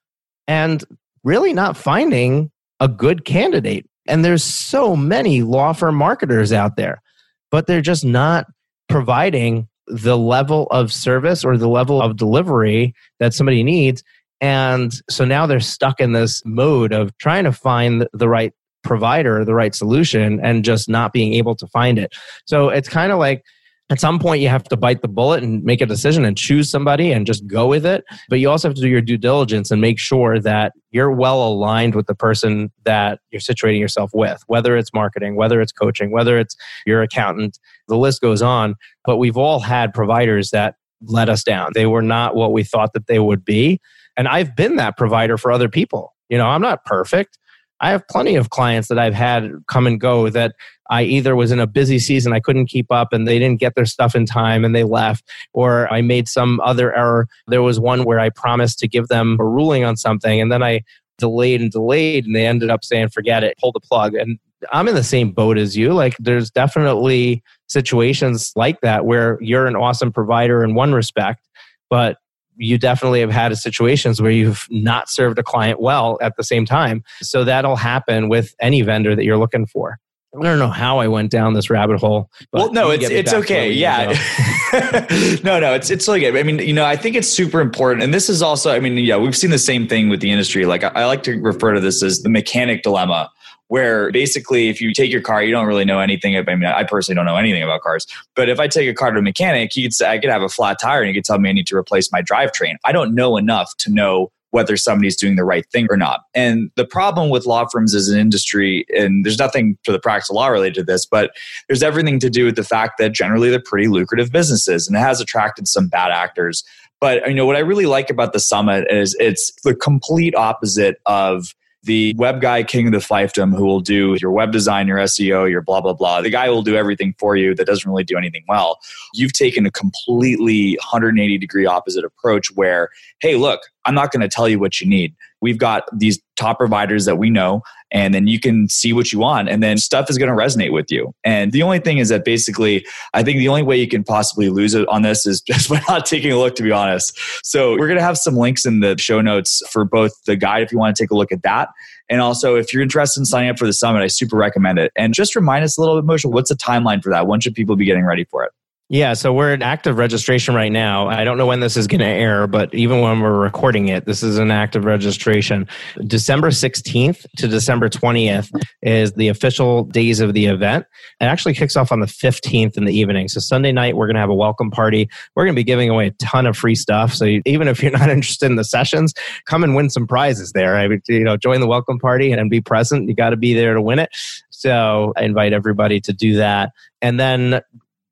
and 0.47 0.83
really 1.23 1.53
not 1.53 1.75
finding 1.75 2.51
a 2.79 2.87
good 2.87 3.25
candidate. 3.25 3.87
And 4.07 4.23
there's 4.23 4.43
so 4.43 4.95
many 4.95 5.41
law 5.41 5.73
firm 5.73 5.95
marketers 5.95 6.53
out 6.53 6.75
there, 6.75 7.01
but 7.49 7.67
they're 7.67 7.81
just 7.81 8.05
not 8.05 8.47
providing 8.87 9.67
the 9.91 10.17
level 10.17 10.67
of 10.71 10.91
service 10.91 11.43
or 11.43 11.57
the 11.57 11.67
level 11.67 12.01
of 12.01 12.15
delivery 12.17 12.95
that 13.19 13.33
somebody 13.33 13.63
needs. 13.63 14.03
And 14.39 14.91
so 15.09 15.25
now 15.25 15.45
they're 15.45 15.59
stuck 15.59 15.99
in 15.99 16.13
this 16.13 16.41
mode 16.45 16.93
of 16.93 17.15
trying 17.17 17.43
to 17.43 17.51
find 17.51 18.07
the 18.13 18.29
right 18.29 18.53
provider, 18.83 19.45
the 19.45 19.53
right 19.53 19.75
solution, 19.75 20.39
and 20.41 20.65
just 20.65 20.89
not 20.89 21.13
being 21.13 21.33
able 21.33 21.55
to 21.55 21.67
find 21.67 21.99
it. 21.99 22.13
So 22.45 22.69
it's 22.69 22.89
kind 22.89 23.11
of 23.11 23.19
like 23.19 23.43
at 23.91 23.99
some 23.99 24.19
point 24.19 24.41
you 24.41 24.47
have 24.47 24.63
to 24.63 24.77
bite 24.77 25.01
the 25.01 25.07
bullet 25.07 25.43
and 25.43 25.63
make 25.63 25.81
a 25.81 25.85
decision 25.85 26.23
and 26.23 26.37
choose 26.37 26.69
somebody 26.71 27.11
and 27.11 27.27
just 27.27 27.45
go 27.45 27.67
with 27.67 27.85
it. 27.85 28.05
But 28.29 28.39
you 28.39 28.49
also 28.49 28.69
have 28.69 28.75
to 28.75 28.81
do 28.81 28.87
your 28.87 29.01
due 29.01 29.17
diligence 29.17 29.69
and 29.69 29.81
make 29.81 29.99
sure 29.99 30.39
that 30.39 30.71
you're 30.91 31.11
well 31.11 31.45
aligned 31.45 31.93
with 31.93 32.07
the 32.07 32.15
person 32.15 32.71
that 32.85 33.19
you're 33.31 33.41
situating 33.41 33.79
yourself 33.79 34.11
with 34.13 34.41
whether 34.47 34.77
it's 34.77 34.93
marketing 34.93 35.35
whether 35.35 35.61
it's 35.61 35.71
coaching 35.71 36.11
whether 36.11 36.39
it's 36.39 36.55
your 36.85 37.01
accountant 37.01 37.59
the 37.87 37.97
list 37.97 38.21
goes 38.21 38.41
on. 38.41 38.75
But 39.03 39.17
we've 39.17 39.37
all 39.37 39.59
had 39.59 39.93
providers 39.93 40.51
that 40.51 40.75
let 41.03 41.29
us 41.29 41.43
down. 41.43 41.71
They 41.73 41.85
were 41.85 42.01
not 42.01 42.35
what 42.35 42.53
we 42.53 42.63
thought 42.63 42.93
that 42.93 43.07
they 43.07 43.19
would 43.19 43.43
be. 43.43 43.81
And 44.15 44.27
i've 44.27 44.55
been 44.55 44.77
that 44.77 44.97
provider 44.97 45.37
for 45.37 45.51
other 45.51 45.69
people. 45.69 46.15
You 46.29 46.37
know 46.37 46.47
i'm 46.47 46.61
not 46.61 46.85
perfect 46.85 47.37
I 47.81 47.89
have 47.89 48.07
plenty 48.07 48.35
of 48.35 48.51
clients 48.51 48.87
that 48.89 48.99
I've 48.99 49.13
had 49.13 49.51
come 49.67 49.87
and 49.87 49.99
go 49.99 50.29
that 50.29 50.55
I 50.89 51.03
either 51.03 51.35
was 51.35 51.51
in 51.51 51.59
a 51.59 51.67
busy 51.67 51.99
season, 51.99 52.31
I 52.31 52.39
couldn't 52.39 52.67
keep 52.67 52.91
up 52.91 53.11
and 53.11 53.27
they 53.27 53.39
didn't 53.39 53.59
get 53.59 53.75
their 53.75 53.85
stuff 53.85 54.13
in 54.13 54.25
time 54.25 54.63
and 54.63 54.75
they 54.75 54.83
left, 54.83 55.27
or 55.53 55.91
I 55.91 56.01
made 56.01 56.27
some 56.27 56.59
other 56.61 56.95
error. 56.95 57.27
There 57.47 57.63
was 57.63 57.79
one 57.79 58.03
where 58.03 58.19
I 58.19 58.29
promised 58.29 58.77
to 58.79 58.87
give 58.87 59.07
them 59.07 59.37
a 59.39 59.45
ruling 59.45 59.83
on 59.83 59.97
something 59.97 60.39
and 60.39 60.51
then 60.51 60.61
I 60.61 60.81
delayed 61.17 61.61
and 61.61 61.71
delayed 61.71 62.25
and 62.25 62.35
they 62.35 62.45
ended 62.45 62.69
up 62.69 62.83
saying, 62.83 63.09
forget 63.09 63.43
it, 63.43 63.57
pull 63.59 63.71
the 63.71 63.79
plug. 63.79 64.15
And 64.15 64.37
I'm 64.71 64.87
in 64.87 64.95
the 64.95 65.03
same 65.03 65.31
boat 65.31 65.57
as 65.57 65.75
you. 65.75 65.93
Like, 65.93 66.15
there's 66.19 66.51
definitely 66.51 67.41
situations 67.67 68.51
like 68.55 68.81
that 68.81 69.05
where 69.05 69.39
you're 69.41 69.65
an 69.65 69.75
awesome 69.75 70.11
provider 70.11 70.63
in 70.63 70.75
one 70.75 70.93
respect, 70.93 71.47
but 71.89 72.17
you 72.57 72.77
definitely 72.77 73.19
have 73.21 73.31
had 73.31 73.55
situations 73.57 74.21
where 74.21 74.31
you've 74.31 74.67
not 74.69 75.09
served 75.09 75.39
a 75.39 75.43
client 75.43 75.79
well 75.79 76.17
at 76.21 76.35
the 76.37 76.43
same 76.43 76.65
time. 76.65 77.03
So 77.21 77.43
that'll 77.43 77.75
happen 77.75 78.29
with 78.29 78.55
any 78.59 78.81
vendor 78.81 79.15
that 79.15 79.23
you're 79.23 79.37
looking 79.37 79.65
for. 79.65 79.99
I 80.33 80.43
don't 80.43 80.59
know 80.59 80.69
how 80.69 80.99
I 80.99 81.09
went 81.09 81.29
down 81.29 81.55
this 81.55 81.69
rabbit 81.69 81.99
hole. 81.99 82.29
well, 82.53 82.71
no, 82.71 82.89
it's 82.89 83.09
it's 83.09 83.33
okay. 83.33 83.69
Yeah, 83.69 84.05
no, 85.43 85.59
no, 85.59 85.73
it's 85.73 85.89
it's 85.89 86.07
like 86.07 86.23
I 86.23 86.43
mean, 86.43 86.59
you 86.59 86.71
know, 86.71 86.85
I 86.85 86.95
think 86.95 87.17
it's 87.17 87.27
super 87.27 87.59
important, 87.59 88.01
and 88.01 88.13
this 88.13 88.29
is 88.29 88.41
also, 88.41 88.71
I 88.71 88.79
mean, 88.79 88.97
yeah, 88.97 89.17
we've 89.17 89.35
seen 89.35 89.49
the 89.49 89.59
same 89.59 89.89
thing 89.89 90.07
with 90.07 90.21
the 90.21 90.31
industry. 90.31 90.65
Like 90.65 90.85
I, 90.85 90.87
I 90.89 91.05
like 91.05 91.23
to 91.23 91.37
refer 91.41 91.73
to 91.73 91.81
this 91.81 92.01
as 92.01 92.21
the 92.21 92.29
mechanic 92.29 92.81
dilemma 92.81 93.29
where 93.71 94.11
basically 94.11 94.67
if 94.67 94.81
you 94.81 94.93
take 94.93 95.09
your 95.09 95.21
car, 95.21 95.41
you 95.41 95.53
don't 95.53 95.65
really 95.65 95.85
know 95.85 96.01
anything. 96.01 96.35
I 96.35 96.41
mean, 96.41 96.65
I 96.65 96.83
personally 96.83 97.15
don't 97.15 97.25
know 97.25 97.37
anything 97.37 97.63
about 97.63 97.79
cars, 97.79 98.05
but 98.35 98.49
if 98.49 98.59
I 98.59 98.67
take 98.67 98.89
a 98.89 98.93
car 98.93 99.11
to 99.11 99.19
a 99.19 99.21
mechanic, 99.21 99.71
he 99.71 99.83
could 99.83 99.93
say, 99.93 100.09
I 100.09 100.19
could 100.19 100.29
have 100.29 100.41
a 100.41 100.49
flat 100.49 100.77
tire 100.81 100.99
and 100.99 101.07
he 101.07 101.13
could 101.13 101.23
tell 101.23 101.39
me 101.39 101.49
I 101.49 101.53
need 101.53 101.67
to 101.67 101.77
replace 101.77 102.11
my 102.11 102.21
drivetrain. 102.21 102.75
I 102.83 102.91
don't 102.91 103.15
know 103.15 103.37
enough 103.37 103.73
to 103.77 103.89
know 103.89 104.29
whether 104.49 104.75
somebody's 104.75 105.15
doing 105.15 105.37
the 105.37 105.45
right 105.45 105.65
thing 105.71 105.87
or 105.89 105.95
not. 105.95 106.23
And 106.35 106.69
the 106.75 106.85
problem 106.85 107.29
with 107.29 107.45
law 107.45 107.65
firms 107.65 107.95
as 107.95 108.09
an 108.09 108.19
industry, 108.19 108.85
and 108.93 109.23
there's 109.23 109.39
nothing 109.39 109.77
to 109.85 109.93
the 109.93 109.99
practical 109.99 110.35
law 110.35 110.49
related 110.49 110.75
to 110.75 110.83
this, 110.83 111.05
but 111.05 111.31
there's 111.69 111.81
everything 111.81 112.19
to 112.19 112.29
do 112.29 112.43
with 112.43 112.57
the 112.57 112.65
fact 112.65 112.97
that 112.97 113.13
generally 113.13 113.49
they're 113.49 113.63
pretty 113.63 113.87
lucrative 113.87 114.33
businesses 114.33 114.85
and 114.85 114.97
it 114.97 114.99
has 114.99 115.21
attracted 115.21 115.69
some 115.69 115.87
bad 115.87 116.11
actors. 116.11 116.65
But 116.99 117.25
you 117.25 117.35
know 117.35 117.45
what 117.45 117.55
I 117.55 117.59
really 117.59 117.85
like 117.85 118.09
about 118.09 118.33
the 118.33 118.39
summit 118.41 118.91
is 118.91 119.15
it's 119.17 119.49
the 119.63 119.73
complete 119.73 120.35
opposite 120.35 120.97
of 121.05 121.55
the 121.83 122.13
web 122.17 122.41
guy 122.41 122.63
king 122.63 122.87
of 122.87 122.91
the 122.91 122.99
fiefdom 122.99 123.55
who 123.55 123.65
will 123.65 123.79
do 123.79 124.15
your 124.21 124.31
web 124.31 124.51
design, 124.51 124.87
your 124.87 124.97
SEO, 124.99 125.49
your 125.49 125.61
blah, 125.61 125.81
blah, 125.81 125.93
blah. 125.93 126.21
The 126.21 126.29
guy 126.29 126.49
will 126.49 126.61
do 126.61 126.75
everything 126.75 127.15
for 127.17 127.35
you 127.35 127.55
that 127.55 127.65
doesn't 127.65 127.89
really 127.89 128.03
do 128.03 128.17
anything 128.17 128.43
well. 128.47 128.79
You've 129.13 129.33
taken 129.33 129.65
a 129.65 129.71
completely 129.71 130.77
180 130.79 131.37
degree 131.37 131.65
opposite 131.65 132.05
approach 132.05 132.51
where, 132.53 132.89
hey, 133.19 133.35
look, 133.35 133.61
I'm 133.85 133.95
not 133.95 134.11
going 134.11 134.21
to 134.21 134.27
tell 134.27 134.47
you 134.47 134.59
what 134.59 134.79
you 134.79 134.87
need. 134.87 135.15
We've 135.41 135.57
got 135.57 135.83
these 135.91 136.19
top 136.35 136.59
providers 136.59 137.05
that 137.05 137.17
we 137.17 137.29
know, 137.29 137.61
and 137.91 138.13
then 138.13 138.27
you 138.27 138.39
can 138.39 138.69
see 138.69 138.93
what 138.93 139.11
you 139.11 139.19
want, 139.19 139.49
and 139.49 139.61
then 139.61 139.77
stuff 139.77 140.09
is 140.09 140.17
going 140.17 140.29
to 140.29 140.35
resonate 140.35 140.71
with 140.71 140.91
you. 140.91 141.13
And 141.23 141.51
the 141.51 141.63
only 141.63 141.79
thing 141.79 141.97
is 141.97 142.09
that 142.09 142.23
basically, 142.23 142.85
I 143.13 143.23
think 143.23 143.39
the 143.39 143.47
only 143.47 143.63
way 143.63 143.77
you 143.77 143.87
can 143.87 144.03
possibly 144.03 144.49
lose 144.49 144.73
it 144.73 144.87
on 144.87 145.01
this 145.01 145.25
is 145.25 145.41
just 145.47 145.69
by 145.69 145.81
not 145.87 146.05
taking 146.05 146.31
a 146.31 146.37
look, 146.37 146.55
to 146.55 146.63
be 146.63 146.71
honest. 146.71 147.17
So 147.43 147.71
we're 147.71 147.87
going 147.87 147.99
to 147.99 148.03
have 148.03 148.17
some 148.17 148.35
links 148.35 148.65
in 148.65 148.79
the 148.79 148.97
show 148.97 149.21
notes 149.21 149.61
for 149.71 149.83
both 149.83 150.13
the 150.25 150.35
guide 150.35 150.63
if 150.63 150.71
you 150.71 150.77
want 150.77 150.95
to 150.95 151.03
take 151.03 151.11
a 151.11 151.15
look 151.15 151.31
at 151.31 151.43
that. 151.43 151.69
And 152.09 152.21
also, 152.21 152.55
if 152.55 152.73
you're 152.73 152.83
interested 152.83 153.21
in 153.21 153.25
signing 153.25 153.49
up 153.49 153.57
for 153.57 153.65
the 153.65 153.73
summit, 153.73 154.01
I 154.01 154.07
super 154.07 154.35
recommend 154.35 154.79
it. 154.79 154.91
And 154.95 155.13
just 155.13 155.35
remind 155.35 155.63
us 155.63 155.77
a 155.77 155.81
little 155.81 156.01
bit, 156.01 156.07
Moshe, 156.07 156.29
what's 156.29 156.49
the 156.49 156.55
timeline 156.55 157.01
for 157.01 157.09
that? 157.09 157.25
When 157.25 157.39
should 157.39 157.55
people 157.55 157.75
be 157.75 157.85
getting 157.85 158.05
ready 158.05 158.25
for 158.25 158.43
it? 158.43 158.51
Yeah, 158.93 159.13
so 159.13 159.31
we're 159.31 159.53
in 159.53 159.61
active 159.61 159.97
registration 159.97 160.53
right 160.53 160.71
now. 160.71 161.07
I 161.07 161.23
don't 161.23 161.37
know 161.37 161.45
when 161.45 161.61
this 161.61 161.77
is 161.77 161.87
going 161.87 162.01
to 162.01 162.05
air, 162.05 162.45
but 162.45 162.75
even 162.75 162.99
when 162.99 163.21
we're 163.21 163.39
recording 163.39 163.87
it, 163.87 164.03
this 164.03 164.21
is 164.21 164.37
an 164.37 164.51
active 164.51 164.83
registration. 164.83 165.65
December 166.07 166.49
16th 166.49 167.25
to 167.37 167.47
December 167.47 167.87
20th 167.87 168.49
is 168.81 169.13
the 169.13 169.29
official 169.29 169.85
days 169.85 170.19
of 170.19 170.33
the 170.33 170.47
event. 170.47 170.85
It 171.21 171.23
actually 171.23 171.53
kicks 171.53 171.77
off 171.77 171.93
on 171.93 172.01
the 172.01 172.05
15th 172.05 172.75
in 172.75 172.83
the 172.83 172.91
evening. 172.91 173.29
So 173.29 173.39
Sunday 173.39 173.71
night, 173.71 173.95
we're 173.95 174.07
going 174.07 174.15
to 174.15 174.19
have 174.19 174.29
a 174.29 174.35
welcome 174.35 174.69
party. 174.69 175.07
We're 175.37 175.45
going 175.45 175.55
to 175.55 175.59
be 175.59 175.63
giving 175.63 175.89
away 175.89 176.07
a 176.07 176.11
ton 176.21 176.45
of 176.45 176.57
free 176.57 176.75
stuff. 176.75 177.13
So 177.13 177.39
even 177.45 177.69
if 177.69 177.81
you're 177.81 177.93
not 177.93 178.09
interested 178.09 178.47
in 178.47 178.57
the 178.57 178.65
sessions, 178.65 179.13
come 179.45 179.63
and 179.63 179.73
win 179.73 179.89
some 179.89 180.05
prizes 180.05 180.51
there. 180.51 180.75
I 180.75 180.89
you 181.07 181.23
know, 181.23 181.37
join 181.37 181.61
the 181.61 181.67
welcome 181.67 181.97
party 181.97 182.33
and 182.33 182.49
be 182.49 182.59
present. 182.59 183.07
You 183.07 183.15
got 183.15 183.29
to 183.29 183.37
be 183.37 183.53
there 183.53 183.73
to 183.73 183.81
win 183.81 183.99
it. 183.99 184.09
So 184.49 185.13
I 185.15 185.23
invite 185.23 185.53
everybody 185.53 186.01
to 186.01 186.11
do 186.11 186.35
that. 186.35 186.71
And 187.01 187.19
then 187.19 187.61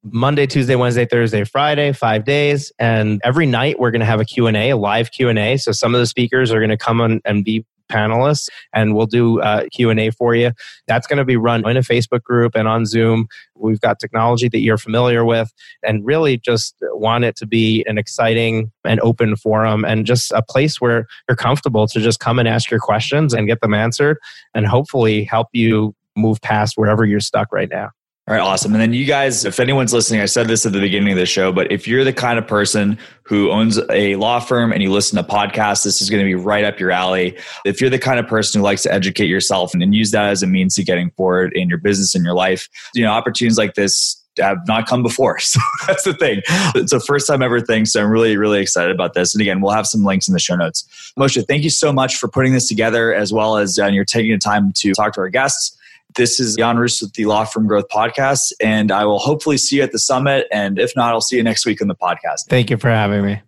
Monday, 0.03 0.47
Tuesday, 0.47 0.75
Wednesday, 0.75 1.05
Thursday, 1.05 1.43
Friday, 1.43 1.91
five 1.91 2.23
days. 2.23 2.71
And 2.79 3.19
every 3.23 3.45
night 3.45 3.79
we're 3.79 3.91
going 3.91 3.99
to 3.99 4.05
have 4.05 4.21
a 4.21 4.25
Q&A, 4.25 4.69
a 4.69 4.77
live 4.77 5.11
Q&A. 5.11 5.57
So 5.57 5.71
some 5.71 5.93
of 5.93 5.99
the 5.99 6.07
speakers 6.07 6.51
are 6.51 6.59
going 6.59 6.69
to 6.69 6.77
come 6.77 7.01
on 7.01 7.21
and 7.25 7.43
be 7.43 7.65
panelists 7.89 8.47
and 8.73 8.95
we'll 8.95 9.07
do 9.07 9.41
uh, 9.41 9.65
q&a 9.71 10.11
for 10.11 10.35
you 10.35 10.51
that's 10.87 11.07
going 11.07 11.17
to 11.17 11.25
be 11.25 11.35
run 11.35 11.67
in 11.67 11.75
a 11.75 11.81
facebook 11.81 12.21
group 12.21 12.55
and 12.55 12.67
on 12.67 12.85
zoom 12.85 13.27
we've 13.55 13.81
got 13.81 13.99
technology 13.99 14.47
that 14.47 14.59
you're 14.59 14.77
familiar 14.77 15.25
with 15.25 15.51
and 15.83 16.05
really 16.05 16.37
just 16.37 16.75
want 16.93 17.23
it 17.23 17.35
to 17.35 17.47
be 17.47 17.83
an 17.87 17.97
exciting 17.97 18.71
and 18.85 18.99
open 19.01 19.35
forum 19.35 19.83
and 19.83 20.05
just 20.05 20.31
a 20.33 20.41
place 20.41 20.79
where 20.79 21.07
you're 21.27 21.35
comfortable 21.35 21.87
to 21.87 21.99
just 21.99 22.19
come 22.19 22.37
and 22.37 22.47
ask 22.47 22.69
your 22.69 22.79
questions 22.79 23.33
and 23.33 23.47
get 23.47 23.59
them 23.61 23.73
answered 23.73 24.17
and 24.53 24.67
hopefully 24.67 25.23
help 25.23 25.47
you 25.51 25.95
move 26.15 26.39
past 26.41 26.77
wherever 26.77 27.05
you're 27.05 27.19
stuck 27.19 27.51
right 27.51 27.69
now 27.69 27.89
all 28.29 28.35
right, 28.35 28.41
awesome. 28.41 28.73
And 28.73 28.81
then 28.81 28.93
you 28.93 29.05
guys, 29.05 29.43
if 29.43 29.59
anyone's 29.59 29.91
listening, 29.91 30.21
I 30.21 30.25
said 30.25 30.47
this 30.47 30.63
at 30.63 30.71
the 30.71 30.79
beginning 30.79 31.11
of 31.13 31.17
the 31.17 31.25
show, 31.25 31.51
but 31.51 31.71
if 31.71 31.87
you're 31.87 32.03
the 32.03 32.13
kind 32.13 32.37
of 32.37 32.45
person 32.45 32.99
who 33.23 33.49
owns 33.49 33.79
a 33.89 34.17
law 34.17 34.39
firm 34.39 34.71
and 34.71 34.83
you 34.83 34.91
listen 34.91 35.17
to 35.17 35.23
podcasts, 35.23 35.83
this 35.83 35.99
is 35.99 36.11
going 36.11 36.21
to 36.21 36.25
be 36.25 36.35
right 36.35 36.63
up 36.63 36.79
your 36.79 36.91
alley. 36.91 37.35
If 37.65 37.81
you're 37.81 37.89
the 37.89 37.97
kind 37.97 38.19
of 38.19 38.27
person 38.27 38.59
who 38.59 38.63
likes 38.63 38.83
to 38.83 38.93
educate 38.93 39.25
yourself 39.25 39.73
and, 39.73 39.95
use 39.95 40.11
that 40.11 40.25
as 40.25 40.43
a 40.43 40.47
means 40.47 40.75
to 40.75 40.83
getting 40.83 41.09
forward 41.09 41.53
in 41.55 41.69
your 41.69 41.79
business 41.79 42.13
and 42.13 42.23
your 42.23 42.35
life, 42.35 42.69
you 42.93 43.03
know, 43.03 43.11
opportunities 43.11 43.57
like 43.57 43.73
this 43.73 44.23
have 44.37 44.59
not 44.67 44.87
come 44.87 45.01
before. 45.01 45.39
So 45.49 45.59
that's 45.87 46.03
the 46.03 46.13
thing. 46.13 46.43
It's 46.75 46.93
a 46.93 46.99
first 46.99 47.25
time 47.25 47.41
ever 47.41 47.59
thing. 47.59 47.87
So 47.87 48.03
I'm 48.03 48.11
really, 48.11 48.37
really 48.37 48.61
excited 48.61 48.91
about 48.91 49.15
this. 49.15 49.33
And 49.33 49.41
again, 49.41 49.59
we'll 49.59 49.73
have 49.73 49.87
some 49.87 50.03
links 50.03 50.27
in 50.27 50.33
the 50.33 50.39
show 50.39 50.55
notes. 50.55 51.11
Moshe, 51.17 51.43
thank 51.47 51.63
you 51.63 51.71
so 51.71 51.91
much 51.91 52.17
for 52.17 52.27
putting 52.27 52.53
this 52.53 52.67
together 52.67 53.11
as 53.11 53.33
well 53.33 53.57
as 53.57 53.79
uh, 53.79 53.87
you're 53.87 54.05
taking 54.05 54.33
the 54.33 54.37
time 54.37 54.71
to 54.73 54.93
talk 54.93 55.13
to 55.13 55.21
our 55.21 55.29
guests. 55.29 55.75
This 56.15 56.39
is 56.39 56.55
Jan 56.55 56.77
Roos 56.77 57.01
with 57.01 57.13
the 57.13 57.25
Law 57.25 57.45
Firm 57.45 57.67
Growth 57.67 57.87
Podcast, 57.89 58.51
and 58.59 58.91
I 58.91 59.05
will 59.05 59.19
hopefully 59.19 59.57
see 59.57 59.77
you 59.77 59.83
at 59.83 59.91
the 59.91 59.99
summit. 59.99 60.47
And 60.51 60.79
if 60.79 60.95
not, 60.95 61.13
I'll 61.13 61.21
see 61.21 61.37
you 61.37 61.43
next 61.43 61.65
week 61.65 61.81
on 61.81 61.87
the 61.87 61.95
podcast. 61.95 62.47
Thank 62.49 62.69
you 62.69 62.77
for 62.77 62.89
having 62.89 63.23
me. 63.23 63.41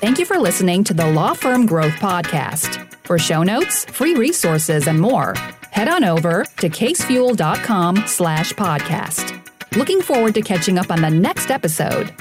Thank 0.00 0.18
you 0.18 0.26
for 0.26 0.38
listening 0.38 0.82
to 0.84 0.94
the 0.94 1.06
Law 1.12 1.34
Firm 1.34 1.66
Growth 1.66 1.92
Podcast. 1.94 2.86
For 3.04 3.18
show 3.18 3.42
notes, 3.42 3.84
free 3.86 4.14
resources, 4.14 4.86
and 4.86 5.00
more, 5.00 5.34
head 5.70 5.88
on 5.88 6.04
over 6.04 6.44
to 6.58 6.68
casefuel.com 6.68 8.04
slash 8.06 8.52
podcast. 8.54 9.36
Looking 9.76 10.00
forward 10.00 10.34
to 10.34 10.42
catching 10.42 10.78
up 10.78 10.90
on 10.90 11.00
the 11.00 11.10
next 11.10 11.50
episode. 11.50 12.12